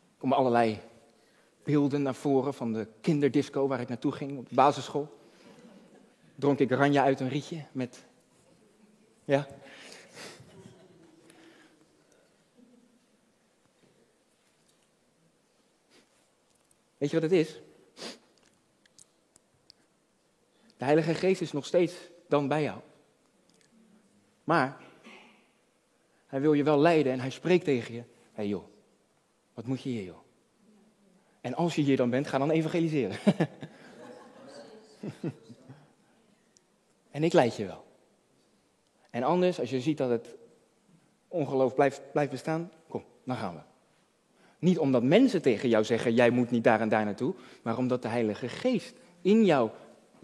Er 0.04 0.30
komen 0.30 0.38
allerlei 0.38 0.80
beelden 1.64 2.02
naar 2.02 2.16
voren 2.16 2.54
van 2.54 2.74
de 2.74 2.88
kinderdisco 3.02 3.68
waar 3.68 3.80
ik 3.80 3.88
naartoe 3.88 4.12
ging 4.12 4.38
op 4.38 4.50
de 4.50 4.56
basisschool. 4.56 5.18
Dronk 6.36 6.60
ik 6.60 6.72
ranje 6.72 7.02
uit 7.02 7.20
een 7.20 7.30
rietje 7.30 7.66
met. 7.72 8.06
Ja. 9.26 9.48
Weet 16.98 17.12
je 17.12 17.20
wat 17.20 17.30
het 17.32 17.40
is? 17.40 17.62
De 20.84 20.90
Heilige 20.90 21.14
Geest 21.14 21.42
is 21.42 21.52
nog 21.52 21.66
steeds 21.66 21.94
dan 22.28 22.48
bij 22.48 22.64
jou. 22.64 22.80
Maar 24.44 24.78
hij 26.28 26.42
wil 26.42 26.54
je 26.54 26.64
wel 26.64 26.80
leiden 26.80 27.12
en 27.14 27.20
hij 27.20 27.30
spreekt 27.30 27.66
tegen 27.66 27.94
je. 27.94 28.00
Hé 28.00 28.06
hey 28.34 28.48
joh, 28.48 28.64
wat 29.54 29.66
moet 29.66 29.82
je 29.82 29.90
hier 29.90 30.04
joh? 30.04 30.18
En 31.42 31.54
als 31.54 31.76
je 31.76 31.82
hier 31.82 31.98
dan 31.98 32.10
bent, 32.10 32.28
ga 32.28 32.38
dan 32.38 32.52
evangeliseren. 32.52 33.18
en 37.12 37.24
ik 37.24 37.34
leid 37.34 37.56
je 37.56 37.66
wel. 37.66 37.86
En 39.10 39.24
anders, 39.24 39.60
als 39.60 39.70
je 39.70 39.82
ziet 39.82 39.98
dat 39.98 40.10
het 40.10 40.36
ongeloof 41.28 41.74
blijft, 41.74 42.02
blijft 42.12 42.32
bestaan, 42.32 42.72
kom, 42.88 43.04
dan 43.26 43.36
gaan 43.36 43.54
we. 43.56 43.62
Niet 44.60 44.80
omdat 44.80 45.04
mensen 45.04 45.42
tegen 45.42 45.70
jou 45.70 45.84
zeggen, 45.84 46.14
jij 46.14 46.30
moet 46.30 46.52
niet 46.52 46.64
daar 46.64 46.82
en 46.82 46.90
daar 46.90 47.06
naartoe, 47.06 47.34
maar 47.62 47.78
omdat 47.78 48.02
de 48.02 48.08
Heilige 48.08 48.50
Geest 48.50 48.94
in 49.22 49.46
jou 49.46 49.70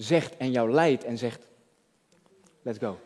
zegt 0.01 0.37
en 0.37 0.51
jou 0.51 0.71
leidt 0.71 1.03
en 1.03 1.17
zegt, 1.17 1.47
let's 2.61 2.77
go. 2.77 2.97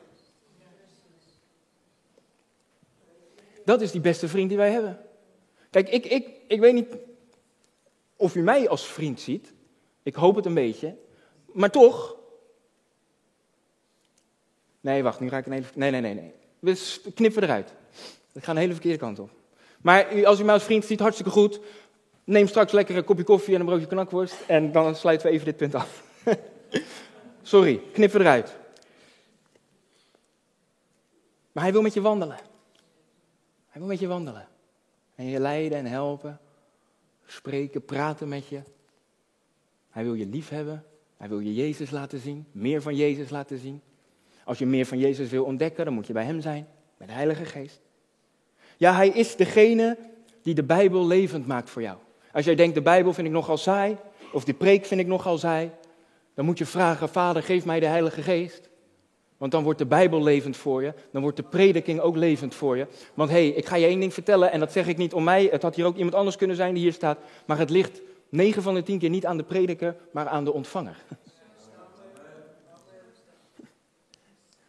Dat 3.66 3.82
is 3.82 3.92
die 3.92 4.02
beste 4.02 4.28
vriend 4.28 4.50
die 4.50 4.58
wij 4.58 4.72
hebben. 4.72 5.00
Kijk, 5.70 5.90
ik, 5.90 6.06
ik, 6.06 6.28
ik 6.48 6.60
weet 6.60 6.74
niet 6.74 6.88
of 8.16 8.36
u 8.36 8.42
mij 8.42 8.70
als 8.70 8.86
vriend 8.86 9.20
ziet. 9.20 9.54
Ik 10.04 10.16
hoop 10.16 10.36
het 10.36 10.46
een 10.46 10.54
beetje. 10.54 10.96
Maar 11.46 11.70
toch. 11.70 12.16
Nee, 14.82 15.04
wacht, 15.04 15.20
nu 15.20 15.30
ga 15.30 15.38
ik 15.38 15.46
een 15.46 15.52
hele. 15.52 15.66
Nee, 15.76 15.92
nee, 15.92 16.02
nee, 16.02 16.14
nee. 16.14 16.34
We 16.60 17.12
knippen 17.14 17.44
eruit. 17.44 17.74
Ik 18.34 18.44
ga 18.44 18.52
een 18.52 18.58
hele 18.58 18.74
verkeerde 18.74 18.98
kant 18.98 19.20
op. 19.20 19.30
Maar 19.82 20.26
als 20.26 20.40
u 20.40 20.44
mij 20.44 20.54
als 20.54 20.64
vriend 20.64 20.86
ziet, 20.86 21.00
hartstikke 21.00 21.32
goed. 21.32 21.60
Neem 22.24 22.48
straks 22.48 22.72
lekker 22.72 22.98
een 22.98 23.04
kopje 23.04 23.24
koffie 23.24 23.54
en 23.54 23.60
een 23.60 23.66
broodje 23.66 23.88
knakworst. 23.88 24.36
En 24.48 24.72
dan 24.72 24.96
sluiten 24.96 25.28
we 25.28 25.34
even 25.34 25.46
dit 25.46 25.58
punt 25.58 25.76
af. 25.76 26.04
Sorry, 27.42 27.82
knip 27.92 28.14
eruit. 28.14 28.56
Maar 31.52 31.64
hij 31.64 31.72
wil 31.72 31.82
met 31.82 31.94
je 31.94 32.02
wandelen. 32.02 32.38
Hij 33.70 33.82
wil 33.82 33.88
met 33.88 34.00
je 34.00 34.08
wandelen. 34.08 34.48
En 35.16 35.26
je 35.26 35.40
leiden 35.40 35.78
en 35.78 35.86
helpen. 35.86 36.40
Spreken, 37.26 37.86
praten 37.86 38.28
met 38.28 38.48
je. 38.48 38.62
Hij 39.90 40.04
wil 40.04 40.14
je 40.14 40.26
lief 40.26 40.50
hebben. 40.50 40.86
Hij 41.18 41.30
wil 41.30 41.40
je 41.40 41.54
Jezus 41.54 41.92
laten 41.92 42.20
zien. 42.20 42.46
Meer 42.52 42.82
van 42.82 42.96
Jezus 42.96 43.30
laten 43.30 43.58
zien. 43.58 43.82
Als 44.46 44.58
je 44.58 44.66
meer 44.66 44.86
van 44.86 44.98
Jezus 44.98 45.30
wil 45.30 45.44
ontdekken, 45.44 45.86
dan 45.86 45.94
moet 45.94 46.08
je 46.08 46.14
bij 46.14 46.26
hem 46.26 46.42
zijn. 46.42 46.68
Met 46.98 47.08
de 47.08 47.14
Heilige 47.14 47.46
Geest. 47.46 47.82
Ja, 48.78 48.96
hij 48.96 49.10
is 49.10 49.36
degene 49.36 49.98
die 50.42 50.54
de 50.54 50.64
Bijbel 50.64 51.08
levend 51.08 51.48
maakt 51.48 51.70
voor 51.70 51.82
jou. 51.82 51.98
Als 52.32 52.46
jij 52.46 52.56
denkt, 52.56 52.76
de 52.76 52.82
Bijbel 52.82 53.14
vind 53.14 53.28
ik 53.28 53.34
nogal 53.34 53.58
saai. 53.58 53.98
Of 54.32 54.44
die 54.44 54.54
preek 54.54 54.86
vind 54.86 55.02
ik 55.02 55.08
nogal 55.08 55.38
saai. 55.38 55.72
Dan 56.34 56.46
moet 56.46 56.58
je 56.58 56.66
vragen, 56.66 57.10
Vader, 57.10 57.44
geef 57.44 57.66
mij 57.66 57.80
de 57.80 57.86
Heilige 57.86 58.22
Geest. 58.22 58.70
Want 59.38 59.52
dan 59.52 59.64
wordt 59.64 59.80
de 59.80 59.86
Bijbel 59.86 60.24
levend 60.24 60.58
voor 60.58 60.84
je. 60.84 60.94
Dan 61.12 61.22
wordt 61.22 61.38
de 61.38 61.44
prediking 61.44 62.00
ook 62.00 62.16
levend 62.16 62.56
voor 62.56 62.78
je. 62.78 62.88
Want 63.14 63.30
hé, 63.30 63.48
hey, 63.48 63.48
ik 63.48 63.66
ga 63.66 63.76
je 63.76 63.86
één 63.86 64.00
ding 64.00 64.14
vertellen. 64.14 64.52
En 64.52 64.60
dat 64.60 64.72
zeg 64.72 64.88
ik 64.88 64.98
niet 64.98 65.14
om 65.14 65.24
mij. 65.24 65.48
Het 65.52 65.62
had 65.62 65.76
hier 65.76 65.86
ook 65.86 65.96
iemand 65.96 66.16
anders 66.16 66.36
kunnen 66.36 66.56
zijn 66.56 66.74
die 66.74 66.84
hier 66.84 66.94
staat. 66.94 67.18
Maar 67.46 67.58
het 67.58 67.70
ligt 67.70 68.02
9 68.30 68.62
van 68.62 68.74
de 68.74 68.84
10 68.84 69.00
keer 69.00 69.10
niet 69.10 69.26
aan 69.26 69.38
de 69.38 69.44
prediker, 69.44 69.96
maar 70.12 70.28
aan 70.28 70.46
de 70.46 70.54
ontvanger. 70.54 70.96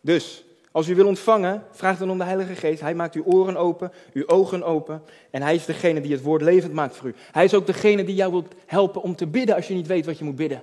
Dus, 0.00 0.44
als 0.70 0.88
u 0.88 0.94
wil 0.94 1.06
ontvangen, 1.06 1.62
vraag 1.70 1.98
dan 1.98 2.10
om 2.10 2.18
de 2.18 2.24
Heilige 2.24 2.54
Geest. 2.54 2.80
Hij 2.80 2.94
maakt 2.94 3.14
uw 3.14 3.24
oren 3.24 3.56
open, 3.56 3.92
uw 4.12 4.28
ogen 4.28 4.62
open. 4.62 5.02
En 5.30 5.42
hij 5.42 5.54
is 5.54 5.64
degene 5.64 6.00
die 6.00 6.12
het 6.12 6.22
woord 6.22 6.42
levend 6.42 6.72
maakt 6.72 6.96
voor 6.96 7.08
u. 7.08 7.14
Hij 7.32 7.44
is 7.44 7.54
ook 7.54 7.66
degene 7.66 8.04
die 8.04 8.14
jou 8.14 8.32
wil 8.32 8.44
helpen 8.66 9.02
om 9.02 9.16
te 9.16 9.26
bidden 9.26 9.54
als 9.54 9.68
je 9.68 9.74
niet 9.74 9.86
weet 9.86 10.06
wat 10.06 10.18
je 10.18 10.24
moet 10.24 10.36
bidden. 10.36 10.62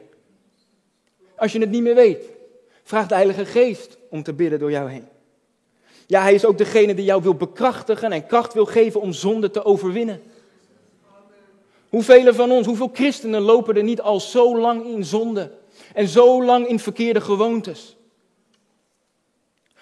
Als 1.42 1.52
je 1.52 1.60
het 1.60 1.70
niet 1.70 1.82
meer 1.82 1.96
weet, 1.96 2.30
vraag 2.84 3.08
de 3.08 3.14
Heilige 3.16 3.46
Geest 3.46 3.98
om 4.10 4.24
te 4.24 4.34
bidden 4.34 4.60
door 4.60 4.72
jou 4.72 4.90
heen. 4.90 5.08
Ja, 6.08 6.22
hij 6.22 6.34
is 6.34 6.46
ook 6.46 6.58
degene 6.58 6.94
die 6.94 7.06
jou 7.06 7.22
wil 7.22 7.36
bekrachtigen 7.36 8.12
en 8.12 8.26
kracht 8.26 8.54
wil 8.54 8.66
geven 8.66 9.02
om 9.02 9.14
zonde 9.14 9.52
te 9.52 9.64
overwinnen. 9.64 10.22
Hoeveel 11.90 12.34
van 12.34 12.52
ons, 12.52 12.66
hoeveel 12.66 12.90
christenen 12.94 13.42
lopen 13.42 13.76
er 13.76 13.84
niet 13.84 14.02
al 14.02 14.20
zo 14.20 14.58
lang 14.58 14.86
in 14.86 15.06
zonde 15.06 15.52
en 15.94 16.08
zo 16.08 16.44
lang 16.44 16.68
in 16.68 16.80
verkeerde 16.80 17.22
gewoontes? 17.22 17.96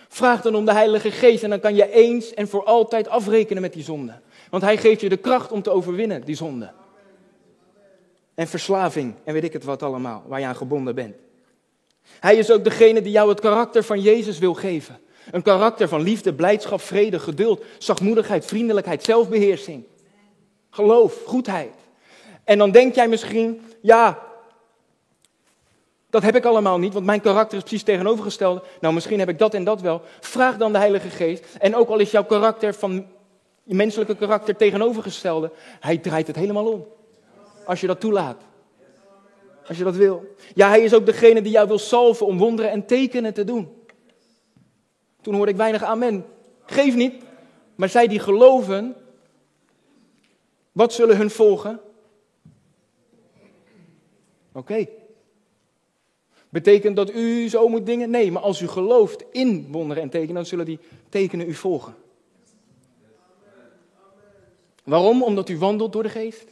Vraag 0.07 0.41
dan 0.41 0.55
om 0.55 0.65
de 0.65 0.73
Heilige 0.73 1.11
Geest 1.11 1.43
en 1.43 1.49
dan 1.49 1.59
kan 1.59 1.75
je 1.75 1.91
eens 1.91 2.33
en 2.33 2.47
voor 2.47 2.63
altijd 2.63 3.07
afrekenen 3.07 3.61
met 3.61 3.73
die 3.73 3.83
zonde. 3.83 4.19
Want 4.49 4.63
Hij 4.63 4.77
geeft 4.77 5.01
je 5.01 5.09
de 5.09 5.17
kracht 5.17 5.51
om 5.51 5.61
te 5.61 5.69
overwinnen, 5.69 6.25
die 6.25 6.35
zonde. 6.35 6.71
En 8.33 8.47
verslaving 8.47 9.13
en 9.23 9.33
weet 9.33 9.43
ik 9.43 9.53
het 9.53 9.63
wat 9.63 9.83
allemaal, 9.83 10.23
waar 10.27 10.39
je 10.39 10.45
aan 10.45 10.55
gebonden 10.55 10.95
bent. 10.95 11.15
Hij 12.19 12.35
is 12.35 12.51
ook 12.51 12.63
degene 12.63 13.01
die 13.01 13.11
jou 13.11 13.29
het 13.29 13.39
karakter 13.39 13.83
van 13.83 14.01
Jezus 14.01 14.39
wil 14.39 14.53
geven. 14.53 14.99
Een 15.31 15.41
karakter 15.41 15.87
van 15.87 16.01
liefde, 16.01 16.33
blijdschap, 16.33 16.81
vrede, 16.81 17.19
geduld, 17.19 17.63
zachtmoedigheid, 17.77 18.45
vriendelijkheid, 18.45 19.03
zelfbeheersing. 19.03 19.83
Geloof, 20.69 21.23
goedheid. 21.25 21.73
En 22.43 22.57
dan 22.57 22.71
denk 22.71 22.95
jij 22.95 23.07
misschien, 23.07 23.61
ja, 23.81 24.19
dat 26.09 26.23
heb 26.23 26.35
ik 26.35 26.45
allemaal 26.45 26.77
niet, 26.79 26.93
want 26.93 27.05
mijn 27.05 27.21
karakter 27.21 27.57
is 27.57 27.63
precies 27.63 27.83
tegenovergesteld. 27.83 28.65
Nou, 28.81 28.93
misschien 28.93 29.19
heb 29.19 29.29
ik 29.29 29.39
dat 29.39 29.53
en 29.53 29.63
dat 29.63 29.81
wel. 29.81 30.01
Vraag 30.19 30.57
dan 30.57 30.71
de 30.71 30.77
Heilige 30.77 31.09
Geest. 31.09 31.45
En 31.59 31.75
ook 31.75 31.89
al 31.89 31.99
is 31.99 32.11
jouw 32.11 32.25
karakter 32.25 32.73
van 32.73 33.05
je 33.63 33.75
menselijke 33.75 34.15
karakter 34.15 34.55
tegenovergestelde, 34.55 35.51
hij 35.79 35.97
draait 35.97 36.27
het 36.27 36.35
helemaal 36.35 36.71
om. 36.71 36.85
Als 37.65 37.81
je 37.81 37.87
dat 37.87 37.99
toelaat. 37.99 38.41
Als 39.69 39.77
je 39.77 39.84
dat 39.84 39.95
wil. 39.95 40.36
Ja, 40.53 40.69
hij 40.69 40.82
is 40.82 40.93
ook 40.93 41.05
degene 41.05 41.41
die 41.41 41.51
jou 41.51 41.67
wil 41.67 41.77
salven 41.77 42.25
om 42.25 42.38
wonderen 42.38 42.71
en 42.71 42.86
tekenen 42.86 43.34
te 43.34 43.43
doen. 43.43 43.67
Toen 45.21 45.36
hoorde 45.36 45.51
ik 45.51 45.58
weinig 45.58 45.84
amen. 45.84 46.25
Geef 46.65 46.95
niet. 46.95 47.23
Maar 47.75 47.89
zij 47.89 48.08
die 48.08 48.19
geloven, 48.19 48.95
wat 50.71 50.93
zullen 50.93 51.17
hun 51.17 51.29
volgen? 51.29 51.79
Oké. 54.51 54.88
Betekent 56.49 56.95
dat 56.95 57.13
u 57.13 57.49
zo 57.49 57.67
moet 57.67 57.86
dingen? 57.86 58.10
Nee, 58.10 58.32
maar 58.32 58.41
als 58.41 58.62
u 58.62 58.67
gelooft 58.67 59.23
in 59.32 59.67
wonderen 59.71 60.03
en 60.03 60.10
tekenen, 60.10 60.36
dan 60.36 60.45
zullen 60.45 60.65
die 60.65 60.79
tekenen 61.10 61.47
u 61.47 61.53
volgen. 61.53 61.95
Waarom? 64.84 65.23
Omdat 65.23 65.49
u 65.49 65.58
wandelt 65.58 65.93
door 65.93 66.03
de 66.03 66.10
geest. 66.10 66.45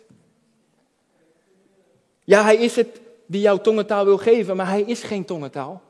Ja, 2.23 2.43
hij 2.43 2.55
is 2.55 2.75
het 2.75 3.05
die 3.27 3.41
jouw 3.41 3.57
tongentaal 3.57 4.05
wil 4.05 4.17
geven, 4.17 4.55
maar 4.55 4.67
hij 4.67 4.81
is 4.81 5.03
geen 5.03 5.25
tongentaal. 5.25 5.81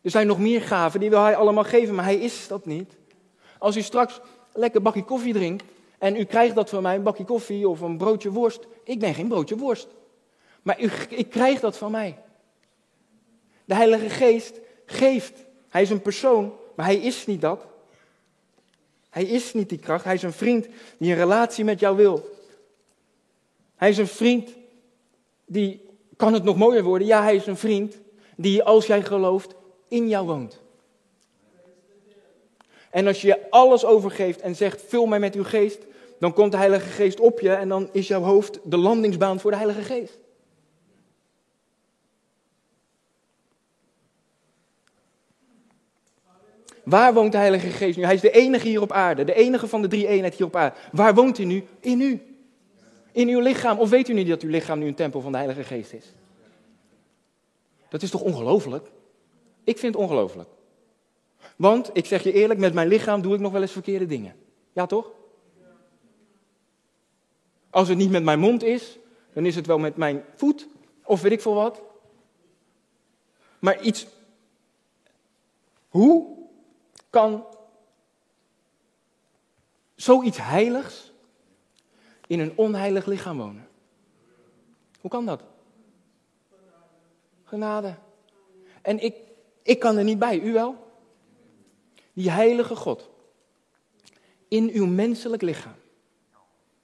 Er 0.00 0.10
zijn 0.10 0.26
nog 0.26 0.38
meer 0.38 0.62
gaven, 0.62 1.00
die 1.00 1.10
wil 1.10 1.22
hij 1.22 1.36
allemaal 1.36 1.64
geven, 1.64 1.94
maar 1.94 2.04
hij 2.04 2.18
is 2.18 2.48
dat 2.48 2.66
niet. 2.66 2.96
Als 3.58 3.76
u 3.76 3.82
straks 3.82 4.20
lekker 4.52 4.82
bakje 4.82 5.04
koffie 5.04 5.32
drinkt 5.32 5.64
en 5.98 6.16
u 6.16 6.24
krijgt 6.24 6.54
dat 6.54 6.70
van 6.70 6.82
mij, 6.82 6.94
een 6.94 7.02
bakje 7.02 7.24
koffie 7.24 7.68
of 7.68 7.80
een 7.80 7.98
broodje 7.98 8.30
worst. 8.30 8.66
Ik 8.84 8.98
ben 8.98 9.14
geen 9.14 9.28
broodje 9.28 9.56
worst. 9.56 9.88
Maar 10.62 10.80
u, 10.82 10.90
ik 11.08 11.30
krijg 11.30 11.60
dat 11.60 11.76
van 11.76 11.90
mij. 11.90 12.18
De 13.64 13.74
Heilige 13.74 14.08
Geest 14.08 14.60
geeft. 14.86 15.44
Hij 15.68 15.82
is 15.82 15.90
een 15.90 16.02
persoon, 16.02 16.52
maar 16.76 16.86
hij 16.86 16.96
is 16.96 17.26
niet 17.26 17.40
dat. 17.40 17.66
Hij 19.10 19.24
is 19.24 19.54
niet 19.54 19.68
die 19.68 19.78
kracht. 19.78 20.04
Hij 20.04 20.14
is 20.14 20.22
een 20.22 20.32
vriend 20.32 20.66
die 20.98 21.10
een 21.10 21.18
relatie 21.18 21.64
met 21.64 21.80
jou 21.80 21.96
wil. 21.96 22.30
Hij 23.76 23.88
is 23.88 23.98
een 23.98 24.06
vriend 24.06 24.50
die, 25.46 25.82
kan 26.16 26.32
het 26.32 26.44
nog 26.44 26.56
mooier 26.56 26.82
worden? 26.82 27.06
Ja, 27.06 27.22
hij 27.22 27.34
is 27.34 27.46
een 27.46 27.56
vriend 27.56 28.00
die, 28.36 28.62
als 28.62 28.86
jij 28.86 29.02
gelooft, 29.02 29.54
in 29.88 30.08
jou 30.08 30.26
woont. 30.26 30.62
En 32.90 33.06
als 33.06 33.22
je 33.22 33.50
alles 33.50 33.84
overgeeft 33.84 34.40
en 34.40 34.56
zegt, 34.56 34.82
vul 34.86 35.06
mij 35.06 35.18
met 35.18 35.34
uw 35.34 35.44
geest, 35.44 35.78
dan 36.18 36.32
komt 36.32 36.52
de 36.52 36.58
Heilige 36.58 36.88
Geest 36.88 37.20
op 37.20 37.40
je 37.40 37.52
en 37.52 37.68
dan 37.68 37.88
is 37.92 38.08
jouw 38.08 38.22
hoofd 38.22 38.58
de 38.64 38.76
landingsbaan 38.76 39.40
voor 39.40 39.50
de 39.50 39.56
Heilige 39.56 39.82
Geest. 39.82 40.18
Waar 46.84 47.14
woont 47.14 47.32
de 47.32 47.38
Heilige 47.38 47.68
Geest 47.68 47.96
nu? 47.96 48.04
Hij 48.04 48.14
is 48.14 48.20
de 48.20 48.30
enige 48.30 48.68
hier 48.68 48.80
op 48.80 48.92
aarde, 48.92 49.24
de 49.24 49.34
enige 49.34 49.68
van 49.68 49.82
de 49.82 49.88
drie 49.88 50.06
eenheid 50.06 50.34
hier 50.34 50.46
op 50.46 50.56
aarde. 50.56 50.76
Waar 50.92 51.14
woont 51.14 51.36
hij 51.36 51.46
nu? 51.46 51.64
In 51.80 52.00
u. 52.00 52.33
In 53.14 53.28
uw 53.28 53.40
lichaam. 53.40 53.78
Of 53.78 53.90
weet 53.90 54.08
u 54.08 54.12
niet 54.12 54.28
dat 54.28 54.42
uw 54.42 54.50
lichaam 54.50 54.78
nu 54.78 54.86
een 54.86 54.94
tempel 54.94 55.20
van 55.20 55.32
de 55.32 55.38
Heilige 55.38 55.64
Geest 55.64 55.92
is? 55.92 56.12
Dat 57.88 58.02
is 58.02 58.10
toch 58.10 58.20
ongelooflijk? 58.20 58.90
Ik 59.64 59.78
vind 59.78 59.94
het 59.94 60.02
ongelooflijk. 60.02 60.48
Want, 61.56 61.90
ik 61.92 62.06
zeg 62.06 62.22
je 62.22 62.32
eerlijk, 62.32 62.60
met 62.60 62.74
mijn 62.74 62.88
lichaam 62.88 63.22
doe 63.22 63.34
ik 63.34 63.40
nog 63.40 63.52
wel 63.52 63.62
eens 63.62 63.72
verkeerde 63.72 64.06
dingen. 64.06 64.36
Ja, 64.72 64.86
toch? 64.86 65.10
Als 67.70 67.88
het 67.88 67.98
niet 67.98 68.10
met 68.10 68.22
mijn 68.22 68.38
mond 68.38 68.62
is, 68.62 68.98
dan 69.32 69.46
is 69.46 69.56
het 69.56 69.66
wel 69.66 69.78
met 69.78 69.96
mijn 69.96 70.24
voet, 70.34 70.68
of 71.04 71.20
weet 71.22 71.32
ik 71.32 71.40
veel 71.40 71.54
wat. 71.54 71.82
Maar 73.58 73.80
iets. 73.80 74.06
Hoe 75.88 76.36
kan 77.10 77.46
zoiets 79.94 80.38
heiligs 80.38 81.12
in 82.34 82.40
een 82.40 82.56
onheilig 82.56 83.06
lichaam 83.06 83.38
wonen? 83.38 83.68
Hoe 85.00 85.10
kan 85.10 85.26
dat? 85.26 85.42
Genade. 87.44 87.94
En 88.82 89.02
ik, 89.02 89.16
ik 89.62 89.78
kan 89.78 89.96
er 89.96 90.04
niet 90.04 90.18
bij, 90.18 90.40
u 90.40 90.52
wel? 90.52 90.76
Die 92.12 92.30
heilige 92.30 92.76
God 92.76 93.10
in 94.48 94.70
uw 94.72 94.86
menselijk 94.86 95.42
lichaam, 95.42 95.74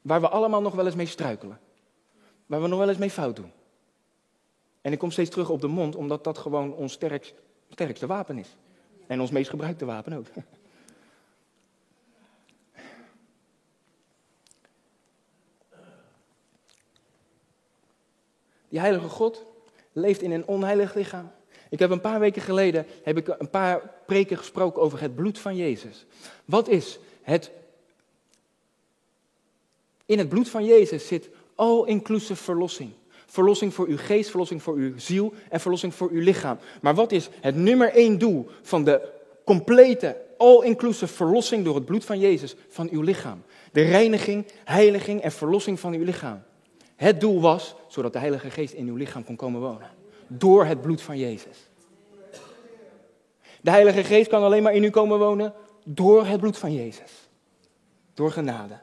waar 0.02 0.20
we 0.20 0.28
allemaal 0.28 0.62
nog 0.62 0.74
wel 0.74 0.86
eens 0.86 0.94
mee 0.94 1.06
struikelen, 1.06 1.60
waar 2.46 2.62
we 2.62 2.68
nog 2.68 2.78
wel 2.78 2.88
eens 2.88 2.98
mee 2.98 3.10
fout 3.10 3.36
doen. 3.36 3.52
En 4.80 4.92
ik 4.92 4.98
kom 4.98 5.10
steeds 5.10 5.30
terug 5.30 5.50
op 5.50 5.60
de 5.60 5.66
mond, 5.66 5.96
omdat 5.96 6.24
dat 6.24 6.38
gewoon 6.38 6.74
ons 6.74 6.92
sterkst, 6.92 7.34
sterkste 7.68 8.06
wapen 8.06 8.38
is. 8.38 8.56
En 9.06 9.20
ons 9.20 9.30
meest 9.30 9.50
gebruikte 9.50 9.84
wapen 9.84 10.12
ook. 10.12 10.26
Die 18.70 18.80
heilige 18.80 19.08
God 19.08 19.44
leeft 19.92 20.22
in 20.22 20.30
een 20.30 20.46
onheilig 20.46 20.94
lichaam. 20.94 21.30
Ik 21.70 21.78
heb 21.78 21.90
een 21.90 22.00
paar 22.00 22.20
weken 22.20 22.42
geleden 22.42 22.86
heb 23.02 23.16
ik 23.16 23.28
een 23.38 23.50
paar 23.50 23.94
preken 24.06 24.38
gesproken 24.38 24.82
over 24.82 25.00
het 25.00 25.14
bloed 25.14 25.38
van 25.38 25.56
Jezus. 25.56 26.06
Wat 26.44 26.68
is 26.68 26.98
het? 27.22 27.50
In 30.06 30.18
het 30.18 30.28
bloed 30.28 30.48
van 30.48 30.64
Jezus 30.64 31.06
zit 31.06 31.28
all-inclusive 31.54 32.42
verlossing. 32.42 32.90
Verlossing 33.26 33.74
voor 33.74 33.86
uw 33.86 33.96
geest, 33.96 34.30
verlossing 34.30 34.62
voor 34.62 34.74
uw 34.74 34.98
ziel 34.98 35.32
en 35.48 35.60
verlossing 35.60 35.94
voor 35.94 36.10
uw 36.10 36.20
lichaam. 36.20 36.58
Maar 36.80 36.94
wat 36.94 37.12
is 37.12 37.28
het 37.40 37.56
nummer 37.56 37.92
één 37.92 38.18
doel 38.18 38.46
van 38.62 38.84
de 38.84 39.12
complete, 39.44 40.16
all-inclusive 40.38 41.14
verlossing 41.14 41.64
door 41.64 41.74
het 41.74 41.84
bloed 41.84 42.04
van 42.04 42.18
Jezus 42.18 42.54
van 42.68 42.88
uw 42.90 43.02
lichaam? 43.02 43.42
De 43.72 43.82
reiniging, 43.82 44.46
heiliging 44.64 45.20
en 45.20 45.32
verlossing 45.32 45.80
van 45.80 45.92
uw 45.92 46.04
lichaam. 46.04 46.42
Het 47.00 47.20
doel 47.20 47.40
was 47.40 47.74
zodat 47.88 48.12
de 48.12 48.18
Heilige 48.18 48.50
Geest 48.50 48.72
in 48.72 48.86
uw 48.86 48.96
lichaam 48.96 49.24
kon 49.24 49.36
komen 49.36 49.60
wonen. 49.60 49.90
Door 50.26 50.64
het 50.64 50.80
bloed 50.80 51.02
van 51.02 51.18
Jezus. 51.18 51.68
De 53.60 53.70
Heilige 53.70 54.04
Geest 54.04 54.30
kan 54.30 54.42
alleen 54.42 54.62
maar 54.62 54.74
in 54.74 54.84
u 54.84 54.90
komen 54.90 55.18
wonen 55.18 55.54
door 55.84 56.26
het 56.26 56.40
bloed 56.40 56.58
van 56.58 56.74
Jezus. 56.74 57.28
Door 58.14 58.30
genade. 58.30 58.78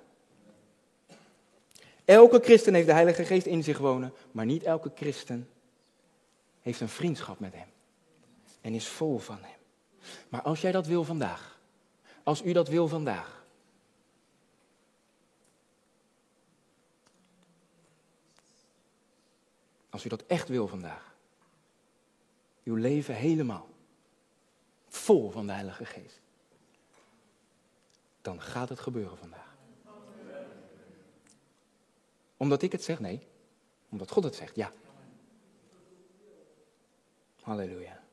Elke 2.06 2.40
christen 2.40 2.74
heeft 2.74 2.88
de 2.88 2.94
Heilige 2.94 3.26
Geest 3.26 3.46
in 3.46 3.64
zich 3.64 3.78
wonen, 3.78 4.14
maar 4.32 4.46
niet 4.46 4.64
elke 4.64 4.92
christen 4.96 5.50
heeft 6.62 6.82
een 6.82 6.90
vriendschap 6.90 7.40
met 7.40 7.54
Hem 7.54 7.70
en 8.62 8.74
is 8.74 8.88
vol 8.88 9.18
van 9.18 9.38
Hem. 9.42 9.60
Maar 10.30 10.42
als 10.42 10.62
jij 10.62 10.72
dat 10.72 10.88
wil 10.88 11.04
vandaag, 11.04 11.60
als 12.24 12.44
u 12.44 12.52
dat 12.52 12.68
wil 12.68 12.88
vandaag, 12.88 13.37
als 19.98 20.06
u 20.06 20.10
dat 20.10 20.26
echt 20.28 20.48
wil 20.48 20.68
vandaag, 20.68 21.16
uw 22.64 22.76
leven 22.76 23.16
helemaal 23.16 23.70
vol 24.88 25.32
van 25.32 25.48
de 25.48 25.54
Heilige 25.54 25.86
Geest, 25.86 26.22
dan 28.22 28.42
gaat 28.42 28.70
het 28.70 28.80
gebeuren 28.80 29.18
vandaag 29.18 29.48
omdat 32.38 32.62
ik 32.62 32.72
het 32.72 32.84
zeg? 32.84 33.00
Nee. 33.00 33.20
Omdat 33.90 34.12
God 34.12 34.24
het 34.24 34.36
zegt? 34.36 34.56
Ja. 34.56 34.72
Halleluja. 37.42 38.04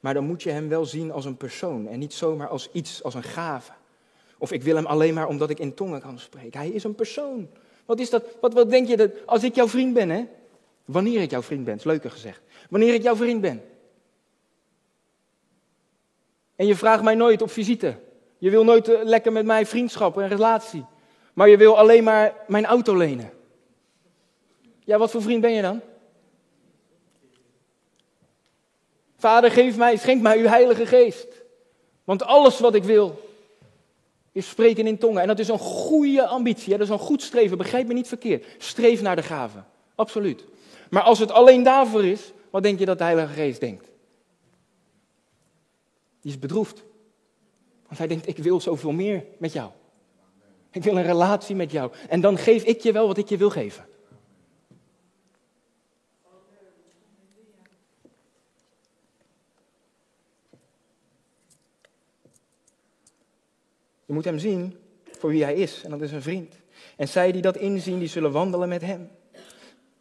Maar 0.00 0.14
dan 0.14 0.24
moet 0.24 0.42
je 0.42 0.50
hem 0.50 0.68
wel 0.68 0.84
zien 0.84 1.12
als 1.12 1.24
een 1.24 1.36
persoon 1.36 1.88
en 1.88 1.98
niet 1.98 2.14
zomaar 2.14 2.48
als 2.48 2.70
iets, 2.72 3.02
als 3.02 3.14
een 3.14 3.22
gave. 3.22 3.72
Of 4.38 4.52
ik 4.52 4.62
wil 4.62 4.76
hem 4.76 4.86
alleen 4.86 5.14
maar 5.14 5.26
omdat 5.26 5.50
ik 5.50 5.58
in 5.58 5.74
tongen 5.74 6.00
kan 6.00 6.18
spreken. 6.18 6.60
Hij 6.60 6.68
is 6.68 6.84
een 6.84 6.94
persoon. 6.94 7.48
Wat 7.86 8.00
is 8.00 8.10
dat? 8.10 8.24
Wat, 8.40 8.54
wat 8.54 8.70
denk 8.70 8.88
je 8.88 8.96
dat 8.96 9.10
als 9.26 9.42
ik 9.42 9.54
jouw 9.54 9.68
vriend 9.68 9.94
ben, 9.94 10.10
hè? 10.10 10.24
Wanneer 10.84 11.20
ik 11.20 11.30
jouw 11.30 11.42
vriend 11.42 11.64
ben, 11.64 11.76
is 11.76 11.84
leuker 11.84 12.10
gezegd. 12.10 12.40
Wanneer 12.70 12.94
ik 12.94 13.02
jouw 13.02 13.16
vriend 13.16 13.40
ben. 13.40 13.62
En 16.56 16.66
je 16.66 16.76
vraagt 16.76 17.02
mij 17.02 17.14
nooit 17.14 17.42
op 17.42 17.50
visite. 17.50 17.98
Je 18.38 18.50
wil 18.50 18.64
nooit 18.64 18.88
eh, 18.88 19.02
lekker 19.02 19.32
met 19.32 19.44
mij 19.44 19.66
vriendschap 19.66 20.18
en 20.18 20.28
relatie. 20.28 20.84
Maar 21.34 21.48
je 21.48 21.56
wil 21.56 21.78
alleen 21.78 22.04
maar 22.04 22.34
mijn 22.46 22.66
auto 22.66 22.96
lenen. 22.96 23.32
Ja, 24.84 24.98
wat 24.98 25.10
voor 25.10 25.22
vriend 25.22 25.40
ben 25.40 25.52
je 25.52 25.62
dan? 25.62 25.80
Vader, 29.16 29.50
geef 29.50 29.76
mij, 29.76 29.96
schenk 29.96 30.22
mij 30.22 30.38
uw 30.38 30.46
Heilige 30.46 30.86
Geest. 30.86 31.26
Want 32.04 32.22
alles 32.22 32.58
wat 32.58 32.74
ik 32.74 32.84
wil, 32.84 33.20
is 34.36 34.48
spreken 34.48 34.86
in 34.86 34.98
tongen. 34.98 35.22
En 35.22 35.26
dat 35.26 35.38
is 35.38 35.48
een 35.48 35.58
goede 35.58 36.26
ambitie, 36.26 36.70
dat 36.70 36.80
is 36.80 36.88
een 36.88 36.98
goed 36.98 37.22
streven. 37.22 37.58
Begrijp 37.58 37.86
me 37.86 37.94
niet 37.94 38.08
verkeerd. 38.08 38.46
Streef 38.58 39.02
naar 39.02 39.16
de 39.16 39.22
gave. 39.22 39.62
Absoluut. 39.94 40.44
Maar 40.90 41.02
als 41.02 41.18
het 41.18 41.30
alleen 41.30 41.62
daarvoor 41.62 42.04
is, 42.04 42.32
wat 42.50 42.62
denk 42.62 42.78
je 42.78 42.84
dat 42.84 42.98
de 42.98 43.04
Heilige 43.04 43.32
Geest 43.32 43.60
denkt? 43.60 43.84
Die 46.20 46.32
is 46.32 46.38
bedroefd. 46.38 46.84
Want 47.86 47.98
hij 47.98 48.06
denkt, 48.06 48.28
ik 48.28 48.38
wil 48.38 48.60
zoveel 48.60 48.92
meer 48.92 49.24
met 49.38 49.52
jou. 49.52 49.70
Ik 50.70 50.82
wil 50.82 50.96
een 50.96 51.02
relatie 51.02 51.56
met 51.56 51.70
jou. 51.70 51.92
En 52.08 52.20
dan 52.20 52.38
geef 52.38 52.64
ik 52.64 52.80
je 52.80 52.92
wel 52.92 53.06
wat 53.06 53.18
ik 53.18 53.28
je 53.28 53.36
wil 53.36 53.50
geven. 53.50 53.86
Je 64.06 64.12
moet 64.12 64.24
hem 64.24 64.38
zien 64.38 64.76
voor 65.10 65.30
wie 65.30 65.42
hij 65.42 65.54
is, 65.54 65.82
en 65.84 65.90
dat 65.90 66.00
is 66.00 66.12
een 66.12 66.22
vriend. 66.22 66.54
En 66.96 67.08
zij 67.08 67.32
die 67.32 67.42
dat 67.42 67.56
inzien, 67.56 67.98
die 67.98 68.08
zullen 68.08 68.32
wandelen 68.32 68.68
met 68.68 68.82
hem. 68.82 69.10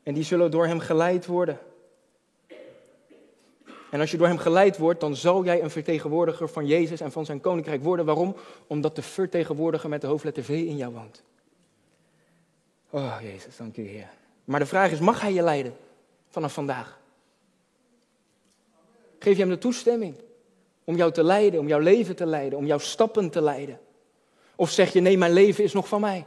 En 0.03 0.13
die 0.13 0.23
zullen 0.23 0.51
door 0.51 0.67
hem 0.67 0.79
geleid 0.79 1.25
worden. 1.25 1.59
En 3.91 3.99
als 3.99 4.11
je 4.11 4.17
door 4.17 4.27
hem 4.27 4.37
geleid 4.37 4.77
wordt, 4.77 4.99
dan 4.99 5.15
zal 5.15 5.43
jij 5.43 5.63
een 5.63 5.69
vertegenwoordiger 5.69 6.49
van 6.49 6.65
Jezus 6.65 7.01
en 7.01 7.11
van 7.11 7.25
zijn 7.25 7.39
koninkrijk 7.39 7.83
worden. 7.83 8.05
Waarom? 8.05 8.35
Omdat 8.67 8.95
de 8.95 9.01
vertegenwoordiger 9.01 9.89
met 9.89 10.01
de 10.01 10.07
hoofdletter 10.07 10.43
V 10.43 10.49
in 10.49 10.77
jou 10.77 10.93
woont. 10.93 11.23
Oh, 12.89 13.17
Jezus, 13.21 13.57
dank 13.57 13.77
u 13.77 13.87
Heer. 13.87 14.09
Maar 14.43 14.59
de 14.59 14.65
vraag 14.65 14.91
is, 14.91 14.99
mag 14.99 15.21
hij 15.21 15.33
je 15.33 15.41
leiden 15.41 15.75
vanaf 16.29 16.53
vandaag? 16.53 16.99
Geef 19.19 19.33
je 19.33 19.41
hem 19.41 19.49
de 19.49 19.57
toestemming 19.57 20.15
om 20.83 20.95
jou 20.95 21.11
te 21.11 21.23
leiden, 21.23 21.59
om 21.59 21.67
jouw 21.67 21.79
leven 21.79 22.15
te 22.15 22.25
leiden, 22.25 22.59
om 22.59 22.65
jouw 22.65 22.77
stappen 22.77 23.29
te 23.29 23.41
leiden? 23.41 23.79
Of 24.55 24.71
zeg 24.71 24.93
je, 24.93 24.99
nee, 24.99 25.17
mijn 25.17 25.33
leven 25.33 25.63
is 25.63 25.73
nog 25.73 25.87
van 25.87 26.01
mij. 26.01 26.25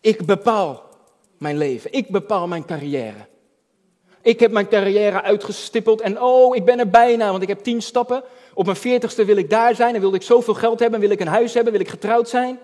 Ik 0.00 0.26
bepaal 0.26 0.82
mijn 1.38 1.56
leven. 1.56 1.92
Ik 1.92 2.08
bepaal 2.08 2.46
mijn 2.46 2.64
carrière. 2.64 3.26
Ik 4.24 4.40
heb 4.40 4.50
mijn 4.50 4.68
carrière 4.68 5.22
uitgestippeld 5.22 6.00
en 6.00 6.20
oh, 6.20 6.56
ik 6.56 6.64
ben 6.64 6.78
er 6.78 6.90
bijna, 6.90 7.30
want 7.30 7.42
ik 7.42 7.48
heb 7.48 7.62
tien 7.62 7.82
stappen. 7.82 8.22
Op 8.54 8.64
mijn 8.64 8.76
veertigste 8.76 9.24
wil 9.24 9.36
ik 9.36 9.50
daar 9.50 9.74
zijn 9.74 9.94
en 9.94 10.00
wil 10.00 10.14
ik 10.14 10.22
zoveel 10.22 10.54
geld 10.54 10.80
hebben, 10.80 11.00
wil 11.00 11.10
ik 11.10 11.20
een 11.20 11.26
huis 11.26 11.54
hebben, 11.54 11.72
wil 11.72 11.80
ik 11.80 11.88
getrouwd 11.88 12.28
zijn, 12.28 12.58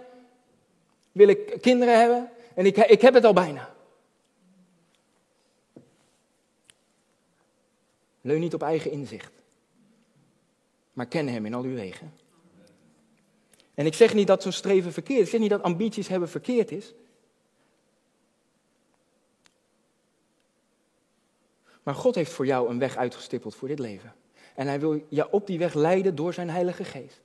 wil 1.12 1.28
ik 1.28 1.58
kinderen 1.60 1.98
hebben 2.00 2.30
en 2.54 2.66
ik, 2.66 2.76
ik 2.76 3.00
heb 3.00 3.14
het 3.14 3.24
al 3.24 3.32
bijna. 3.32 3.74
Leun 8.20 8.40
niet 8.40 8.54
op 8.54 8.62
eigen 8.62 8.90
inzicht, 8.90 9.32
maar 10.92 11.06
ken 11.06 11.28
Hem 11.28 11.46
in 11.46 11.54
al 11.54 11.62
uw 11.62 11.74
wegen. 11.74 12.12
En 13.80 13.86
ik 13.86 13.94
zeg 13.94 14.14
niet 14.14 14.26
dat 14.26 14.42
zo'n 14.42 14.52
streven 14.52 14.92
verkeerd 14.92 15.18
is. 15.18 15.24
Ik 15.24 15.30
zeg 15.30 15.40
niet 15.40 15.50
dat 15.50 15.62
ambities 15.62 16.08
hebben 16.08 16.28
verkeerd 16.28 16.70
is. 16.70 16.94
Maar 21.82 21.94
God 21.94 22.14
heeft 22.14 22.32
voor 22.32 22.46
jou 22.46 22.68
een 22.68 22.78
weg 22.78 22.96
uitgestippeld 22.96 23.54
voor 23.54 23.68
dit 23.68 23.78
leven. 23.78 24.14
En 24.54 24.66
hij 24.66 24.80
wil 24.80 25.06
je 25.08 25.30
op 25.30 25.46
die 25.46 25.58
weg 25.58 25.74
leiden 25.74 26.14
door 26.14 26.34
zijn 26.34 26.50
Heilige 26.50 26.84
Geest. 26.84 27.20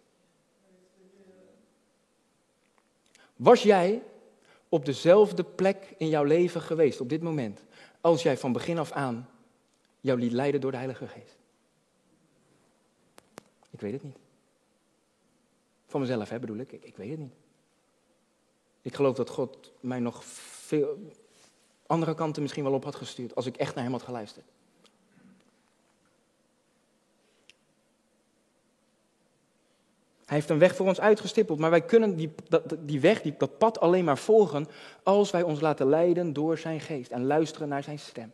Was 3.36 3.64
jij 3.64 4.02
op 4.70 4.86
dezelfde 4.86 5.44
plek 5.44 5.94
in 5.98 6.08
jouw 6.08 6.24
leven 6.24 6.62
geweest 6.62 7.02
op 7.02 7.10
dit 7.10 7.22
moment, 7.22 7.64
als 8.02 8.24
jij 8.24 8.38
van 8.38 8.52
begin 8.52 8.78
af 8.78 8.92
aan 8.92 9.30
jou 10.02 10.20
liet 10.20 10.32
leiden 10.32 10.62
door 10.62 10.72
de 10.72 10.78
Heilige 10.78 11.08
Geest? 11.08 11.38
Ik 13.70 13.80
weet 13.80 13.94
het 13.94 14.04
niet. 14.04 14.24
Van 15.96 16.04
mezelf, 16.04 16.30
hè, 16.30 16.40
bedoel 16.40 16.58
ik. 16.58 16.72
ik. 16.72 16.84
Ik 16.84 16.98
weet 16.98 17.10
het 17.10 17.20
niet. 17.20 17.34
Ik 18.82 18.96
geloof 18.96 19.16
dat 19.16 19.30
God 19.30 19.72
mij 19.80 20.00
nog 20.00 20.26
veel 20.26 21.12
andere 21.86 22.16
kanten 22.16 22.42
misschien 22.42 22.64
wel 22.64 22.74
op 22.74 22.84
had 22.84 22.96
gestuurd 22.96 23.36
als 23.36 23.46
ik 23.46 23.58
echt 23.58 23.76
naar 23.76 23.84
hem 23.84 23.94
had 23.94 24.02
geluisterd. 24.02 24.46
Hij 30.26 30.36
heeft 30.36 30.50
een 30.50 30.60
weg 30.60 30.76
voor 30.76 30.88
ons 30.88 31.00
uitgestippeld, 31.00 31.60
maar 31.60 31.70
wij 31.70 31.86
kunnen 31.86 32.16
die, 32.16 32.32
die 32.80 33.00
weg, 33.00 33.22
die, 33.22 33.36
dat 33.38 33.58
pad 33.58 33.80
alleen 33.80 34.06
maar 34.06 34.18
volgen 34.18 34.68
als 35.04 35.32
wij 35.32 35.44
ons 35.44 35.60
laten 35.60 35.90
leiden 35.90 36.34
door 36.34 36.58
zijn 36.58 36.80
geest 36.80 37.12
en 37.12 37.26
luisteren 37.26 37.68
naar 37.68 37.84
zijn 37.84 38.00
stem. 38.00 38.32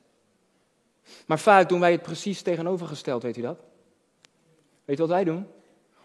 Maar 1.27 1.39
vaak 1.39 1.69
doen 1.69 1.79
wij 1.79 1.91
het 1.91 2.01
precies 2.01 2.41
tegenovergesteld, 2.41 3.23
weet 3.23 3.37
u 3.37 3.41
dat? 3.41 3.59
Weet 4.85 4.97
u 4.97 5.01
wat 5.01 5.11
wij 5.11 5.23
doen? 5.23 5.47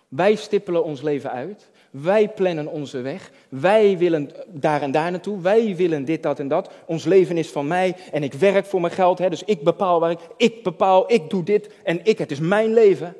Wij 0.08 0.34
stippelen 0.34 0.84
ons 0.84 1.02
leven 1.02 1.30
uit. 1.30 1.70
Wij 1.90 2.28
plannen 2.28 2.66
onze 2.66 3.00
weg. 3.00 3.30
Wij 3.48 3.98
willen 3.98 4.30
daar 4.46 4.82
en 4.82 4.90
daar 4.90 5.10
naartoe. 5.10 5.40
Wij 5.40 5.76
willen 5.76 6.04
dit, 6.04 6.22
dat 6.22 6.38
en 6.38 6.48
dat. 6.48 6.70
Ons 6.86 7.04
leven 7.04 7.36
is 7.36 7.50
van 7.50 7.66
mij 7.66 7.96
en 8.12 8.22
ik 8.22 8.32
werk 8.32 8.66
voor 8.66 8.80
mijn 8.80 8.92
geld. 8.92 9.18
Hè, 9.18 9.30
dus 9.30 9.44
ik 9.44 9.62
bepaal 9.62 10.00
waar 10.00 10.10
ik. 10.10 10.20
Ik 10.36 10.62
bepaal, 10.62 11.12
ik 11.12 11.30
doe 11.30 11.42
dit 11.42 11.70
en 11.84 12.04
ik. 12.04 12.18
Het 12.18 12.30
is 12.30 12.40
mijn 12.40 12.74
leven. 12.74 13.16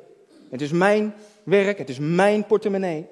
Het 0.49 0.61
is 0.61 0.71
mijn 0.71 1.13
werk. 1.43 1.77
Het 1.77 1.89
is 1.89 1.99
mijn 1.99 2.45
portemonnee. 2.45 3.07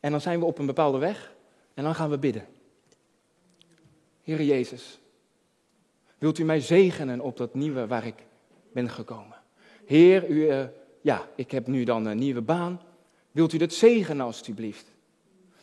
En 0.00 0.10
dan 0.10 0.20
zijn 0.20 0.38
we 0.38 0.44
op 0.44 0.58
een 0.58 0.66
bepaalde 0.66 0.98
weg 0.98 1.34
en 1.74 1.84
dan 1.84 1.94
gaan 1.94 2.10
we 2.10 2.18
bidden. 2.18 2.46
Heer 4.22 4.42
Jezus, 4.42 5.00
wilt 6.18 6.38
u 6.38 6.44
mij 6.44 6.60
zegenen 6.60 7.20
op 7.20 7.36
dat 7.36 7.54
nieuwe 7.54 7.86
waar 7.86 8.06
ik 8.06 8.14
ben 8.72 8.90
gekomen? 8.90 9.41
Heer, 9.84 10.28
u, 10.28 10.34
uh, 10.34 10.64
ja, 11.00 11.28
ik 11.34 11.50
heb 11.50 11.66
nu 11.66 11.84
dan 11.84 12.06
een 12.06 12.18
nieuwe 12.18 12.40
baan. 12.40 12.80
Wilt 13.30 13.52
u 13.52 13.58
dat 13.58 13.72
zegenen 13.72 14.24
alstublieft? 14.24 14.92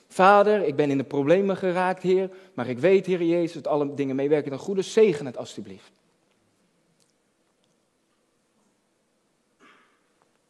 Vader, 0.08 0.62
ik 0.62 0.76
ben 0.76 0.90
in 0.90 0.98
de 0.98 1.04
problemen 1.04 1.58
geraakt, 1.58 2.04
Heer, 2.04 2.30
maar 2.54 2.68
ik 2.68 2.80
weet, 2.80 3.06
Heer 3.06 3.24
Jezus, 3.24 3.54
dat 3.54 3.68
alle 3.68 3.94
dingen 3.94 4.16
meewerken 4.16 4.52
ten 4.52 4.60
goede. 4.60 4.82
Zegen 4.82 5.26
het 5.26 5.38
alstublieft. 5.38 5.92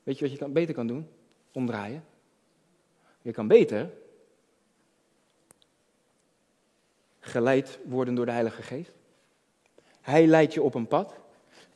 Weet 0.04 0.20
je 0.20 0.30
wat 0.30 0.40
je 0.40 0.48
beter 0.48 0.74
kan 0.74 0.88
doen? 0.88 1.08
Omdraaien. 1.52 2.04
Je 3.22 3.32
kan 3.32 3.48
beter 3.48 3.92
geleid 7.20 7.80
worden 7.86 8.16
door 8.16 8.26
de 8.26 8.32
Heilige 8.32 8.62
Geest. 8.62 8.92
Hij 10.02 10.28
leidt 10.28 10.54
je 10.54 10.62
op 10.62 10.74
een 10.74 10.88
pad. 10.88 11.14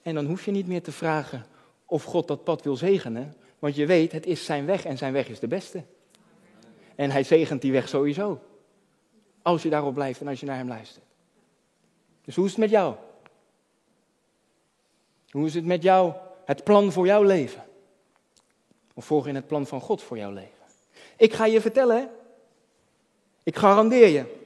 En 0.01 0.15
dan 0.15 0.25
hoef 0.25 0.45
je 0.45 0.51
niet 0.51 0.67
meer 0.67 0.81
te 0.81 0.91
vragen 0.91 1.45
of 1.93 2.03
God 2.03 2.27
dat 2.27 2.43
pad 2.43 2.63
wil 2.63 2.75
zegenen. 2.75 3.33
Want 3.59 3.75
je 3.75 3.85
weet, 3.85 4.11
het 4.11 4.25
is 4.25 4.45
zijn 4.45 4.65
weg 4.65 4.85
en 4.85 4.97
zijn 4.97 5.13
weg 5.13 5.27
is 5.27 5.39
de 5.39 5.47
beste. 5.47 5.83
En 6.95 7.11
hij 7.11 7.23
zegent 7.23 7.61
die 7.61 7.71
weg 7.71 7.89
sowieso. 7.89 8.39
Als 9.41 9.63
je 9.63 9.69
daarop 9.69 9.93
blijft 9.93 10.21
en 10.21 10.27
als 10.27 10.39
je 10.39 10.45
naar 10.45 10.57
hem 10.57 10.67
luistert. 10.67 11.05
Dus 12.25 12.35
hoe 12.35 12.45
is 12.45 12.51
het 12.51 12.59
met 12.59 12.69
jou? 12.69 12.95
Hoe 15.29 15.45
is 15.45 15.53
het 15.53 15.65
met 15.65 15.83
jou, 15.83 16.13
het 16.45 16.63
plan 16.63 16.91
voor 16.91 17.05
jouw 17.05 17.23
leven? 17.23 17.63
Of 18.93 19.05
volg 19.05 19.25
je 19.25 19.33
het 19.33 19.47
plan 19.47 19.67
van 19.67 19.81
God 19.81 20.01
voor 20.01 20.17
jouw 20.17 20.31
leven? 20.31 20.65
Ik 21.17 21.33
ga 21.33 21.45
je 21.45 21.61
vertellen, 21.61 22.09
ik 23.43 23.55
garandeer 23.55 24.07
je. 24.07 24.41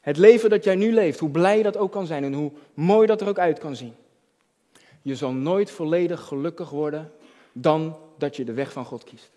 Het 0.00 0.16
leven 0.16 0.50
dat 0.50 0.64
jij 0.64 0.74
nu 0.74 0.92
leeft, 0.92 1.18
hoe 1.18 1.30
blij 1.30 1.62
dat 1.62 1.76
ook 1.76 1.92
kan 1.92 2.06
zijn 2.06 2.24
en 2.24 2.32
hoe 2.32 2.52
mooi 2.74 3.06
dat 3.06 3.20
er 3.20 3.28
ook 3.28 3.38
uit 3.38 3.58
kan 3.58 3.76
zien. 3.76 3.94
Je 5.02 5.16
zal 5.16 5.32
nooit 5.32 5.70
volledig 5.70 6.20
gelukkig 6.20 6.70
worden 6.70 7.12
dan 7.52 7.96
dat 8.18 8.36
je 8.36 8.44
de 8.44 8.52
weg 8.52 8.72
van 8.72 8.84
God 8.84 9.04
kiest. 9.04 9.30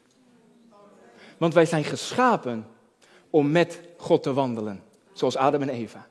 Want 1.37 1.53
wij 1.53 1.65
zijn 1.65 1.83
geschapen 1.83 2.67
om 3.29 3.51
met 3.51 3.79
God 3.97 4.23
te 4.23 4.33
wandelen, 4.33 4.83
zoals 5.13 5.37
Adam 5.37 5.61
en 5.61 5.69
Eva. 5.69 6.07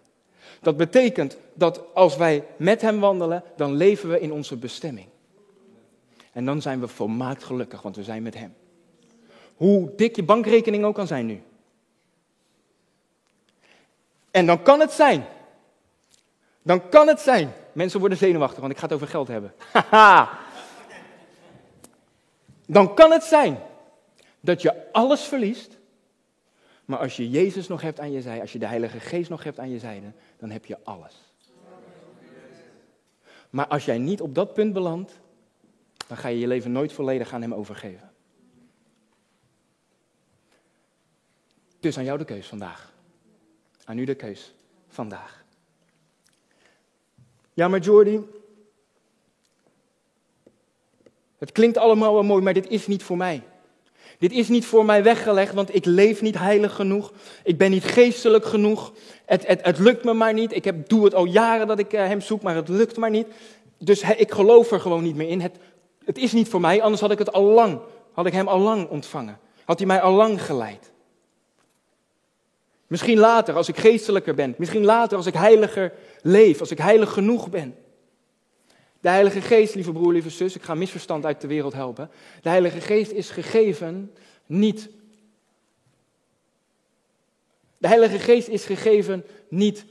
Dat 0.60 0.76
betekent 0.76 1.36
dat 1.54 1.94
als 1.94 2.16
wij 2.16 2.44
met 2.56 2.80
Hem 2.80 3.00
wandelen, 3.00 3.42
dan 3.56 3.74
leven 3.74 4.08
we 4.08 4.20
in 4.20 4.32
onze 4.32 4.56
bestemming. 4.56 5.06
En 6.32 6.44
dan 6.44 6.62
zijn 6.62 6.80
we 6.80 6.88
volmaakt 6.88 7.44
gelukkig, 7.44 7.82
want 7.82 7.96
we 7.96 8.02
zijn 8.02 8.22
met 8.22 8.34
Hem. 8.34 8.54
Hoe 9.54 9.92
dik 9.96 10.16
je 10.16 10.22
bankrekening 10.22 10.84
ook 10.84 10.94
kan 10.94 11.06
zijn 11.06 11.26
nu. 11.26 11.42
En 14.30 14.46
dan 14.46 14.62
kan 14.62 14.80
het 14.80 14.92
zijn. 14.92 15.26
Dan 16.62 16.88
kan 16.88 17.08
het 17.08 17.20
zijn 17.20 17.52
Mensen 17.74 18.00
worden 18.00 18.18
zenuwachtig, 18.18 18.60
want 18.60 18.72
ik 18.72 18.78
ga 18.78 18.84
het 18.84 18.94
over 18.94 19.08
geld 19.08 19.28
hebben. 19.28 19.54
Dan 22.66 22.94
kan 22.94 23.10
het 23.10 23.24
zijn 23.24 23.58
dat 24.40 24.62
je 24.62 24.92
alles 24.92 25.20
verliest. 25.20 25.78
Maar 26.84 26.98
als 26.98 27.16
je 27.16 27.30
Jezus 27.30 27.68
nog 27.68 27.80
hebt 27.80 28.00
aan 28.00 28.12
je 28.12 28.22
zijde, 28.22 28.40
als 28.40 28.52
je 28.52 28.58
de 28.58 28.66
Heilige 28.66 29.00
Geest 29.00 29.30
nog 29.30 29.44
hebt 29.44 29.58
aan 29.58 29.70
je 29.70 29.78
zijde, 29.78 30.12
dan 30.38 30.50
heb 30.50 30.64
je 30.64 30.78
alles. 30.84 31.34
Maar 33.50 33.66
als 33.66 33.84
jij 33.84 33.98
niet 33.98 34.20
op 34.20 34.34
dat 34.34 34.54
punt 34.54 34.72
belandt, 34.72 35.20
dan 36.06 36.16
ga 36.16 36.28
je 36.28 36.38
je 36.38 36.46
leven 36.46 36.72
nooit 36.72 36.92
volledig 36.92 37.32
aan 37.32 37.42
Hem 37.42 37.54
overgeven. 37.54 38.12
Dus 41.80 41.98
aan 41.98 42.04
jou 42.04 42.18
de 42.18 42.24
keus 42.24 42.46
vandaag. 42.46 42.92
Aan 43.84 43.98
u 43.98 44.04
de 44.04 44.14
keus 44.14 44.54
vandaag. 44.88 45.43
Ja, 47.54 47.68
maar 47.68 47.80
Jordi, 47.80 48.20
het 51.38 51.52
klinkt 51.52 51.76
allemaal 51.76 52.12
wel 52.12 52.22
mooi, 52.22 52.42
maar 52.42 52.54
dit 52.54 52.68
is 52.68 52.86
niet 52.86 53.02
voor 53.02 53.16
mij. 53.16 53.42
Dit 54.18 54.32
is 54.32 54.48
niet 54.48 54.66
voor 54.66 54.84
mij 54.84 55.02
weggelegd, 55.02 55.54
want 55.54 55.74
ik 55.74 55.84
leef 55.84 56.22
niet 56.22 56.38
heilig 56.38 56.74
genoeg. 56.74 57.12
Ik 57.44 57.58
ben 57.58 57.70
niet 57.70 57.84
geestelijk 57.84 58.44
genoeg. 58.44 58.92
Het, 59.24 59.46
het, 59.46 59.64
het 59.64 59.78
lukt 59.78 60.04
me 60.04 60.12
maar 60.12 60.32
niet. 60.32 60.52
Ik 60.52 60.64
heb, 60.64 60.88
doe 60.88 61.04
het 61.04 61.14
al 61.14 61.24
jaren 61.24 61.66
dat 61.66 61.78
ik 61.78 61.92
eh, 61.92 62.06
hem 62.06 62.20
zoek, 62.20 62.42
maar 62.42 62.54
het 62.54 62.68
lukt 62.68 62.96
maar 62.96 63.10
niet. 63.10 63.26
Dus 63.78 64.02
ik 64.02 64.32
geloof 64.32 64.70
er 64.70 64.80
gewoon 64.80 65.02
niet 65.02 65.16
meer 65.16 65.28
in. 65.28 65.40
Het, 65.40 65.56
het 66.04 66.18
is 66.18 66.32
niet 66.32 66.48
voor 66.48 66.60
mij, 66.60 66.82
anders 66.82 67.00
had 67.00 67.10
ik 67.10 67.18
het 67.18 67.32
al 67.32 67.42
lang, 67.42 67.80
had 68.12 68.26
ik 68.26 68.32
hem 68.32 68.48
al 68.48 68.58
lang 68.58 68.88
ontvangen. 68.88 69.38
Had 69.64 69.78
hij 69.78 69.86
mij 69.86 70.00
al 70.00 70.12
lang 70.12 70.42
geleid. 70.42 70.92
Misschien 72.86 73.18
later, 73.18 73.54
als 73.54 73.68
ik 73.68 73.76
geestelijker 73.76 74.34
ben. 74.34 74.54
Misschien 74.58 74.84
later, 74.84 75.16
als 75.16 75.26
ik 75.26 75.34
heiliger 75.34 75.92
leef, 76.24 76.60
als 76.60 76.70
ik 76.70 76.78
heilig 76.78 77.12
genoeg 77.12 77.50
ben. 77.50 77.74
De 79.00 79.08
Heilige 79.08 79.40
Geest, 79.40 79.74
lieve 79.74 79.92
broer, 79.92 80.12
lieve 80.12 80.30
zus, 80.30 80.54
ik 80.54 80.62
ga 80.62 80.74
misverstand 80.74 81.24
uit 81.24 81.40
de 81.40 81.46
wereld 81.46 81.72
helpen. 81.72 82.10
De 82.42 82.48
Heilige 82.48 82.80
Geest 82.80 83.10
is 83.10 83.30
gegeven 83.30 84.12
niet. 84.46 84.88
De 87.78 87.88
Heilige 87.88 88.18
Geest 88.18 88.48
is 88.48 88.64
gegeven 88.64 89.24
niet 89.48 89.84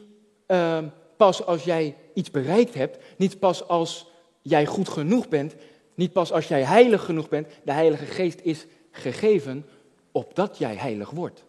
uh, 0.48 0.78
pas 1.18 1.46
als 1.46 1.64
jij 1.64 1.96
iets 2.14 2.32
bereikt 2.32 2.74
hebt, 2.74 2.98
niet 3.18 3.40
pas 3.40 3.68
als 3.68 4.08
jij 4.42 4.66
goed 4.66 4.90
genoeg 4.90 5.28
bent, 5.28 5.56
niet 5.96 6.14
pas 6.14 6.32
als 6.32 6.48
jij 6.48 6.64
heilig 6.64 7.04
genoeg 7.06 7.30
bent. 7.30 7.48
De 7.64 7.72
Heilige 7.72 8.06
Geest 8.06 8.40
is 8.44 8.66
gegeven 8.92 9.66
opdat 10.12 10.58
jij 10.58 10.76
heilig 10.76 11.10
wordt. 11.10 11.44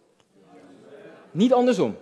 Niet 1.31 1.53
andersom. 1.53 1.95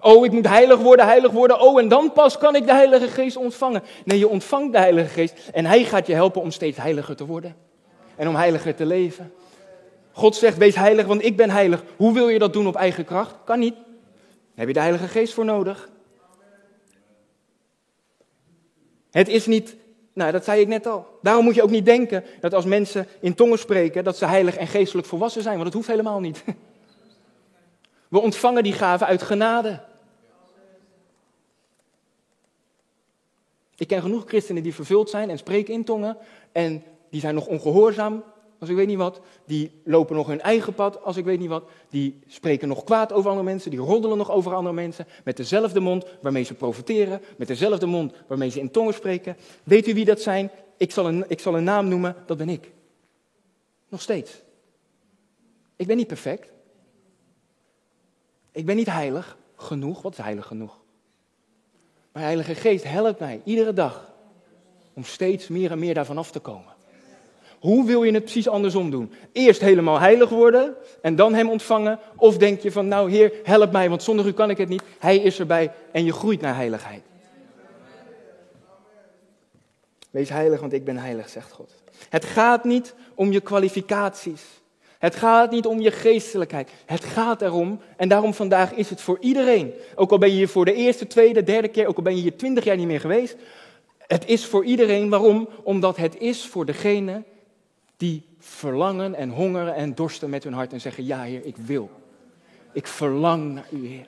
Oh, 0.00 0.24
ik 0.24 0.32
moet 0.32 0.48
heilig 0.48 0.78
worden, 0.78 1.06
heilig 1.06 1.30
worden. 1.30 1.60
Oh, 1.60 1.80
en 1.80 1.88
dan 1.88 2.12
pas 2.12 2.38
kan 2.38 2.54
ik 2.56 2.66
de 2.66 2.72
Heilige 2.72 3.08
Geest 3.08 3.36
ontvangen. 3.36 3.82
Nee, 4.04 4.18
je 4.18 4.28
ontvangt 4.28 4.72
de 4.72 4.78
Heilige 4.78 5.08
Geest 5.08 5.34
en 5.52 5.66
Hij 5.66 5.84
gaat 5.84 6.06
je 6.06 6.14
helpen 6.14 6.40
om 6.40 6.50
steeds 6.50 6.78
heiliger 6.78 7.16
te 7.16 7.26
worden. 7.26 7.56
En 8.16 8.28
om 8.28 8.34
heiliger 8.34 8.74
te 8.74 8.86
leven. 8.86 9.32
God 10.12 10.36
zegt, 10.36 10.56
wees 10.56 10.74
heilig, 10.74 11.06
want 11.06 11.24
ik 11.24 11.36
ben 11.36 11.50
heilig. 11.50 11.82
Hoe 11.96 12.12
wil 12.14 12.28
je 12.28 12.38
dat 12.38 12.52
doen 12.52 12.66
op 12.66 12.74
eigen 12.74 13.04
kracht? 13.04 13.34
Kan 13.44 13.58
niet. 13.58 13.74
Daar 13.74 14.66
heb 14.66 14.66
je 14.66 14.72
de 14.72 14.80
Heilige 14.80 15.08
Geest 15.08 15.32
voor 15.32 15.44
nodig. 15.44 15.88
Het 19.10 19.28
is 19.28 19.46
niet, 19.46 19.76
nou 20.12 20.32
dat 20.32 20.44
zei 20.44 20.60
ik 20.60 20.68
net 20.68 20.86
al. 20.86 21.06
Daarom 21.22 21.44
moet 21.44 21.54
je 21.54 21.62
ook 21.62 21.70
niet 21.70 21.84
denken 21.84 22.24
dat 22.40 22.54
als 22.54 22.64
mensen 22.64 23.06
in 23.20 23.34
tongen 23.34 23.58
spreken, 23.58 24.04
dat 24.04 24.16
ze 24.16 24.26
heilig 24.26 24.56
en 24.56 24.66
geestelijk 24.66 25.06
volwassen 25.06 25.42
zijn, 25.42 25.54
want 25.54 25.64
dat 25.64 25.74
hoeft 25.74 25.88
helemaal 25.88 26.20
niet. 26.20 26.44
We 28.08 28.20
ontvangen 28.20 28.62
die 28.62 28.72
gaven 28.72 29.06
uit 29.06 29.22
genade. 29.22 29.80
Ik 33.78 33.86
ken 33.86 34.02
genoeg 34.02 34.24
christenen 34.26 34.62
die 34.62 34.74
vervuld 34.74 35.10
zijn 35.10 35.30
en 35.30 35.38
spreken 35.38 35.74
in 35.74 35.84
tongen 35.84 36.16
en 36.52 36.82
die 37.10 37.20
zijn 37.20 37.34
nog 37.34 37.46
ongehoorzaam, 37.46 38.22
als 38.58 38.68
ik 38.68 38.76
weet 38.76 38.86
niet 38.86 38.96
wat. 38.96 39.20
Die 39.46 39.80
lopen 39.84 40.16
nog 40.16 40.26
hun 40.26 40.40
eigen 40.40 40.74
pad, 40.74 41.02
als 41.02 41.16
ik 41.16 41.24
weet 41.24 41.38
niet 41.38 41.48
wat. 41.48 41.64
Die 41.88 42.20
spreken 42.26 42.68
nog 42.68 42.84
kwaad 42.84 43.12
over 43.12 43.30
andere 43.30 43.48
mensen, 43.48 43.70
die 43.70 43.80
roddelen 43.80 44.18
nog 44.18 44.30
over 44.30 44.54
andere 44.54 44.74
mensen. 44.74 45.06
Met 45.24 45.36
dezelfde 45.36 45.80
mond 45.80 46.06
waarmee 46.22 46.42
ze 46.42 46.54
profiteren, 46.54 47.20
met 47.36 47.48
dezelfde 47.48 47.86
mond 47.86 48.12
waarmee 48.26 48.50
ze 48.50 48.60
in 48.60 48.70
tongen 48.70 48.94
spreken. 48.94 49.36
Weet 49.64 49.88
u 49.88 49.94
wie 49.94 50.04
dat 50.04 50.20
zijn? 50.20 50.50
Ik 50.76 50.92
zal 50.92 51.08
een, 51.08 51.24
ik 51.28 51.40
zal 51.40 51.56
een 51.56 51.64
naam 51.64 51.88
noemen, 51.88 52.16
dat 52.26 52.36
ben 52.36 52.48
ik. 52.48 52.72
Nog 53.88 54.00
steeds. 54.00 54.42
Ik 55.76 55.86
ben 55.86 55.96
niet 55.96 56.06
perfect. 56.06 56.52
Ik 58.52 58.66
ben 58.66 58.76
niet 58.76 58.90
heilig 58.90 59.38
genoeg. 59.56 60.02
Wat 60.02 60.12
is 60.12 60.18
heilig 60.18 60.46
genoeg? 60.46 60.77
Maar 62.18 62.26
Heilige 62.26 62.54
Geest 62.54 62.84
helpt 62.84 63.20
mij 63.20 63.40
iedere 63.44 63.72
dag 63.72 64.12
om 64.94 65.04
steeds 65.04 65.48
meer 65.48 65.70
en 65.70 65.78
meer 65.78 65.94
daarvan 65.94 66.18
af 66.18 66.30
te 66.30 66.38
komen. 66.38 66.72
Hoe 67.58 67.86
wil 67.86 68.02
je 68.02 68.12
het 68.12 68.22
precies 68.22 68.48
andersom 68.48 68.90
doen? 68.90 69.12
Eerst 69.32 69.60
helemaal 69.60 70.00
heilig 70.00 70.28
worden 70.28 70.74
en 71.02 71.16
dan 71.16 71.34
Hem 71.34 71.50
ontvangen? 71.50 71.98
Of 72.16 72.36
denk 72.36 72.60
je 72.60 72.72
van, 72.72 72.88
nou 72.88 73.10
Heer, 73.10 73.32
help 73.44 73.72
mij, 73.72 73.88
want 73.88 74.02
zonder 74.02 74.26
U 74.26 74.32
kan 74.32 74.50
ik 74.50 74.58
het 74.58 74.68
niet. 74.68 74.82
Hij 74.98 75.16
is 75.16 75.38
erbij 75.38 75.72
en 75.92 76.04
je 76.04 76.12
groeit 76.12 76.40
naar 76.40 76.54
heiligheid. 76.54 77.02
Wees 80.10 80.28
heilig, 80.28 80.60
want 80.60 80.72
ik 80.72 80.84
ben 80.84 80.96
heilig, 80.96 81.28
zegt 81.28 81.52
God. 81.52 81.74
Het 82.08 82.24
gaat 82.24 82.64
niet 82.64 82.94
om 83.14 83.32
je 83.32 83.40
kwalificaties. 83.40 84.57
Het 84.98 85.16
gaat 85.16 85.50
niet 85.50 85.66
om 85.66 85.80
je 85.80 85.90
geestelijkheid. 85.90 86.70
Het 86.86 87.04
gaat 87.04 87.42
erom, 87.42 87.80
en 87.96 88.08
daarom 88.08 88.34
vandaag 88.34 88.72
is 88.72 88.90
het 88.90 89.00
voor 89.00 89.18
iedereen. 89.20 89.72
Ook 89.94 90.10
al 90.10 90.18
ben 90.18 90.28
je 90.28 90.34
hier 90.34 90.48
voor 90.48 90.64
de 90.64 90.74
eerste, 90.74 91.06
tweede, 91.06 91.42
derde 91.42 91.68
keer, 91.68 91.86
ook 91.86 91.96
al 91.96 92.02
ben 92.02 92.16
je 92.16 92.22
hier 92.22 92.36
twintig 92.36 92.64
jaar 92.64 92.76
niet 92.76 92.86
meer 92.86 93.00
geweest. 93.00 93.36
Het 93.98 94.26
is 94.26 94.46
voor 94.46 94.64
iedereen. 94.64 95.08
Waarom? 95.08 95.48
Omdat 95.62 95.96
het 95.96 96.18
is 96.18 96.46
voor 96.46 96.66
degene 96.66 97.22
die 97.96 98.22
verlangen 98.38 99.14
en 99.14 99.30
hongeren 99.30 99.74
en 99.74 99.94
dorsten 99.94 100.30
met 100.30 100.44
hun 100.44 100.52
hart 100.52 100.72
en 100.72 100.80
zeggen, 100.80 101.06
ja 101.06 101.22
Heer, 101.22 101.44
ik 101.44 101.56
wil. 101.56 101.90
Ik 102.72 102.86
verlang 102.86 103.52
naar 103.54 103.68
U, 103.70 103.86
Heer. 103.86 104.06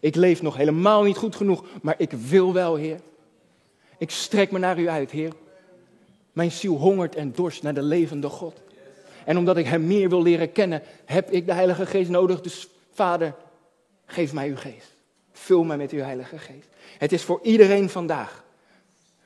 Ik 0.00 0.14
leef 0.14 0.42
nog 0.42 0.56
helemaal 0.56 1.02
niet 1.02 1.16
goed 1.16 1.36
genoeg, 1.36 1.64
maar 1.82 1.94
ik 1.98 2.12
wil 2.12 2.52
wel, 2.52 2.74
Heer. 2.74 3.00
Ik 3.98 4.10
strek 4.10 4.50
me 4.50 4.58
naar 4.58 4.78
U 4.78 4.88
uit, 4.88 5.10
Heer. 5.10 5.32
Mijn 6.32 6.50
ziel 6.50 6.76
hongert 6.76 7.14
en 7.14 7.32
dorst 7.32 7.62
naar 7.62 7.74
de 7.74 7.82
levende 7.82 8.28
God. 8.28 8.62
En 9.30 9.38
omdat 9.38 9.56
ik 9.56 9.66
Hem 9.66 9.86
meer 9.86 10.08
wil 10.08 10.22
leren 10.22 10.52
kennen, 10.52 10.82
heb 11.04 11.30
ik 11.30 11.46
de 11.46 11.52
Heilige 11.52 11.86
Geest 11.86 12.10
nodig. 12.10 12.40
Dus 12.40 12.68
Vader, 12.92 13.34
geef 14.06 14.32
mij 14.32 14.48
uw 14.48 14.56
geest. 14.56 14.94
Vul 15.32 15.64
mij 15.64 15.76
met 15.76 15.90
uw 15.90 16.00
Heilige 16.00 16.38
Geest. 16.38 16.68
Het 16.98 17.12
is 17.12 17.22
voor 17.22 17.40
iedereen 17.42 17.88
vandaag. 17.88 18.44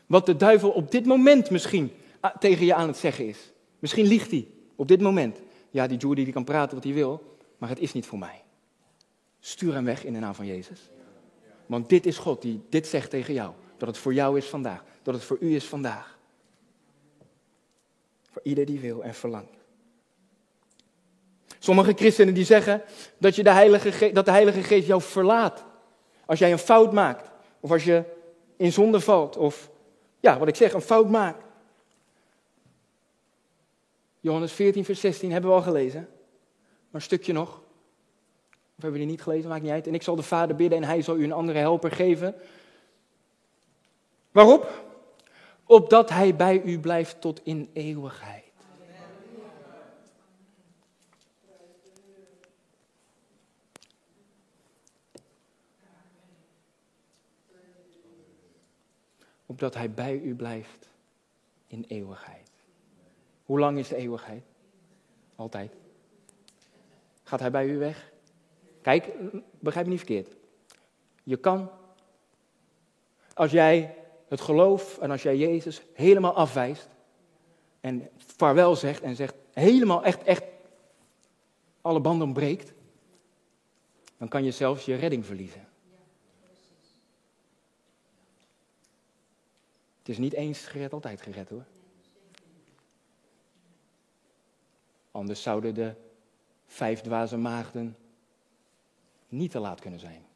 Wat 0.07 0.27
de 0.27 0.37
duivel 0.37 0.71
op 0.71 0.91
dit 0.91 1.07
moment 1.07 1.51
misschien 1.51 1.93
tegen 2.39 2.67
je 2.67 2.75
aan 2.75 2.87
het 2.87 2.97
zeggen 2.97 3.29
is. 3.29 3.39
Misschien 3.79 4.07
liegt 4.07 4.31
hij 4.31 4.47
op 4.77 4.89
dit 4.89 5.01
moment. 5.01 5.41
Ja, 5.71 5.87
die 5.87 5.99
Judy 5.99 6.25
die 6.25 6.33
kan 6.33 6.45
praten 6.45 6.75
wat 6.75 6.85
hij 6.85 6.95
wil, 6.95 7.37
maar 7.59 7.69
het 7.69 7.81
is 7.81 7.93
niet 7.93 8.07
voor 8.07 8.19
mij. 8.19 8.43
Stuur 9.41 9.75
hem 9.75 9.85
weg 9.85 10.05
in 10.05 10.13
de 10.13 10.19
naam 10.19 10.35
van 10.35 10.47
Jezus. 10.47 10.91
Want 11.67 11.89
dit 11.89 12.07
is 12.07 12.19
God 12.19 12.43
die 12.43 12.63
dit 12.69 12.87
zegt 12.87 13.11
tegen 13.11 13.35
jou. 13.35 13.53
Dat 13.77 13.89
het 13.89 13.99
voor 13.99 14.15
jou 14.15 14.37
is 14.37 14.47
vandaag. 14.47 14.85
Dat 15.03 15.15
het 15.15 15.25
voor 15.25 15.39
u 15.41 15.55
is 15.55 15.65
vandaag. 15.65 16.19
Voor 18.31 18.43
ieder 18.45 18.67
die 18.67 18.81
wil 18.81 19.05
en 19.05 19.15
verlangt. 19.15 19.64
Sommige 21.65 21.93
christenen 21.93 22.35
die 22.35 22.45
zeggen 22.45 22.83
dat, 23.19 23.37
je 23.37 23.43
de 23.43 23.51
Heilige 23.51 23.93
Geest, 23.93 24.15
dat 24.15 24.25
de 24.25 24.31
Heilige 24.31 24.63
Geest 24.63 24.87
jou 24.87 25.03
verlaat. 25.03 25.65
Als 26.27 26.39
jij 26.39 26.53
een 26.53 26.59
fout 26.59 26.93
maakt. 26.93 27.31
Of 27.61 27.71
als 27.71 27.85
je 27.85 28.03
in 28.57 28.73
zonde 28.73 29.01
valt. 29.01 29.37
Of 29.37 29.71
ja, 30.21 30.39
wat 30.39 30.49
ik 30.49 30.57
zeg, 30.57 30.73
een 30.73 30.81
fout 30.81 31.11
maakt. 31.11 31.45
Johannes 34.21 34.53
14, 34.53 34.85
vers 34.85 35.01
16 35.01 35.33
hebben 35.33 35.51
we 35.51 35.57
al 35.57 35.63
gelezen. 35.63 36.01
Maar 36.01 37.01
een 37.01 37.01
stukje 37.01 37.33
nog. 37.33 37.49
Of 37.49 38.83
hebben 38.83 38.93
we 38.93 38.99
die 38.99 39.15
niet 39.15 39.23
gelezen? 39.23 39.49
Maakt 39.49 39.63
niet 39.63 39.73
uit. 39.73 39.87
En 39.87 39.95
ik 39.95 40.03
zal 40.03 40.17
de 40.17 40.23
Vader 40.23 40.57
bidden 40.57 40.79
en 40.79 40.85
hij 40.85 41.03
zal 41.03 41.17
u 41.17 41.25
een 41.25 41.33
andere 41.33 41.59
helper 41.59 41.91
geven. 41.91 42.35
Waarop? 44.31 44.85
Opdat 45.67 46.11
hij 46.11 46.37
bij 46.37 46.63
u 46.63 46.81
blijft 46.81 47.21
tot 47.21 47.41
in 47.45 47.71
eeuwigheid. 47.73 48.44
Opdat 59.55 59.75
hij 59.75 59.91
bij 59.91 60.21
u 60.21 60.35
blijft 60.35 60.89
in 61.67 61.85
eeuwigheid. 61.89 62.51
Hoe 63.45 63.59
lang 63.59 63.79
is 63.79 63.89
de 63.89 63.97
eeuwigheid? 63.97 64.43
Altijd. 65.37 65.73
Gaat 67.23 67.41
hij 67.41 67.51
bij 67.51 67.67
u 67.67 67.79
weg? 67.79 68.13
Kijk, 68.83 69.09
begrijp 69.59 69.87
me 69.87 69.93
niet 69.93 70.05
verkeerd. 70.05 70.37
Je 71.23 71.37
kan, 71.37 71.71
als 73.35 73.51
jij 73.51 73.97
het 74.29 74.41
geloof 74.41 74.99
en 74.99 75.11
als 75.11 75.23
jij 75.23 75.37
Jezus 75.37 75.83
helemaal 75.93 76.35
afwijst 76.35 76.89
en 77.81 78.09
vaarwel 78.17 78.77
zegt 78.77 79.03
en 79.03 79.17
zegt 79.17 79.35
helemaal 79.53 80.05
echt, 80.05 80.23
echt 80.23 80.45
alle 81.81 82.01
banden 82.01 82.33
breekt, 82.33 82.73
dan 84.19 84.29
kan 84.29 84.45
je 84.45 84.51
zelfs 84.51 84.85
je 84.85 84.95
redding 84.95 85.27
verliezen. 85.27 85.69
Het 90.05 90.13
is 90.13 90.19
niet 90.19 90.33
eens 90.33 90.67
gered, 90.67 90.93
altijd 90.93 91.23
gered 91.23 91.49
hoor. 91.49 91.65
Anders 95.11 95.43
zouden 95.43 95.75
de 95.75 95.95
vijf 96.67 97.01
dwaze 97.01 97.37
maagden 97.37 97.97
niet 99.29 99.51
te 99.51 99.59
laat 99.59 99.81
kunnen 99.81 100.01
zijn. 100.01 100.27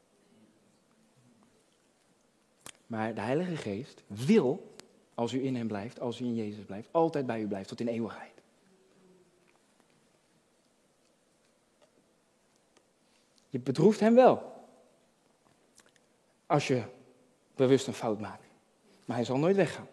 Maar 2.86 3.14
de 3.14 3.20
Heilige 3.20 3.56
Geest 3.56 4.02
wil, 4.06 4.74
als 5.14 5.32
u 5.32 5.44
in 5.44 5.56
hem 5.56 5.66
blijft, 5.66 6.00
als 6.00 6.20
u 6.20 6.24
in 6.24 6.34
Jezus 6.34 6.64
blijft, 6.64 6.88
altijd 6.90 7.26
bij 7.26 7.40
u 7.40 7.46
blijft 7.46 7.68
tot 7.68 7.80
in 7.80 7.88
eeuwigheid. 7.88 8.42
Je 13.48 13.58
bedroeft 13.58 14.00
hem 14.00 14.14
wel. 14.14 14.66
Als 16.46 16.66
je 16.66 16.82
bewust 17.54 17.86
een 17.86 17.94
fout 17.94 18.20
maakt. 18.20 18.47
Maar 19.09 19.16
hij 19.16 19.26
zal 19.26 19.38
nooit 19.38 19.56
weggaan. 19.56 19.88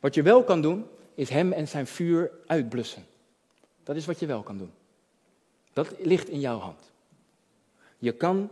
Wat 0.00 0.14
je 0.14 0.22
wel 0.22 0.44
kan 0.44 0.62
doen, 0.62 0.86
is 1.14 1.28
hem 1.28 1.52
en 1.52 1.68
zijn 1.68 1.86
vuur 1.86 2.30
uitblussen. 2.46 3.06
Dat 3.82 3.96
is 3.96 4.06
wat 4.06 4.18
je 4.18 4.26
wel 4.26 4.42
kan 4.42 4.58
doen. 4.58 4.72
Dat 5.72 5.94
ligt 5.98 6.28
in 6.28 6.40
jouw 6.40 6.58
hand. 6.58 6.92
Je 7.98 8.12
kan 8.12 8.50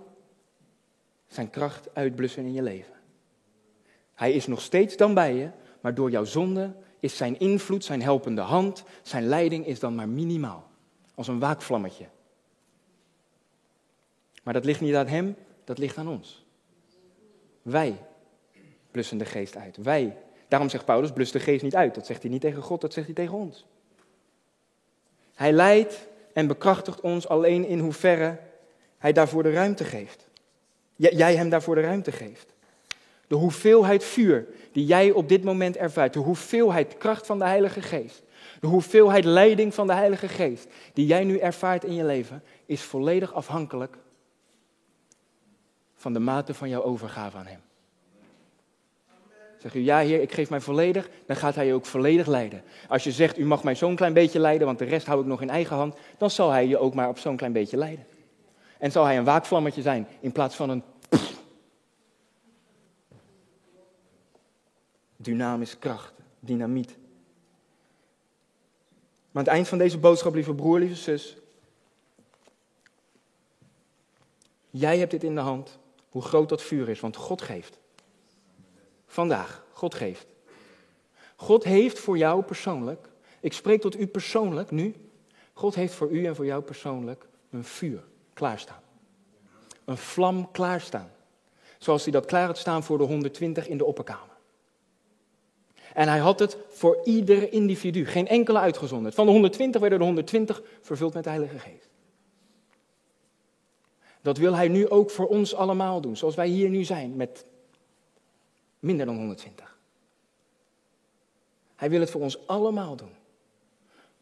zijn 1.26 1.50
kracht 1.50 1.94
uitblussen 1.94 2.44
in 2.44 2.52
je 2.52 2.62
leven. 2.62 2.94
Hij 4.14 4.32
is 4.32 4.46
nog 4.46 4.60
steeds 4.60 4.96
dan 4.96 5.14
bij 5.14 5.34
je, 5.34 5.50
maar 5.80 5.94
door 5.94 6.10
jouw 6.10 6.24
zonde 6.24 6.74
is 7.00 7.16
zijn 7.16 7.38
invloed, 7.38 7.84
zijn 7.84 8.02
helpende 8.02 8.40
hand, 8.40 8.84
zijn 9.02 9.26
leiding 9.26 9.66
is 9.66 9.80
dan 9.80 9.94
maar 9.94 10.08
minimaal. 10.08 10.70
Als 11.14 11.28
een 11.28 11.38
waakvlammetje. 11.38 12.06
Maar 14.42 14.54
dat 14.54 14.64
ligt 14.64 14.80
niet 14.80 14.94
aan 14.94 15.06
hem, 15.06 15.36
dat 15.64 15.78
ligt 15.78 15.96
aan 15.96 16.08
ons. 16.08 16.44
Wij 17.62 17.98
blussen 18.94 19.18
de 19.18 19.24
geest 19.24 19.56
uit. 19.56 19.76
Wij. 19.76 20.16
Daarom 20.48 20.68
zegt 20.68 20.84
Paulus, 20.84 21.12
blus 21.12 21.32
de 21.32 21.40
geest 21.40 21.62
niet 21.62 21.74
uit. 21.74 21.94
Dat 21.94 22.06
zegt 22.06 22.22
hij 22.22 22.30
niet 22.30 22.40
tegen 22.40 22.62
God, 22.62 22.80
dat 22.80 22.92
zegt 22.92 23.06
hij 23.06 23.14
tegen 23.14 23.36
ons. 23.36 23.66
Hij 25.34 25.52
leidt 25.52 26.08
en 26.32 26.46
bekrachtigt 26.46 27.00
ons 27.00 27.28
alleen 27.28 27.66
in 27.66 27.78
hoeverre 27.78 28.38
hij 28.98 29.12
daarvoor 29.12 29.42
de 29.42 29.52
ruimte 29.52 29.84
geeft. 29.84 30.28
Jij 30.96 31.36
hem 31.36 31.48
daarvoor 31.48 31.74
de 31.74 31.80
ruimte 31.80 32.12
geeft. 32.12 32.54
De 33.26 33.34
hoeveelheid 33.34 34.04
vuur 34.04 34.46
die 34.72 34.86
jij 34.86 35.10
op 35.10 35.28
dit 35.28 35.44
moment 35.44 35.76
ervaart, 35.76 36.12
de 36.12 36.18
hoeveelheid 36.18 36.98
kracht 36.98 37.26
van 37.26 37.38
de 37.38 37.44
Heilige 37.44 37.82
Geest, 37.82 38.22
de 38.60 38.66
hoeveelheid 38.66 39.24
leiding 39.24 39.74
van 39.74 39.86
de 39.86 39.94
Heilige 39.94 40.28
Geest 40.28 40.66
die 40.92 41.06
jij 41.06 41.24
nu 41.24 41.38
ervaart 41.38 41.84
in 41.84 41.94
je 41.94 42.04
leven, 42.04 42.42
is 42.66 42.82
volledig 42.82 43.32
afhankelijk 43.32 43.96
van 45.94 46.12
de 46.12 46.18
mate 46.18 46.54
van 46.54 46.68
jouw 46.68 46.82
overgave 46.82 47.36
aan 47.36 47.46
Hem. 47.46 47.60
Zeg 49.64 49.74
u, 49.74 49.80
ja 49.80 49.98
Heer, 49.98 50.20
ik 50.20 50.32
geef 50.32 50.50
mij 50.50 50.60
volledig, 50.60 51.10
dan 51.26 51.36
gaat 51.36 51.54
Hij 51.54 51.66
je 51.66 51.72
ook 51.72 51.86
volledig 51.86 52.26
leiden. 52.26 52.62
Als 52.88 53.04
je 53.04 53.12
zegt, 53.12 53.38
u 53.38 53.44
mag 53.44 53.64
mij 53.64 53.74
zo'n 53.74 53.96
klein 53.96 54.12
beetje 54.12 54.38
leiden, 54.38 54.66
want 54.66 54.78
de 54.78 54.84
rest 54.84 55.06
hou 55.06 55.20
ik 55.20 55.26
nog 55.26 55.40
in 55.40 55.50
eigen 55.50 55.76
hand, 55.76 55.96
dan 56.18 56.30
zal 56.30 56.50
Hij 56.50 56.66
je 56.66 56.78
ook 56.78 56.94
maar 56.94 57.08
op 57.08 57.18
zo'n 57.18 57.36
klein 57.36 57.52
beetje 57.52 57.76
leiden. 57.76 58.06
En 58.78 58.92
zal 58.92 59.04
Hij 59.04 59.18
een 59.18 59.24
waakvlammetje 59.24 59.82
zijn 59.82 60.08
in 60.20 60.32
plaats 60.32 60.56
van 60.56 60.70
een 60.70 60.82
dynamische 65.16 65.78
kracht, 65.78 66.12
dynamiet. 66.40 66.96
Maar 69.30 69.42
aan 69.42 69.44
het 69.44 69.48
eind 69.48 69.68
van 69.68 69.78
deze 69.78 69.98
boodschap, 69.98 70.34
lieve 70.34 70.54
broer, 70.54 70.78
lieve 70.78 70.94
zus, 70.94 71.36
jij 74.70 74.98
hebt 74.98 75.10
dit 75.10 75.24
in 75.24 75.34
de 75.34 75.40
hand, 75.40 75.78
hoe 76.08 76.22
groot 76.22 76.48
dat 76.48 76.62
vuur 76.62 76.88
is, 76.88 77.00
want 77.00 77.16
God 77.16 77.42
geeft. 77.42 77.82
Vandaag, 79.14 79.64
God 79.72 79.94
geeft. 79.94 80.26
God 81.36 81.64
heeft 81.64 81.98
voor 81.98 82.18
jou 82.18 82.42
persoonlijk, 82.42 83.08
ik 83.40 83.52
spreek 83.52 83.80
tot 83.80 83.98
u 83.98 84.06
persoonlijk 84.06 84.70
nu, 84.70 84.94
God 85.52 85.74
heeft 85.74 85.94
voor 85.94 86.10
u 86.10 86.26
en 86.26 86.34
voor 86.34 86.44
jou 86.46 86.62
persoonlijk 86.62 87.26
een 87.50 87.64
vuur 87.64 88.04
klaarstaan. 88.32 88.80
Een 89.84 89.96
vlam 89.96 90.50
klaarstaan. 90.50 91.10
Zoals 91.78 92.02
hij 92.02 92.12
dat 92.12 92.26
klaar 92.26 92.46
had 92.46 92.58
staan 92.58 92.82
voor 92.82 92.98
de 92.98 93.04
120 93.04 93.68
in 93.68 93.78
de 93.78 93.84
opperkamer. 93.84 94.36
En 95.94 96.08
hij 96.08 96.18
had 96.18 96.38
het 96.38 96.56
voor 96.68 97.00
ieder 97.04 97.52
individu, 97.52 98.06
geen 98.06 98.28
enkele 98.28 98.58
uitgezonderd. 98.58 99.14
Van 99.14 99.26
de 99.26 99.32
120 99.32 99.80
werden 99.80 99.98
de 99.98 100.04
120 100.04 100.62
vervuld 100.80 101.14
met 101.14 101.24
de 101.24 101.30
Heilige 101.30 101.58
Geest. 101.58 101.88
Dat 104.20 104.36
wil 104.36 104.54
hij 104.54 104.68
nu 104.68 104.88
ook 104.88 105.10
voor 105.10 105.26
ons 105.26 105.54
allemaal 105.54 106.00
doen, 106.00 106.16
zoals 106.16 106.34
wij 106.34 106.48
hier 106.48 106.68
nu 106.68 106.84
zijn 106.84 107.16
met 107.16 107.44
minder 108.84 109.06
dan 109.06 109.16
120. 109.16 109.78
Hij 111.76 111.90
wil 111.90 112.00
het 112.00 112.10
voor 112.10 112.20
ons 112.20 112.46
allemaal 112.46 112.96
doen. 112.96 113.12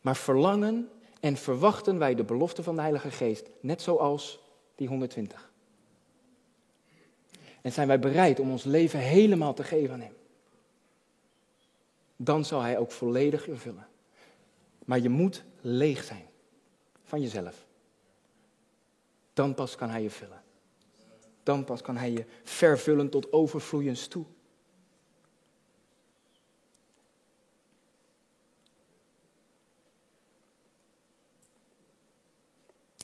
Maar 0.01 0.17
verlangen 0.17 0.89
en 1.21 1.37
verwachten 1.37 1.99
wij 1.99 2.15
de 2.15 2.25
belofte 2.25 2.63
van 2.63 2.75
de 2.75 2.81
Heilige 2.81 3.11
Geest, 3.11 3.51
net 3.61 3.83
zoals 3.83 4.41
die 4.75 4.89
120. 4.89 5.51
En 7.61 7.73
zijn 7.73 7.89
wij 7.89 7.99
bereid 7.99 8.41
om 8.41 8.51
ons 8.51 8.65
leven 8.65 8.99
helemaal 8.99 9.55
te 9.55 9.65
geven 9.65 9.95
aan 9.95 10.01
Hem 10.01 10.15
dan 12.25 12.45
zal 12.45 12.61
hij 12.61 12.79
ook 12.79 12.91
volledig 12.91 13.47
invullen. 13.47 13.87
Maar 14.85 15.01
je 15.01 15.09
moet 15.09 15.45
leeg 15.61 16.05
zijn 16.05 16.27
van 17.03 17.21
jezelf. 17.21 17.67
Dan 19.33 19.55
pas 19.55 19.77
kan 19.77 19.91
hij 19.91 20.03
je 20.03 20.11
vullen. 20.11 20.43
Dan 21.43 21.65
pas 21.65 21.83
kan 21.83 21.97
hij 21.97 22.11
je 22.13 22.25
vervullen 22.43 23.09
tot 23.09 23.33
overvloeiens 23.33 24.07
toe. 24.07 24.25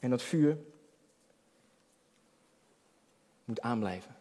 En 0.00 0.10
dat 0.10 0.22
vuur 0.22 0.58
moet 3.44 3.60
aanblijven. 3.60 4.16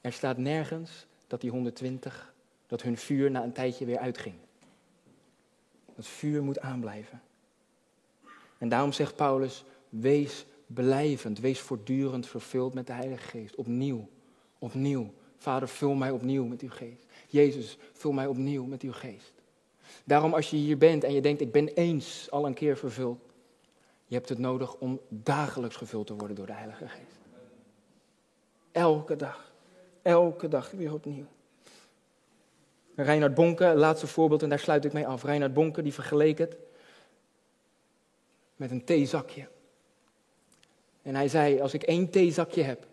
Er 0.00 0.12
staat 0.12 0.36
nergens 0.36 1.06
dat 1.26 1.40
die 1.40 1.50
120 1.50 2.34
dat 2.66 2.82
hun 2.82 2.96
vuur 2.96 3.30
na 3.30 3.42
een 3.42 3.52
tijdje 3.52 3.84
weer 3.84 3.98
uitging. 3.98 4.34
Dat 5.94 6.06
vuur 6.06 6.42
moet 6.42 6.60
aanblijven. 6.60 7.22
En 8.58 8.68
daarom 8.68 8.92
zegt 8.92 9.16
Paulus, 9.16 9.64
wees 9.88 10.46
blijvend, 10.66 11.38
wees 11.38 11.60
voortdurend 11.60 12.26
vervuld 12.26 12.74
met 12.74 12.86
de 12.86 12.92
Heilige 12.92 13.28
Geest. 13.28 13.54
Opnieuw, 13.54 14.08
opnieuw. 14.58 15.12
Vader, 15.36 15.68
vul 15.68 15.94
mij 15.94 16.10
opnieuw 16.10 16.44
met 16.44 16.60
uw 16.60 16.70
geest. 16.70 17.06
Jezus, 17.28 17.78
vul 17.92 18.12
mij 18.12 18.26
opnieuw 18.26 18.64
met 18.64 18.82
uw 18.82 18.92
geest. 18.92 19.32
Daarom 20.04 20.34
als 20.34 20.50
je 20.50 20.56
hier 20.56 20.78
bent 20.78 21.04
en 21.04 21.12
je 21.12 21.20
denkt, 21.20 21.40
ik 21.40 21.52
ben 21.52 21.68
eens 21.68 22.30
al 22.30 22.46
een 22.46 22.54
keer 22.54 22.76
vervuld. 22.76 23.18
Je 24.06 24.14
hebt 24.14 24.28
het 24.28 24.38
nodig 24.38 24.74
om 24.74 25.00
dagelijks 25.08 25.76
gevuld 25.76 26.06
te 26.06 26.14
worden 26.14 26.36
door 26.36 26.46
de 26.46 26.52
Heilige 26.52 26.88
Geest. 26.88 27.18
Elke 28.72 29.16
dag. 29.16 29.52
Elke 30.02 30.48
dag 30.48 30.70
weer 30.70 30.92
opnieuw. 30.92 31.26
Reinhard 32.96 33.34
Bonke, 33.34 33.74
laatste 33.74 34.06
voorbeeld, 34.06 34.42
en 34.42 34.48
daar 34.48 34.58
sluit 34.58 34.84
ik 34.84 34.92
mee 34.92 35.06
af. 35.06 35.22
Reinhard 35.22 35.54
Bonke, 35.54 35.82
die 35.82 35.92
vergeleek 35.92 36.38
het 36.38 36.56
met 38.56 38.70
een 38.70 38.84
theezakje. 38.84 39.48
En 41.02 41.14
hij 41.14 41.28
zei, 41.28 41.60
als 41.60 41.74
ik 41.74 41.82
één 41.82 42.10
theezakje 42.10 42.62
heb, 42.62 42.86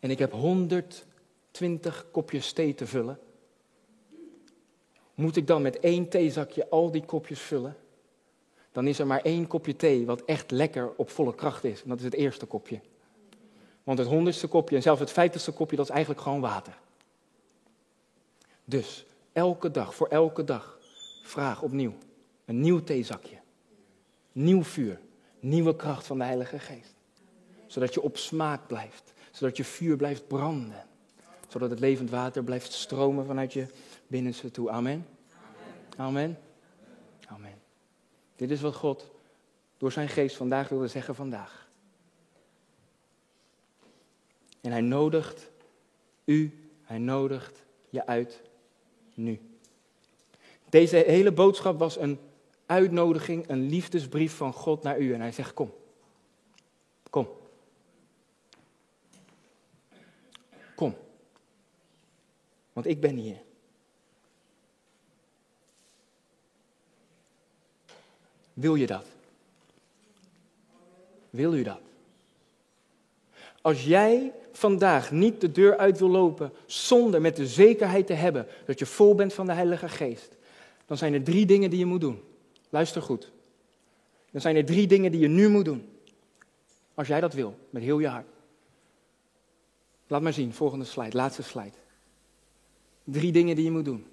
en 0.00 0.10
ik 0.10 0.18
heb 0.18 0.32
120 0.32 2.10
kopjes 2.10 2.52
thee 2.52 2.74
te 2.74 2.86
vullen, 2.86 3.18
moet 5.14 5.36
ik 5.36 5.46
dan 5.46 5.62
met 5.62 5.78
één 5.78 6.08
theezakje 6.08 6.68
al 6.68 6.90
die 6.90 7.04
kopjes 7.04 7.40
vullen? 7.40 7.76
Dan 8.72 8.86
is 8.86 8.98
er 8.98 9.06
maar 9.06 9.20
één 9.20 9.46
kopje 9.46 9.76
thee 9.76 10.06
wat 10.06 10.24
echt 10.24 10.50
lekker 10.50 10.92
op 10.96 11.10
volle 11.10 11.34
kracht 11.34 11.64
is. 11.64 11.82
En 11.82 11.88
dat 11.88 11.98
is 11.98 12.04
het 12.04 12.14
eerste 12.14 12.46
kopje. 12.46 12.80
Want 13.84 13.98
het 13.98 14.08
honderdste 14.08 14.46
kopje 14.46 14.76
en 14.76 14.82
zelfs 14.82 15.00
het 15.00 15.10
vijftigste 15.10 15.52
kopje, 15.52 15.76
dat 15.76 15.84
is 15.84 15.90
eigenlijk 15.90 16.20
gewoon 16.22 16.40
water. 16.40 16.78
Dus 18.64 19.04
elke 19.32 19.70
dag, 19.70 19.94
voor 19.94 20.08
elke 20.08 20.44
dag, 20.44 20.78
vraag 21.22 21.62
opnieuw. 21.62 21.94
Een 22.44 22.60
nieuw 22.60 22.82
theezakje. 22.82 23.36
Nieuw 24.32 24.62
vuur. 24.62 25.00
Nieuwe 25.40 25.76
kracht 25.76 26.06
van 26.06 26.18
de 26.18 26.24
Heilige 26.24 26.58
Geest. 26.58 26.94
Zodat 27.66 27.94
je 27.94 28.02
op 28.02 28.16
smaak 28.16 28.66
blijft. 28.66 29.12
Zodat 29.30 29.56
je 29.56 29.64
vuur 29.64 29.96
blijft 29.96 30.26
branden. 30.26 30.86
Zodat 31.48 31.70
het 31.70 31.80
levend 31.80 32.10
water 32.10 32.44
blijft 32.44 32.72
stromen 32.72 33.26
vanuit 33.26 33.52
je 33.52 33.66
binnenste 34.06 34.50
toe. 34.50 34.70
Amen. 34.70 35.06
Amen. 35.96 36.06
Amen. 36.06 36.38
Dit 38.40 38.50
is 38.50 38.60
wat 38.60 38.74
God 38.74 39.10
door 39.76 39.92
zijn 39.92 40.08
geest 40.08 40.36
vandaag 40.36 40.68
wilde 40.68 40.88
zeggen 40.88 41.14
vandaag. 41.14 41.68
En 44.60 44.70
hij 44.70 44.80
nodigt 44.80 45.50
u, 46.24 46.70
hij 46.82 46.98
nodigt 46.98 47.64
je 47.90 48.06
uit 48.06 48.42
nu. 49.14 49.40
Deze 50.68 50.96
hele 50.96 51.32
boodschap 51.32 51.78
was 51.78 51.96
een 51.96 52.18
uitnodiging, 52.66 53.48
een 53.48 53.68
liefdesbrief 53.68 54.36
van 54.36 54.52
God 54.52 54.82
naar 54.82 54.98
u. 54.98 55.14
En 55.14 55.20
hij 55.20 55.32
zegt, 55.32 55.54
kom. 55.54 55.72
Kom. 57.10 57.28
Kom. 60.74 60.96
Want 62.72 62.86
ik 62.86 63.00
ben 63.00 63.16
hier. 63.16 63.42
Wil 68.60 68.74
je 68.74 68.86
dat? 68.86 69.06
Wil 71.30 71.54
u 71.54 71.62
dat? 71.62 71.80
Als 73.60 73.84
jij 73.84 74.32
vandaag 74.52 75.10
niet 75.10 75.40
de 75.40 75.52
deur 75.52 75.76
uit 75.76 75.98
wil 75.98 76.08
lopen 76.08 76.52
zonder 76.66 77.20
met 77.20 77.36
de 77.36 77.46
zekerheid 77.46 78.06
te 78.06 78.12
hebben 78.12 78.46
dat 78.66 78.78
je 78.78 78.86
vol 78.86 79.14
bent 79.14 79.32
van 79.32 79.46
de 79.46 79.52
Heilige 79.52 79.88
Geest, 79.88 80.36
dan 80.86 80.96
zijn 80.96 81.14
er 81.14 81.22
drie 81.22 81.46
dingen 81.46 81.70
die 81.70 81.78
je 81.78 81.84
moet 81.84 82.00
doen. 82.00 82.22
Luister 82.68 83.02
goed. 83.02 83.30
dan 84.30 84.40
zijn 84.40 84.56
er 84.56 84.64
drie 84.64 84.86
dingen 84.86 85.10
die 85.10 85.20
je 85.20 85.28
nu 85.28 85.48
moet 85.48 85.64
doen. 85.64 85.88
Als 86.94 87.08
jij 87.08 87.20
dat 87.20 87.32
wil, 87.32 87.56
met 87.70 87.82
heel 87.82 87.98
je 87.98 88.08
hart. 88.08 88.28
Laat 90.06 90.22
maar 90.22 90.32
zien, 90.32 90.52
volgende 90.52 90.84
slide, 90.84 91.16
laatste 91.16 91.42
slide. 91.42 91.76
Drie 93.04 93.32
dingen 93.32 93.56
die 93.56 93.64
je 93.64 93.70
moet 93.70 93.84
doen. 93.84 94.06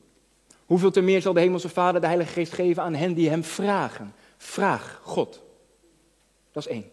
Hoeveel 0.65 0.91
te 0.91 1.01
meer 1.01 1.21
zal 1.21 1.33
de 1.33 1.39
Hemelse 1.39 1.69
Vader 1.69 2.01
de 2.01 2.07
Heilige 2.07 2.31
Geest 2.31 2.53
geven 2.53 2.83
aan 2.83 2.95
hen 2.95 3.13
die 3.13 3.29
Hem 3.29 3.43
vragen? 3.43 4.13
Vraag 4.37 4.99
God. 5.03 5.41
Dat 6.51 6.65
is 6.65 6.71
één. 6.71 6.91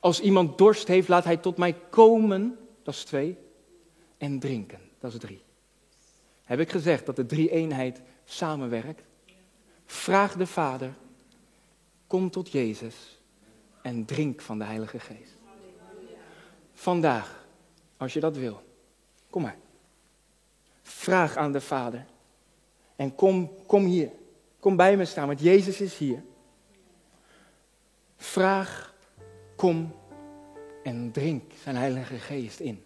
Als 0.00 0.20
iemand 0.20 0.58
dorst 0.58 0.88
heeft, 0.88 1.08
laat 1.08 1.24
hij 1.24 1.36
tot 1.36 1.56
mij 1.56 1.74
komen. 1.90 2.58
Dat 2.82 2.94
is 2.94 3.04
twee. 3.04 3.38
En 4.18 4.38
drinken. 4.38 4.80
Dat 4.98 5.12
is 5.12 5.18
drie. 5.18 5.42
Heb 6.44 6.60
ik 6.60 6.70
gezegd 6.70 7.06
dat 7.06 7.16
de 7.16 7.26
drie 7.26 7.50
eenheid 7.50 8.00
samenwerkt? 8.24 9.02
Vraag 9.86 10.36
de 10.36 10.46
Vader. 10.46 10.94
Kom 12.06 12.30
tot 12.30 12.50
Jezus. 12.50 13.20
En 13.82 14.04
drink 14.04 14.40
van 14.40 14.58
de 14.58 14.64
Heilige 14.64 14.98
Geest. 14.98 15.32
Vandaag, 16.72 17.46
als 17.96 18.12
je 18.12 18.20
dat 18.20 18.36
wil, 18.36 18.62
kom 19.30 19.42
maar. 19.42 19.56
Vraag 20.82 21.36
aan 21.36 21.52
de 21.52 21.60
Vader. 21.60 22.06
En 22.96 23.14
kom, 23.14 23.50
kom 23.66 23.84
hier. 23.84 24.10
Kom 24.60 24.76
bij 24.76 24.96
me 24.96 25.04
staan, 25.04 25.26
want 25.26 25.40
Jezus 25.40 25.80
is 25.80 25.98
hier. 25.98 26.22
Vraag, 28.24 28.94
kom 29.56 29.94
en 30.82 31.12
drink 31.12 31.52
zijn 31.62 31.76
Heilige 31.76 32.18
Geest 32.18 32.60
in. 32.60 32.84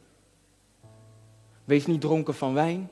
Wees 1.64 1.86
niet 1.86 2.00
dronken 2.00 2.34
van 2.34 2.54
wijn, 2.54 2.90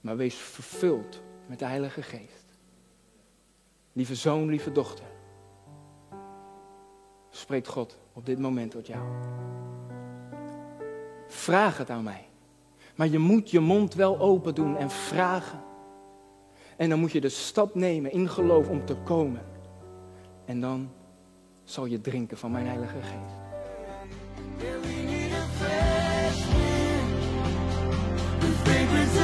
maar 0.00 0.16
wees 0.16 0.34
vervuld 0.34 1.22
met 1.46 1.58
de 1.58 1.64
Heilige 1.64 2.02
Geest. 2.02 2.44
Lieve 3.92 4.14
zoon, 4.14 4.48
lieve 4.48 4.72
dochter, 4.72 5.04
spreekt 7.30 7.68
God 7.68 7.98
op 8.12 8.26
dit 8.26 8.38
moment 8.38 8.70
tot 8.70 8.86
jou. 8.86 9.04
Vraag 11.28 11.78
het 11.78 11.90
aan 11.90 12.04
mij. 12.04 12.28
Maar 12.94 13.08
je 13.08 13.18
moet 13.18 13.50
je 13.50 13.60
mond 13.60 13.94
wel 13.94 14.18
open 14.18 14.54
doen 14.54 14.76
en 14.76 14.90
vragen. 14.90 15.62
En 16.76 16.88
dan 16.88 16.98
moet 17.00 17.12
je 17.12 17.20
de 17.20 17.28
stap 17.28 17.74
nemen 17.74 18.12
in 18.12 18.28
geloof 18.28 18.68
om 18.68 18.84
te 18.84 18.96
komen. 18.96 19.53
En 20.44 20.60
dan 20.60 20.90
zal 21.64 21.86
je 21.86 22.00
drinken 22.00 22.38
van 22.38 22.50
mijn 22.50 22.66
Heilige 22.66 23.02
Geest. 23.02 23.42
fragrance 28.64 29.16
of 29.18 29.23